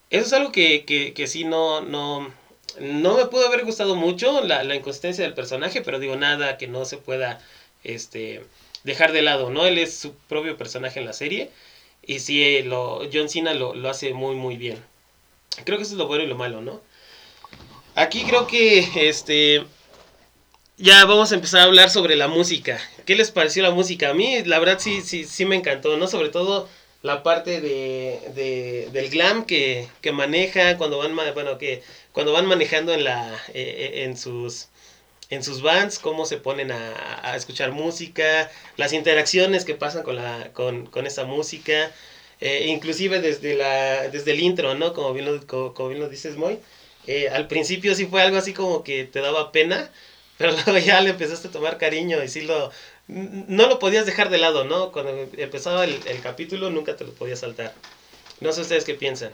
Eso 0.10 0.26
es 0.26 0.34
algo 0.34 0.52
que, 0.52 0.86
que, 0.86 1.14
que 1.14 1.28
sí 1.28 1.44
no, 1.44 1.82
no, 1.82 2.34
no 2.80 3.18
me 3.18 3.26
pudo 3.26 3.48
haber 3.48 3.64
gustado 3.66 3.96
mucho, 3.96 4.42
la, 4.42 4.64
la 4.64 4.76
inconsistencia 4.76 5.24
del 5.24 5.34
personaje, 5.34 5.82
pero 5.82 6.00
digo, 6.00 6.16
nada 6.16 6.58
que 6.58 6.68
no 6.68 6.86
se 6.86 6.98
pueda 6.98 7.40
este, 7.84 8.44
dejar 8.84 9.12
de 9.12 9.22
lado, 9.22 9.50
¿no? 9.50 9.66
Él 9.66 9.78
es 9.78 9.96
su 9.98 10.14
propio 10.28 10.58
personaje 10.58 11.00
en 11.00 11.06
la 11.06 11.14
serie 11.14 11.52
y 12.06 12.20
sí, 12.20 12.62
lo, 12.64 13.02
John 13.12 13.30
Cena 13.30 13.54
lo, 13.54 13.76
lo 13.76 13.90
hace 13.90 14.14
muy, 14.14 14.36
muy 14.36 14.58
bien. 14.58 14.78
Creo 15.66 15.78
que 15.78 15.84
eso 15.84 15.94
es 15.94 15.98
lo 15.98 16.08
bueno 16.08 16.24
y 16.24 16.28
lo 16.28 16.36
malo, 16.36 16.62
¿no? 16.62 16.82
Aquí 17.96 18.24
creo 18.24 18.48
que 18.48 18.88
este 19.10 19.66
ya 20.82 21.06
vamos 21.06 21.32
a 21.32 21.36
empezar 21.36 21.62
a 21.62 21.64
hablar 21.66 21.90
sobre 21.90 22.16
la 22.16 22.28
música. 22.28 22.80
¿Qué 23.06 23.16
les 23.16 23.32
pareció 23.32 23.64
la 23.64 23.72
música? 23.72 24.10
A 24.10 24.14
mí, 24.14 24.44
la 24.44 24.60
verdad, 24.60 24.80
sí, 24.80 25.02
sí, 25.02 25.26
sí 25.26 25.46
me 25.46 25.56
encantó, 25.56 25.96
¿no? 25.98 26.08
Sobre 26.08 26.30
todo 26.30 26.68
la 27.04 27.24
parte 27.24 27.62
de, 27.62 28.20
de 28.36 28.90
del 28.92 29.10
glam 29.10 29.46
que, 29.46 29.88
que, 30.02 30.12
maneja 30.12 30.78
cuando 30.78 30.98
van, 30.98 31.16
bueno, 31.34 31.58
que 31.58 31.84
cuando 32.12 32.34
van 32.34 32.46
manejando 32.46 32.94
en 32.94 33.04
la, 33.04 33.40
eh, 33.54 34.04
en 34.06 34.18
sus, 34.18 34.70
en 35.30 35.44
sus 35.44 35.62
bands, 35.62 36.00
cómo 36.00 36.26
se 36.26 36.38
ponen 36.38 36.72
a, 36.72 37.32
a, 37.32 37.36
escuchar 37.36 37.72
música, 37.72 38.52
las 38.78 38.94
interacciones 38.94 39.66
que 39.66 39.76
pasan 39.76 40.04
con 40.04 40.16
la, 40.16 40.52
con, 40.54 40.88
con 40.88 41.08
esa 41.08 41.26
música, 41.26 41.92
eh, 42.40 42.66
inclusive 42.68 43.22
desde 43.22 43.56
la, 43.56 44.10
desde 44.10 44.32
el 44.32 44.40
intro, 44.40 44.76
¿no? 44.76 44.94
Como 44.94 45.14
bien 45.14 45.26
lo, 45.26 45.46
como, 45.48 45.74
como 45.74 45.90
bien 45.90 46.02
lo 46.02 46.10
dices, 46.10 46.38
Moy. 46.38 46.60
Eh, 47.08 47.30
al 47.30 47.48
principio 47.48 47.96
sí 47.96 48.06
fue 48.06 48.22
algo 48.22 48.38
así 48.38 48.54
como 48.54 48.84
que 48.84 49.06
te 49.06 49.22
daba 49.22 49.52
pena, 49.52 49.92
pero 50.42 50.54
luego 50.54 50.78
ya 50.80 51.00
le 51.02 51.12
empezaste 51.12 51.50
a 51.50 51.52
tomar 51.52 51.78
cariño 51.78 52.24
y 52.24 52.28
sí 52.28 52.42
lo, 52.42 52.72
no 53.08 53.68
lo 53.68 53.78
podías 53.78 54.06
dejar 54.06 54.30
de 54.30 54.40
lado, 54.40 54.64
¿no? 54.66 54.92
Cuando 54.92 55.12
empezaba 55.38 55.84
el, 55.84 56.00
el 56.08 56.20
capítulo 56.22 56.70
nunca 56.72 56.96
te 56.96 57.06
lo 57.06 57.14
podías 57.14 57.40
saltar. 57.40 57.74
No 58.40 58.52
sé 58.52 58.62
ustedes 58.62 58.84
qué 58.84 58.96
piensan. 58.96 59.32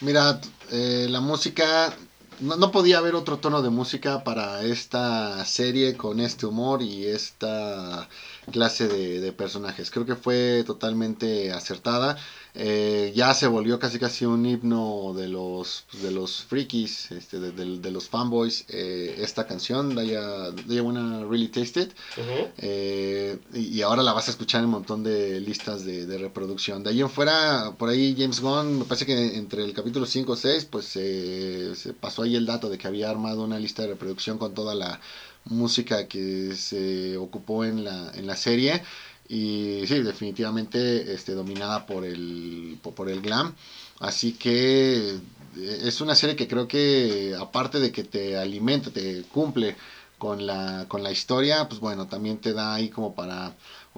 Mira, 0.00 0.40
eh, 0.72 1.06
la 1.10 1.20
música, 1.20 1.94
no, 2.40 2.56
no, 2.56 2.70
podía 2.70 2.98
haber 2.98 3.14
otro 3.14 3.36
tono 3.36 3.60
de 3.60 3.68
música 3.68 4.24
para 4.24 4.62
esta 4.62 5.44
serie 5.44 5.96
con 5.96 6.20
este 6.20 6.46
humor 6.46 6.80
y 6.82 7.06
esta 7.06 8.08
clase 8.50 8.88
de, 8.88 9.20
de 9.20 9.32
personajes. 9.32 9.90
Creo 9.90 10.06
que 10.06 10.16
fue 10.16 10.64
totalmente 10.66 11.52
acertada. 11.52 12.16
Eh, 12.58 13.12
ya 13.14 13.34
se 13.34 13.46
volvió 13.46 13.78
casi 13.78 13.98
casi 13.98 14.24
un 14.24 14.46
himno 14.46 15.12
de 15.14 15.28
los 15.28 15.84
de 16.00 16.10
los 16.10 16.42
frikis, 16.42 17.10
este, 17.10 17.38
de, 17.38 17.52
de, 17.52 17.78
de 17.80 17.90
los 17.90 18.08
fanboys, 18.08 18.64
eh, 18.68 19.16
esta 19.18 19.46
canción, 19.46 19.94
Daya, 19.94 20.50
Wanna 20.82 21.24
Really 21.24 21.48
Taste 21.48 21.82
It, 21.82 21.90
uh 22.16 22.20
-huh. 22.20 22.50
eh, 22.56 23.38
y, 23.52 23.78
y, 23.78 23.82
ahora 23.82 24.02
la 24.02 24.14
vas 24.14 24.28
a 24.28 24.30
escuchar 24.30 24.60
en 24.60 24.66
un 24.66 24.70
montón 24.70 25.04
de 25.04 25.38
listas 25.40 25.84
de, 25.84 26.06
de, 26.06 26.16
reproducción. 26.16 26.82
De 26.82 26.90
ahí 26.90 27.02
en 27.02 27.10
fuera, 27.10 27.74
por 27.76 27.90
ahí 27.90 28.14
James 28.18 28.40
Gunn, 28.40 28.78
me 28.78 28.84
parece 28.86 29.04
que 29.04 29.36
entre 29.36 29.62
el 29.62 29.74
capítulo 29.74 30.06
5 30.06 30.32
o 30.32 30.36
6, 30.36 30.64
pues 30.70 30.86
se 30.86 31.92
pasó 32.00 32.22
ahí 32.22 32.36
el 32.36 32.46
dato 32.46 32.70
de 32.70 32.78
que 32.78 32.88
había 32.88 33.10
armado 33.10 33.44
una 33.44 33.58
lista 33.58 33.82
de 33.82 33.88
reproducción 33.88 34.38
con 34.38 34.54
toda 34.54 34.74
la 34.74 34.98
música 35.44 36.08
que 36.08 36.54
se 36.56 37.16
ocupó 37.18 37.64
en 37.64 37.84
la, 37.84 38.12
en 38.14 38.26
la 38.26 38.36
serie 38.36 38.82
y 39.28 39.86
sí, 39.86 40.00
definitivamente 40.02 41.12
este, 41.12 41.32
dominada 41.32 41.86
por 41.86 42.04
el, 42.04 42.78
por, 42.82 43.08
el 43.08 43.20
glam. 43.20 43.54
Así 44.00 44.32
que 44.32 45.16
eh, 45.16 45.18
es 45.56 46.00
una 46.00 46.14
serie 46.14 46.36
que 46.36 46.48
creo 46.48 46.68
que 46.68 47.34
aparte 47.38 47.80
de 47.80 47.92
que 47.92 48.04
te 48.04 48.36
alimenta, 48.36 48.90
te 48.90 49.22
cumple 49.24 49.76
con 50.18 50.46
la, 50.46 50.86
con 50.88 51.02
la 51.02 51.10
historia, 51.10 51.68
pues 51.68 51.80
bueno, 51.80 52.06
también 52.06 52.38
te 52.38 52.52
da 52.52 52.74
ahí 52.74 52.88
como 52.88 53.14
para 53.14 53.54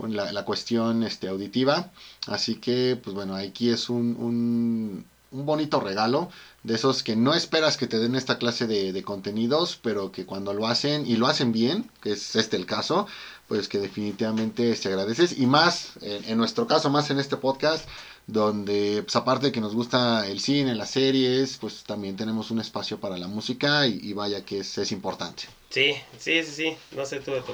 la, 0.06 0.32
la 0.32 0.44
cuestión 0.44 1.02
este, 1.02 1.28
auditiva. 1.28 1.90
Así 2.26 2.56
que, 2.56 2.98
pues 3.02 3.14
bueno, 3.14 3.36
aquí 3.36 3.70
es 3.70 3.88
un, 3.88 4.16
un, 4.16 5.04
un 5.30 5.46
bonito 5.46 5.80
regalo 5.80 6.30
de 6.62 6.74
esos 6.74 7.02
que 7.02 7.16
no 7.16 7.34
esperas 7.34 7.76
que 7.76 7.86
te 7.86 7.98
den 7.98 8.14
esta 8.14 8.38
clase 8.38 8.66
de, 8.66 8.92
de, 8.92 9.02
contenidos, 9.02 9.78
pero 9.80 10.10
que 10.10 10.26
cuando 10.26 10.54
lo 10.54 10.66
hacen 10.66 11.06
y 11.06 11.16
lo 11.16 11.26
hacen 11.26 11.52
bien, 11.52 11.90
que 12.02 12.12
es 12.12 12.36
este 12.36 12.56
el 12.56 12.66
caso, 12.66 13.06
pues 13.48 13.66
que 13.66 13.78
definitivamente 13.78 14.76
se 14.76 14.88
agradeces 14.88 15.36
y 15.38 15.46
más 15.46 15.92
en, 16.02 16.24
en 16.24 16.38
nuestro 16.38 16.66
caso, 16.66 16.90
más 16.90 17.10
en 17.10 17.18
este 17.18 17.36
podcast, 17.36 17.88
donde 18.26 19.02
pues 19.02 19.16
aparte 19.16 19.46
de 19.46 19.52
que 19.52 19.60
nos 19.60 19.74
gusta 19.74 20.28
el 20.28 20.38
cine, 20.38 20.74
las 20.74 20.90
series, 20.90 21.56
pues 21.56 21.82
también 21.84 22.16
tenemos 22.16 22.50
un 22.50 22.60
espacio 22.60 23.00
para 23.00 23.16
la 23.16 23.26
música 23.26 23.86
y, 23.86 23.98
y 24.02 24.12
vaya 24.12 24.44
que 24.44 24.60
es, 24.60 24.76
es, 24.76 24.92
importante. 24.92 25.44
Sí, 25.70 25.94
sí, 26.18 26.42
sí, 26.44 26.52
sí, 26.52 26.76
no 26.94 27.06
sé 27.06 27.20
tú 27.20 27.32
de 27.32 27.40
tu 27.40 27.52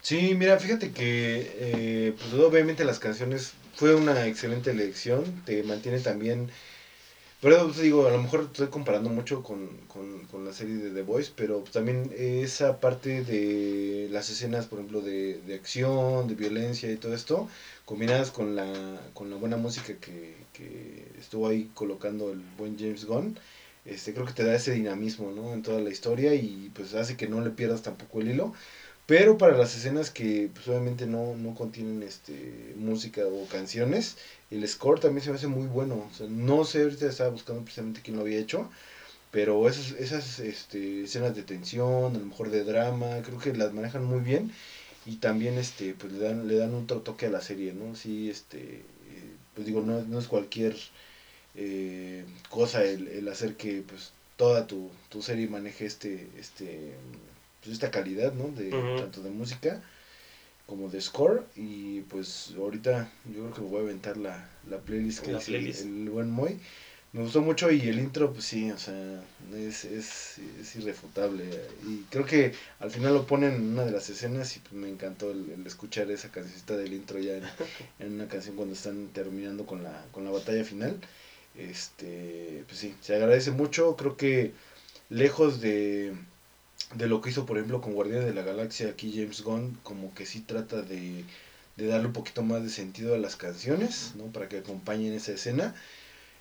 Sí, 0.00 0.34
mira, 0.34 0.58
fíjate 0.58 0.90
que 0.92 1.52
eh, 1.54 2.14
pues 2.18 2.32
obviamente 2.42 2.84
las 2.84 2.98
canciones 2.98 3.52
fue 3.74 3.94
una 3.94 4.26
excelente 4.26 4.70
elección, 4.70 5.42
te 5.44 5.62
mantiene 5.62 6.00
también 6.00 6.50
pero 7.44 7.68
digo, 7.68 8.06
a 8.06 8.10
lo 8.10 8.22
mejor 8.22 8.48
estoy 8.50 8.68
comparando 8.68 9.10
mucho 9.10 9.42
con, 9.42 9.68
con, 9.86 10.20
con, 10.28 10.46
la 10.46 10.54
serie 10.54 10.76
de 10.76 10.92
The 10.92 11.02
Voice, 11.02 11.30
pero 11.36 11.62
también 11.70 12.10
esa 12.16 12.80
parte 12.80 13.22
de 13.22 14.08
las 14.10 14.30
escenas, 14.30 14.64
por 14.64 14.78
ejemplo, 14.78 15.02
de, 15.02 15.42
de 15.42 15.54
acción, 15.54 16.26
de 16.26 16.36
violencia 16.36 16.90
y 16.90 16.96
todo 16.96 17.14
esto, 17.14 17.46
combinadas 17.84 18.30
con 18.30 18.56
la, 18.56 18.72
con 19.12 19.28
la 19.28 19.36
buena 19.36 19.58
música 19.58 19.92
que, 20.00 20.34
que 20.54 21.04
estuvo 21.18 21.46
ahí 21.46 21.70
colocando 21.74 22.32
el 22.32 22.40
buen 22.56 22.78
James 22.78 23.04
Gunn, 23.04 23.38
este, 23.84 24.14
creo 24.14 24.24
que 24.24 24.32
te 24.32 24.44
da 24.44 24.54
ese 24.54 24.72
dinamismo 24.72 25.30
¿no? 25.30 25.52
en 25.52 25.62
toda 25.62 25.82
la 25.82 25.90
historia 25.90 26.32
y 26.32 26.70
pues 26.74 26.94
hace 26.94 27.18
que 27.18 27.28
no 27.28 27.42
le 27.42 27.50
pierdas 27.50 27.82
tampoco 27.82 28.22
el 28.22 28.30
hilo. 28.30 28.54
Pero 29.06 29.36
para 29.36 29.56
las 29.56 29.76
escenas 29.76 30.10
que 30.10 30.48
pues, 30.54 30.66
obviamente 30.66 31.06
no, 31.06 31.36
no 31.36 31.54
contienen 31.54 32.02
este, 32.02 32.72
música 32.76 33.20
o 33.26 33.46
canciones, 33.48 34.16
el 34.56 34.68
score 34.68 35.00
también 35.00 35.22
se 35.24 35.30
me 35.30 35.36
hace 35.36 35.46
muy 35.46 35.66
bueno. 35.66 36.08
O 36.10 36.14
sea, 36.16 36.26
no 36.28 36.64
sé, 36.64 36.82
ahorita 36.82 37.06
estaba 37.06 37.30
buscando 37.30 37.62
precisamente 37.62 38.00
quién 38.02 38.16
lo 38.16 38.22
había 38.22 38.38
hecho, 38.38 38.70
pero 39.30 39.68
esas, 39.68 39.92
esas 39.92 40.38
este, 40.40 41.04
escenas 41.04 41.34
de 41.34 41.42
tensión, 41.42 42.14
a 42.14 42.18
lo 42.18 42.26
mejor 42.26 42.50
de 42.50 42.64
drama, 42.64 43.22
creo 43.24 43.38
que 43.38 43.52
las 43.54 43.72
manejan 43.72 44.04
muy 44.04 44.20
bien 44.20 44.52
y 45.06 45.16
también 45.16 45.58
este, 45.58 45.94
pues, 45.94 46.12
le, 46.12 46.18
dan, 46.20 46.48
le 46.48 46.56
dan 46.56 46.74
otro 46.74 47.00
toque 47.00 47.26
a 47.26 47.30
la 47.30 47.40
serie, 47.40 47.72
¿no? 47.72 47.94
Sí, 47.96 48.30
este, 48.30 48.82
pues 49.54 49.66
digo, 49.66 49.82
no, 49.82 50.02
no 50.02 50.18
es 50.18 50.26
cualquier 50.28 50.76
eh, 51.54 52.24
cosa 52.50 52.84
el, 52.84 53.08
el, 53.08 53.28
hacer 53.28 53.56
que 53.56 53.82
pues, 53.86 54.12
toda 54.36 54.66
tu, 54.66 54.90
tu 55.08 55.22
serie 55.22 55.48
maneje 55.48 55.86
este... 55.86 56.28
este 56.38 56.92
pues, 57.62 57.72
esta 57.72 57.90
calidad, 57.90 58.34
¿no? 58.34 58.48
De, 58.48 58.68
uh 58.68 58.76
-huh. 58.76 59.00
Tanto 59.00 59.22
de 59.22 59.30
música 59.30 59.82
como 60.66 60.88
de 60.88 61.00
score. 61.00 61.44
Y 61.56 62.00
pues 62.02 62.54
ahorita 62.56 63.10
yo 63.26 63.42
creo 63.42 63.54
que 63.54 63.60
me 63.62 63.68
voy 63.68 63.78
a 63.80 63.82
aventar 63.82 64.16
la, 64.16 64.48
la 64.68 64.78
playlist 64.78 65.24
que 65.24 65.32
la 65.32 65.38
es 65.38 65.44
playlist. 65.44 65.82
El, 65.82 66.02
el, 66.02 66.10
buen 66.10 66.30
Moy. 66.30 66.58
Me 67.12 67.22
gustó 67.22 67.42
mucho 67.42 67.70
y 67.70 67.80
el 67.82 68.00
intro, 68.00 68.32
pues 68.32 68.44
sí, 68.44 68.72
o 68.72 68.76
sea, 68.76 69.22
es, 69.54 69.84
es, 69.84 70.40
es, 70.60 70.74
irrefutable. 70.74 71.44
Y 71.86 71.98
creo 72.10 72.26
que 72.26 72.52
al 72.80 72.90
final 72.90 73.14
lo 73.14 73.24
ponen 73.24 73.54
en 73.54 73.68
una 73.68 73.84
de 73.84 73.92
las 73.92 74.10
escenas 74.10 74.56
y 74.56 74.58
pues 74.58 74.72
me 74.72 74.88
encantó 74.88 75.30
el, 75.30 75.48
el 75.50 75.64
escuchar 75.64 76.10
esa 76.10 76.32
cancioncita 76.32 76.76
del 76.76 76.92
intro 76.92 77.20
ya 77.20 77.36
en, 77.36 77.44
en, 78.00 78.14
una 78.14 78.26
canción 78.26 78.56
cuando 78.56 78.74
están 78.74 79.10
terminando 79.12 79.64
con 79.64 79.84
la, 79.84 80.04
con 80.10 80.24
la 80.24 80.32
batalla 80.32 80.64
final. 80.64 80.98
Este, 81.56 82.64
pues 82.66 82.80
sí, 82.80 82.96
se 83.00 83.14
agradece 83.14 83.52
mucho. 83.52 83.94
Creo 83.94 84.16
que 84.16 84.52
lejos 85.08 85.60
de 85.60 86.14
de 86.94 87.06
lo 87.06 87.20
que 87.20 87.30
hizo 87.30 87.46
por 87.46 87.56
ejemplo 87.56 87.80
con 87.80 87.94
Guardianes 87.94 88.26
de 88.26 88.34
la 88.34 88.42
Galaxia 88.42 88.88
aquí 88.88 89.12
James 89.14 89.42
Gunn 89.42 89.78
como 89.82 90.14
que 90.14 90.26
sí 90.26 90.40
trata 90.40 90.82
de, 90.82 91.24
de 91.76 91.86
darle 91.86 92.08
un 92.08 92.12
poquito 92.12 92.42
más 92.42 92.62
de 92.62 92.70
sentido 92.70 93.14
a 93.14 93.18
las 93.18 93.36
canciones 93.36 94.12
no 94.16 94.24
para 94.26 94.48
que 94.48 94.58
acompañen 94.58 95.12
esa 95.12 95.32
escena. 95.32 95.74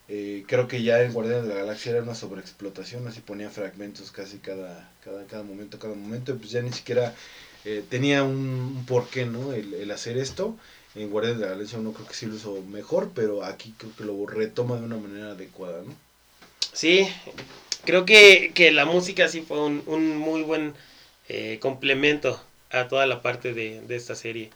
Eh, 0.10 0.44
creo 0.48 0.68
que 0.68 0.84
ya 0.84 1.02
en 1.02 1.14
Guardianes 1.14 1.44
de 1.44 1.50
la 1.50 1.62
Galaxia 1.62 1.94
era 1.94 2.04
una 2.04 2.14
sobreexplotación 2.14 3.08
así 3.08 3.22
ponía 3.22 3.50
fragmentos 3.50 4.12
casi 4.12 4.38
cada 4.38 4.92
cada 5.04 5.26
cada 5.28 5.44
momento 5.44 5.80
cada 5.80 5.96
momento 5.96 6.36
pues 6.38 6.52
ya 6.52 6.62
ni 6.62 6.74
siquiera 6.74 7.16
eh, 7.66 7.84
tenía 7.90 8.24
un, 8.24 8.76
un 8.76 8.86
porqué 8.86 9.26
no 9.26 9.54
el, 9.54 9.74
el, 9.74 9.92
hacer 9.92 10.18
esto. 10.18 10.58
En 10.96 11.10
Guardianes 11.10 11.40
de 11.40 11.46
la 11.46 11.52
Galaxia 11.54 11.80
no 11.80 11.94
creo 11.94 12.08
que 12.08 12.14
sí 12.14 12.26
lo 12.26 12.36
hizo 12.36 12.62
mejor, 12.64 13.12
pero 13.16 13.44
aquí 13.44 13.74
creo 13.78 13.96
que 13.96 14.04
lo 14.04 14.26
retoma 14.26 14.76
de 14.76 14.86
una 14.86 14.98
manera 14.98 15.32
adecuada, 15.32 15.82
¿no? 15.82 15.94
Sí, 16.72 17.08
creo 17.86 18.06
que, 18.06 18.52
que 18.54 18.72
la 18.72 18.86
música 18.86 19.28
sí 19.28 19.42
fue 19.42 19.60
un, 19.62 19.84
un 19.88 20.18
muy 20.18 20.42
buen 20.44 20.74
eh, 21.30 21.60
complemento 21.62 22.42
a 22.72 22.88
toda 22.88 23.06
la 23.06 23.22
parte 23.22 23.54
de, 23.54 23.82
de 23.82 23.96
esta 23.96 24.16
serie. 24.16 24.50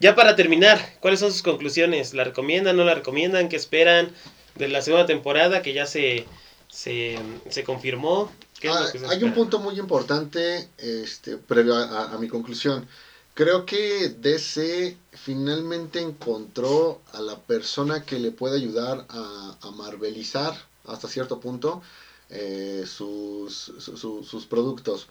Ya 0.00 0.14
para 0.14 0.36
terminar, 0.36 0.80
¿cuáles 1.00 1.20
son 1.20 1.32
sus 1.32 1.42
conclusiones? 1.42 2.14
¿La 2.14 2.24
recomiendan, 2.24 2.76
no 2.76 2.84
la 2.84 2.94
recomiendan? 2.94 3.48
¿Qué 3.48 3.56
esperan 3.56 4.12
de 4.56 4.68
la 4.68 4.82
segunda 4.82 5.06
temporada 5.06 5.62
que 5.62 5.74
ya 5.74 5.86
se, 5.86 6.24
se, 6.70 7.18
se 7.50 7.64
confirmó? 7.64 8.32
¿Qué 8.60 8.68
es 8.68 8.74
lo 8.74 8.80
Ah, 8.86 8.90
que 8.92 8.98
se 8.98 9.06
hay 9.06 9.24
un 9.24 9.32
punto 9.32 9.58
muy 9.58 9.78
importante 9.78 10.68
este, 10.78 11.36
previo 11.38 11.74
a, 11.74 11.82
a- 11.84 12.14
a 12.14 12.18
mi 12.18 12.28
conclusión. 12.28 12.86
Creo 13.34 13.64
que 13.64 14.08
DC 14.10 14.96
finalmente 15.12 16.00
encontró 16.00 17.00
a 17.12 17.20
la 17.22 17.38
persona 17.40 18.04
que 18.04 18.18
le 18.18 18.30
puede 18.32 18.56
ayudar 18.56 19.06
a, 19.08 19.56
a 19.60 19.70
marvelizar 19.70 20.54
hasta 20.84 21.08
cierto 21.08 21.40
punto 21.40 21.82
eh, 22.30 22.84
sus, 22.86 23.72
su- 23.78 23.96
su- 23.96 24.24
sus 24.24 24.46
productos. 24.46 25.06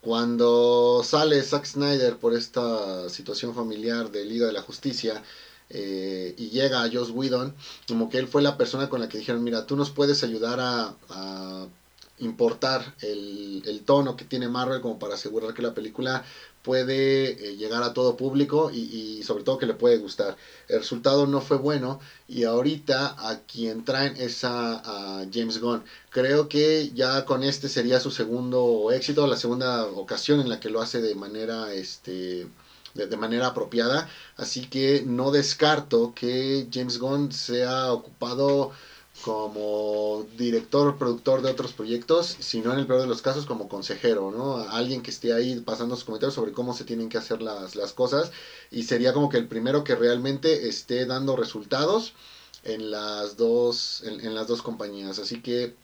Cuando 0.00 1.02
sale 1.04 1.42
Zack 1.42 1.66
Snyder 1.66 2.16
por 2.16 2.34
esta 2.34 3.08
situación 3.10 3.54
familiar 3.54 4.10
de 4.10 4.24
Liga 4.24 4.46
de 4.46 4.52
la 4.52 4.62
Justicia 4.62 5.22
eh, 5.68 6.34
y 6.38 6.48
llega 6.50 6.82
a 6.82 6.90
Joss 6.90 7.10
Whedon, 7.10 7.54
como 7.86 8.08
que 8.08 8.18
él 8.18 8.26
fue 8.26 8.40
la 8.42 8.56
persona 8.56 8.88
con 8.88 9.00
la 9.00 9.08
que 9.08 9.18
dijeron, 9.18 9.44
mira, 9.44 9.66
tú 9.66 9.76
nos 9.76 9.90
puedes 9.90 10.22
ayudar 10.24 10.58
a, 10.60 10.94
a 11.10 11.66
importar 12.18 12.94
el, 13.00 13.62
el 13.66 13.82
tono 13.82 14.16
que 14.16 14.24
tiene 14.24 14.48
Marvel 14.48 14.80
como 14.80 14.98
para 14.98 15.14
asegurar 15.14 15.54
que 15.54 15.62
la 15.62 15.74
película 15.74 16.24
puede 16.62 17.50
eh, 17.50 17.56
llegar 17.56 17.82
a 17.82 17.92
todo 17.92 18.16
público 18.16 18.70
y, 18.72 18.78
y 19.18 19.22
sobre 19.22 19.44
todo 19.44 19.58
que 19.58 19.66
le 19.66 19.74
puede 19.74 19.96
gustar. 19.98 20.36
El 20.68 20.78
resultado 20.80 21.26
no 21.26 21.40
fue 21.40 21.56
bueno 21.56 22.00
y 22.28 22.44
ahorita 22.44 23.16
a 23.18 23.40
quien 23.40 23.84
traen 23.84 24.16
es 24.16 24.44
a, 24.44 25.20
a 25.20 25.26
James 25.32 25.60
Gunn. 25.60 25.84
Creo 26.10 26.48
que 26.48 26.90
ya 26.94 27.24
con 27.24 27.42
este 27.44 27.68
sería 27.68 28.00
su 28.00 28.10
segundo 28.10 28.90
éxito, 28.92 29.26
la 29.26 29.36
segunda 29.36 29.86
ocasión 29.86 30.40
en 30.40 30.48
la 30.48 30.60
que 30.60 30.70
lo 30.70 30.80
hace 30.80 31.00
de 31.00 31.14
manera 31.14 31.72
este 31.72 32.46
de, 32.94 33.06
de 33.06 33.16
manera 33.16 33.48
apropiada, 33.48 34.08
así 34.36 34.66
que 34.68 35.02
no 35.06 35.30
descarto 35.30 36.12
que 36.14 36.68
James 36.72 36.98
Gunn 36.98 37.32
sea 37.32 37.92
ocupado 37.92 38.72
como 39.24 40.26
director, 40.36 40.96
productor 40.98 41.42
de 41.42 41.50
otros 41.50 41.72
proyectos, 41.72 42.36
sino 42.40 42.72
en 42.72 42.78
el 42.78 42.86
peor 42.86 43.00
de 43.00 43.06
los 43.06 43.22
casos 43.22 43.46
como 43.46 43.68
consejero, 43.68 44.30
¿no? 44.30 44.56
Alguien 44.70 45.02
que 45.02 45.10
esté 45.10 45.32
ahí 45.32 45.60
pasando 45.60 45.96
sus 45.96 46.04
comentarios 46.04 46.34
sobre 46.34 46.52
cómo 46.52 46.74
se 46.74 46.84
tienen 46.84 47.08
que 47.08 47.18
hacer 47.18 47.42
las, 47.42 47.76
las 47.76 47.92
cosas 47.92 48.32
y 48.70 48.84
sería 48.84 49.12
como 49.12 49.28
que 49.28 49.38
el 49.38 49.48
primero 49.48 49.84
que 49.84 49.94
realmente 49.94 50.68
esté 50.68 51.06
dando 51.06 51.36
resultados 51.36 52.14
en 52.64 52.90
las 52.90 53.36
dos, 53.36 54.02
en, 54.04 54.20
en 54.20 54.34
las 54.34 54.46
dos 54.48 54.62
compañías. 54.62 55.18
Así 55.18 55.40
que 55.42 55.74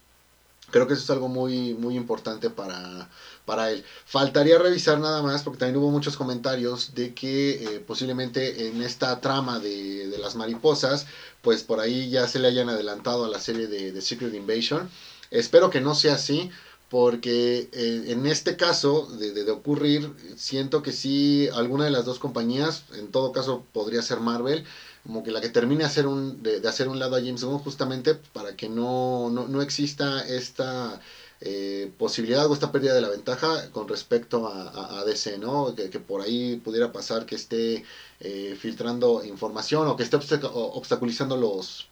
creo 0.71 0.87
que 0.87 0.93
eso 0.93 1.03
es 1.03 1.09
algo 1.09 1.27
muy, 1.27 1.73
muy 1.73 1.95
importante 1.95 2.49
para, 2.49 3.09
para 3.45 3.71
él. 3.71 3.83
Faltaría 4.05 4.57
revisar 4.57 4.99
nada 4.99 5.21
más, 5.21 5.43
porque 5.43 5.59
también 5.59 5.77
hubo 5.77 5.91
muchos 5.91 6.17
comentarios 6.17 6.93
de 6.95 7.13
que 7.13 7.63
eh, 7.63 7.79
posiblemente 7.79 8.67
en 8.67 8.81
esta 8.81 9.19
trama 9.21 9.59
de, 9.59 10.07
de 10.07 10.17
las 10.17 10.35
mariposas, 10.35 11.05
pues 11.41 11.63
por 11.63 11.79
ahí 11.79 12.09
ya 12.09 12.27
se 12.27 12.39
le 12.39 12.47
hayan 12.47 12.69
adelantado 12.69 13.25
a 13.25 13.29
la 13.29 13.39
serie 13.39 13.67
de, 13.67 13.91
de 13.91 14.01
Secret 14.01 14.33
Invasion. 14.33 14.89
Espero 15.31 15.69
que 15.69 15.81
no 15.81 15.95
sea 15.95 16.15
así, 16.15 16.51
porque 16.89 17.69
eh, 17.73 18.03
en 18.07 18.25
este 18.25 18.55
caso 18.55 19.07
de, 19.07 19.33
de, 19.33 19.43
de, 19.43 19.51
ocurrir, 19.51 20.13
siento 20.37 20.81
que 20.81 20.93
sí, 20.93 21.49
alguna 21.53 21.85
de 21.85 21.91
las 21.91 22.05
dos 22.05 22.19
compañías, 22.19 22.83
en 22.93 23.11
todo 23.11 23.33
caso 23.33 23.65
podría 23.73 24.01
ser 24.01 24.19
Marvel, 24.21 24.63
como 25.07 25.23
que 25.23 25.31
la 25.31 25.39
que 25.39 25.49
termine 25.49 25.85
hacer 25.85 26.05
un, 26.05 26.43
de, 26.43 26.67
hacer 26.67 26.89
un 26.89 26.99
lado 26.99 27.15
a 27.15 27.19
James 27.19 27.43
Gunn 27.43 27.59
justamente 27.59 28.13
para 28.13 28.57
que 28.57 28.67
no, 28.67 29.29
no, 29.29 29.47
no 29.47 29.61
exista 29.61 30.27
esta 30.27 30.99
eh, 31.39 31.89
posibilidad 31.97 32.45
o 32.45 32.53
esta 32.53 32.73
pérdida 32.73 32.93
de 32.93 33.01
la 33.01 33.09
ventaja 33.09 33.71
con 33.71 33.87
respecto 33.87 34.47
a, 34.47 34.99
a, 34.99 35.05
DC, 35.05 35.37
¿no? 35.37 35.73
Que, 35.75 35.99
por 35.99 36.21
ahí 36.21 36.57
pudiera 36.57 36.91
pasar 36.91 37.25
que 37.25 37.35
esté 37.35 37.85
eh, 38.19 38.57
filtrando 38.59 39.23
información 39.23 39.87
o 39.87 39.95
que 39.95 40.03
esté 40.03 40.17
obstac 40.17 40.43
obstaculizando 40.43 41.37
los, 41.37 41.87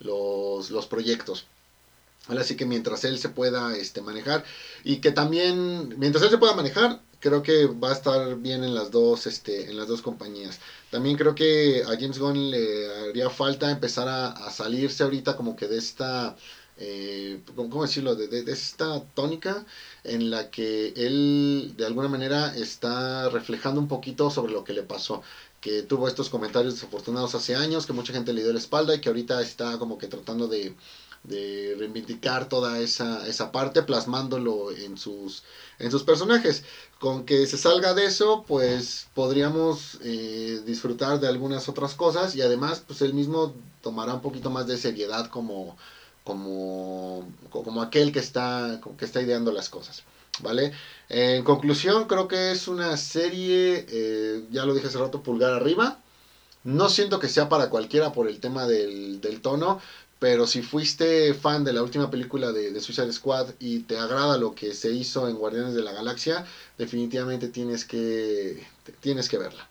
los, 0.00 0.70
los 0.70 0.86
proyectos. 0.86 1.46
Así 2.28 2.56
que 2.56 2.66
mientras 2.66 3.04
él 3.04 3.18
se 3.20 3.28
pueda 3.28 3.76
este, 3.76 4.00
manejar 4.00 4.44
y 4.82 4.96
que 4.96 5.12
también, 5.12 5.94
mientras 5.98 6.24
él 6.24 6.30
se 6.30 6.38
pueda 6.38 6.56
manejar, 6.56 7.00
creo 7.20 7.42
que 7.42 7.66
va 7.66 7.90
a 7.90 7.92
estar 7.92 8.36
bien 8.36 8.64
en 8.64 8.74
las 8.74 8.90
dos, 8.90 9.26
este, 9.26 9.70
en 9.70 9.76
las 9.76 9.88
dos 9.88 10.02
compañías. 10.02 10.58
También 10.90 11.16
creo 11.16 11.34
que 11.34 11.82
a 11.84 11.98
James 11.98 12.18
Gunn 12.18 12.50
le 12.50 13.08
haría 13.10 13.30
falta 13.30 13.70
empezar 13.70 14.08
a, 14.08 14.28
a 14.28 14.50
salirse 14.50 15.02
ahorita 15.02 15.36
como 15.36 15.56
que 15.56 15.66
de 15.66 15.78
esta, 15.78 16.36
eh, 16.78 17.40
¿cómo 17.54 17.82
decirlo? 17.82 18.14
De, 18.14 18.28
de, 18.28 18.42
de, 18.44 18.52
esta 18.52 19.02
tónica 19.14 19.66
en 20.04 20.30
la 20.30 20.50
que 20.50 20.92
él 20.96 21.74
de 21.76 21.86
alguna 21.86 22.08
manera 22.08 22.56
está 22.56 23.28
reflejando 23.30 23.80
un 23.80 23.88
poquito 23.88 24.30
sobre 24.30 24.52
lo 24.52 24.64
que 24.64 24.72
le 24.72 24.82
pasó 24.82 25.22
que 25.60 25.82
tuvo 25.82 26.06
estos 26.06 26.28
comentarios 26.28 26.74
desafortunados 26.74 27.34
hace 27.34 27.56
años, 27.56 27.86
que 27.86 27.92
mucha 27.92 28.12
gente 28.12 28.32
le 28.32 28.42
dio 28.42 28.52
la 28.52 28.58
espalda 28.60 28.94
y 28.94 29.00
que 29.00 29.08
ahorita 29.08 29.40
está 29.42 29.78
como 29.78 29.98
que 29.98 30.06
tratando 30.06 30.46
de, 30.46 30.76
de 31.28 31.74
reivindicar 31.78 32.48
toda 32.48 32.78
esa, 32.80 33.26
esa 33.26 33.52
parte, 33.52 33.82
plasmándolo 33.82 34.70
en 34.72 34.96
sus, 34.96 35.42
en 35.78 35.90
sus 35.90 36.02
personajes. 36.02 36.64
Con 36.98 37.26
que 37.26 37.46
se 37.46 37.58
salga 37.58 37.94
de 37.94 38.06
eso, 38.06 38.44
pues 38.46 39.08
podríamos 39.14 39.98
eh, 40.02 40.62
disfrutar 40.64 41.20
de 41.20 41.28
algunas 41.28 41.68
otras 41.68 41.94
cosas 41.94 42.34
y 42.36 42.42
además, 42.42 42.82
pues 42.86 43.02
él 43.02 43.12
mismo 43.12 43.54
tomará 43.82 44.14
un 44.14 44.22
poquito 44.22 44.50
más 44.50 44.66
de 44.66 44.78
seriedad 44.78 45.28
como, 45.28 45.76
como, 46.24 47.28
como 47.50 47.82
aquel 47.82 48.12
que 48.12 48.20
está, 48.20 48.80
que 48.98 49.04
está 49.04 49.20
ideando 49.20 49.52
las 49.52 49.68
cosas. 49.68 50.02
¿Vale? 50.40 50.72
En 51.08 51.44
conclusión, 51.44 52.06
creo 52.06 52.28
que 52.28 52.50
es 52.50 52.68
una 52.68 52.96
serie, 52.98 53.86
eh, 53.88 54.44
ya 54.50 54.66
lo 54.66 54.74
dije 54.74 54.88
hace 54.88 54.98
rato, 54.98 55.22
pulgar 55.22 55.52
arriba. 55.54 56.00
No 56.62 56.90
siento 56.90 57.20
que 57.20 57.28
sea 57.28 57.48
para 57.48 57.70
cualquiera 57.70 58.12
por 58.12 58.28
el 58.28 58.40
tema 58.40 58.66
del, 58.66 59.20
del 59.20 59.40
tono, 59.40 59.80
pero 60.18 60.46
si 60.46 60.62
fuiste 60.62 61.34
fan 61.34 61.64
de 61.64 61.72
la 61.72 61.82
última 61.82 62.10
película 62.10 62.52
de, 62.52 62.70
de, 62.72 62.80
Suicide 62.80 63.12
Squad 63.12 63.48
y 63.58 63.80
te 63.80 63.98
agrada 63.98 64.38
lo 64.38 64.54
que 64.54 64.72
se 64.72 64.90
hizo 64.90 65.28
en 65.28 65.36
Guardianes 65.36 65.74
de 65.74 65.82
la 65.82 65.92
Galaxia, 65.92 66.46
definitivamente 66.78 67.48
tienes 67.48 67.84
que, 67.84 68.64
tienes 69.00 69.28
que 69.28 69.38
verla. 69.38 69.68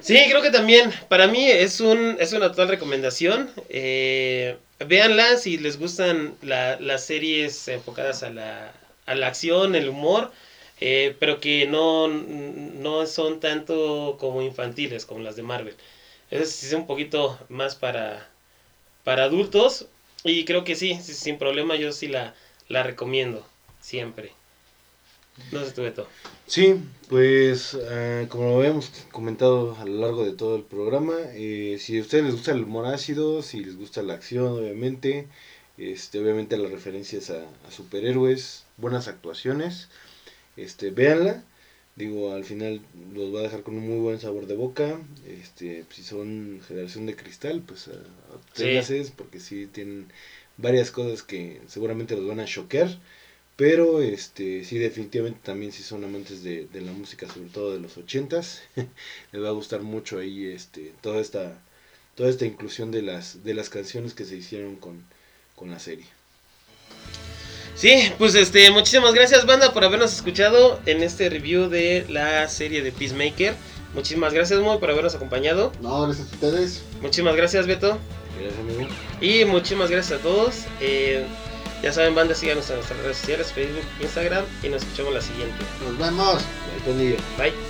Sí, 0.00 0.18
creo 0.28 0.42
que 0.42 0.50
también 0.50 0.92
para 1.08 1.26
mí 1.26 1.48
es, 1.48 1.80
un, 1.80 2.16
es 2.20 2.32
una 2.32 2.50
total 2.50 2.68
recomendación. 2.68 3.50
Eh, 3.68 4.56
véanla 4.86 5.36
si 5.36 5.58
les 5.58 5.78
gustan 5.78 6.34
la, 6.42 6.78
las 6.80 7.04
series 7.04 7.68
enfocadas 7.68 8.22
a 8.22 8.30
la, 8.30 8.72
a 9.06 9.14
la 9.14 9.26
acción, 9.28 9.74
el 9.74 9.88
humor, 9.88 10.30
eh, 10.80 11.16
pero 11.18 11.40
que 11.40 11.66
no, 11.66 12.08
no 12.08 13.06
son 13.06 13.40
tanto 13.40 14.16
como 14.18 14.42
infantiles 14.42 15.06
como 15.06 15.20
las 15.20 15.36
de 15.36 15.42
Marvel. 15.42 15.74
Es, 16.30 16.62
es 16.62 16.72
un 16.72 16.86
poquito 16.86 17.38
más 17.48 17.74
para, 17.74 18.28
para 19.08 19.24
adultos 19.24 19.86
y 20.22 20.44
creo 20.44 20.64
que 20.64 20.76
sí, 20.76 21.00
sin 21.00 21.38
problema 21.38 21.76
yo 21.76 21.92
sí 21.92 22.08
la, 22.08 22.34
la 22.68 22.82
recomiendo, 22.82 23.42
siempre. 23.80 24.32
No 25.50 25.64
sé 25.64 25.70
tú, 25.70 25.80
Beto. 25.80 26.06
Sí, 26.46 26.74
pues 27.08 27.72
uh, 27.72 28.28
como 28.28 28.50
lo 28.50 28.58
habíamos 28.58 28.90
comentado 29.10 29.74
a 29.80 29.86
lo 29.86 30.02
largo 30.02 30.26
de 30.26 30.34
todo 30.34 30.56
el 30.56 30.62
programa, 30.62 31.14
eh, 31.32 31.78
si 31.80 31.96
a 31.96 32.02
ustedes 32.02 32.24
les 32.24 32.34
gusta 32.34 32.50
el 32.52 32.64
humor 32.64 32.84
ácido, 32.84 33.40
si 33.40 33.64
les 33.64 33.78
gusta 33.78 34.02
la 34.02 34.12
acción, 34.12 34.48
obviamente, 34.48 35.26
este, 35.78 36.20
obviamente 36.20 36.58
las 36.58 36.70
referencias 36.70 37.30
a, 37.30 37.46
a 37.66 37.70
superhéroes, 37.70 38.66
buenas 38.76 39.08
actuaciones, 39.08 39.88
este, 40.58 40.90
véanla. 40.90 41.42
Digo, 41.98 42.32
al 42.32 42.44
final 42.44 42.80
los 43.12 43.34
va 43.34 43.40
a 43.40 43.42
dejar 43.42 43.64
con 43.64 43.76
un 43.76 43.88
muy 43.88 43.98
buen 43.98 44.20
sabor 44.20 44.46
de 44.46 44.54
boca. 44.54 45.00
Este, 45.26 45.84
si 45.90 46.04
son 46.04 46.60
generación 46.68 47.06
de 47.06 47.16
cristal, 47.16 47.60
pues 47.66 47.90
téngase, 48.54 49.04
sí. 49.04 49.12
porque 49.16 49.40
sí 49.40 49.66
tienen 49.66 50.06
varias 50.58 50.92
cosas 50.92 51.24
que 51.24 51.60
seguramente 51.66 52.14
los 52.14 52.24
van 52.24 52.38
a 52.38 52.44
choquear. 52.44 53.00
Pero 53.56 54.00
este 54.00 54.64
sí, 54.64 54.78
definitivamente 54.78 55.40
también 55.42 55.72
si 55.72 55.82
son 55.82 56.04
amantes 56.04 56.44
de, 56.44 56.68
de 56.72 56.80
la 56.82 56.92
música, 56.92 57.26
sobre 57.26 57.48
todo 57.48 57.72
de 57.72 57.80
los 57.80 57.98
ochentas, 57.98 58.62
les 59.32 59.42
va 59.42 59.48
a 59.48 59.58
gustar 59.60 59.82
mucho 59.82 60.20
ahí 60.20 60.46
este 60.46 60.92
toda 61.00 61.20
esta 61.20 61.60
toda 62.14 62.30
esta 62.30 62.46
inclusión 62.46 62.92
de 62.92 63.02
las 63.02 63.42
de 63.42 63.54
las 63.54 63.70
canciones 63.70 64.14
que 64.14 64.24
se 64.24 64.36
hicieron 64.36 64.76
con, 64.76 65.04
con 65.56 65.72
la 65.72 65.80
serie. 65.80 66.06
Sí, 67.78 68.12
pues 68.18 68.34
este, 68.34 68.72
muchísimas 68.72 69.14
gracias 69.14 69.46
banda 69.46 69.72
por 69.72 69.84
habernos 69.84 70.12
escuchado 70.12 70.80
en 70.84 71.00
este 71.04 71.30
review 71.30 71.68
de 71.68 72.04
la 72.08 72.48
serie 72.48 72.82
de 72.82 72.90
Peacemaker. 72.90 73.54
Muchísimas 73.94 74.32
gracias 74.32 74.58
Moy 74.58 74.78
por 74.78 74.90
habernos 74.90 75.14
acompañado. 75.14 75.70
No, 75.80 76.02
gracias 76.02 76.28
a 76.28 76.34
ustedes. 76.34 76.82
Muchísimas 77.00 77.36
gracias 77.36 77.68
Beto. 77.68 77.96
Gracias 78.40 78.60
amigo. 78.60 78.88
Y 79.20 79.44
muchísimas 79.44 79.90
gracias 79.90 80.18
a 80.18 80.22
todos. 80.24 80.64
Eh, 80.80 81.24
ya 81.80 81.92
saben, 81.92 82.16
banda, 82.16 82.34
síganos 82.34 82.68
en 82.70 82.76
nuestras 82.76 82.98
redes 82.98 83.16
sociales, 83.16 83.52
Facebook, 83.52 83.84
Instagram 84.00 84.44
y 84.64 84.70
nos 84.70 84.82
escuchamos 84.82 85.14
la 85.14 85.20
siguiente. 85.20 85.54
Nos 85.84 85.98
vemos. 85.98 86.42
Bye. 86.84 87.16
Bye. 87.38 87.67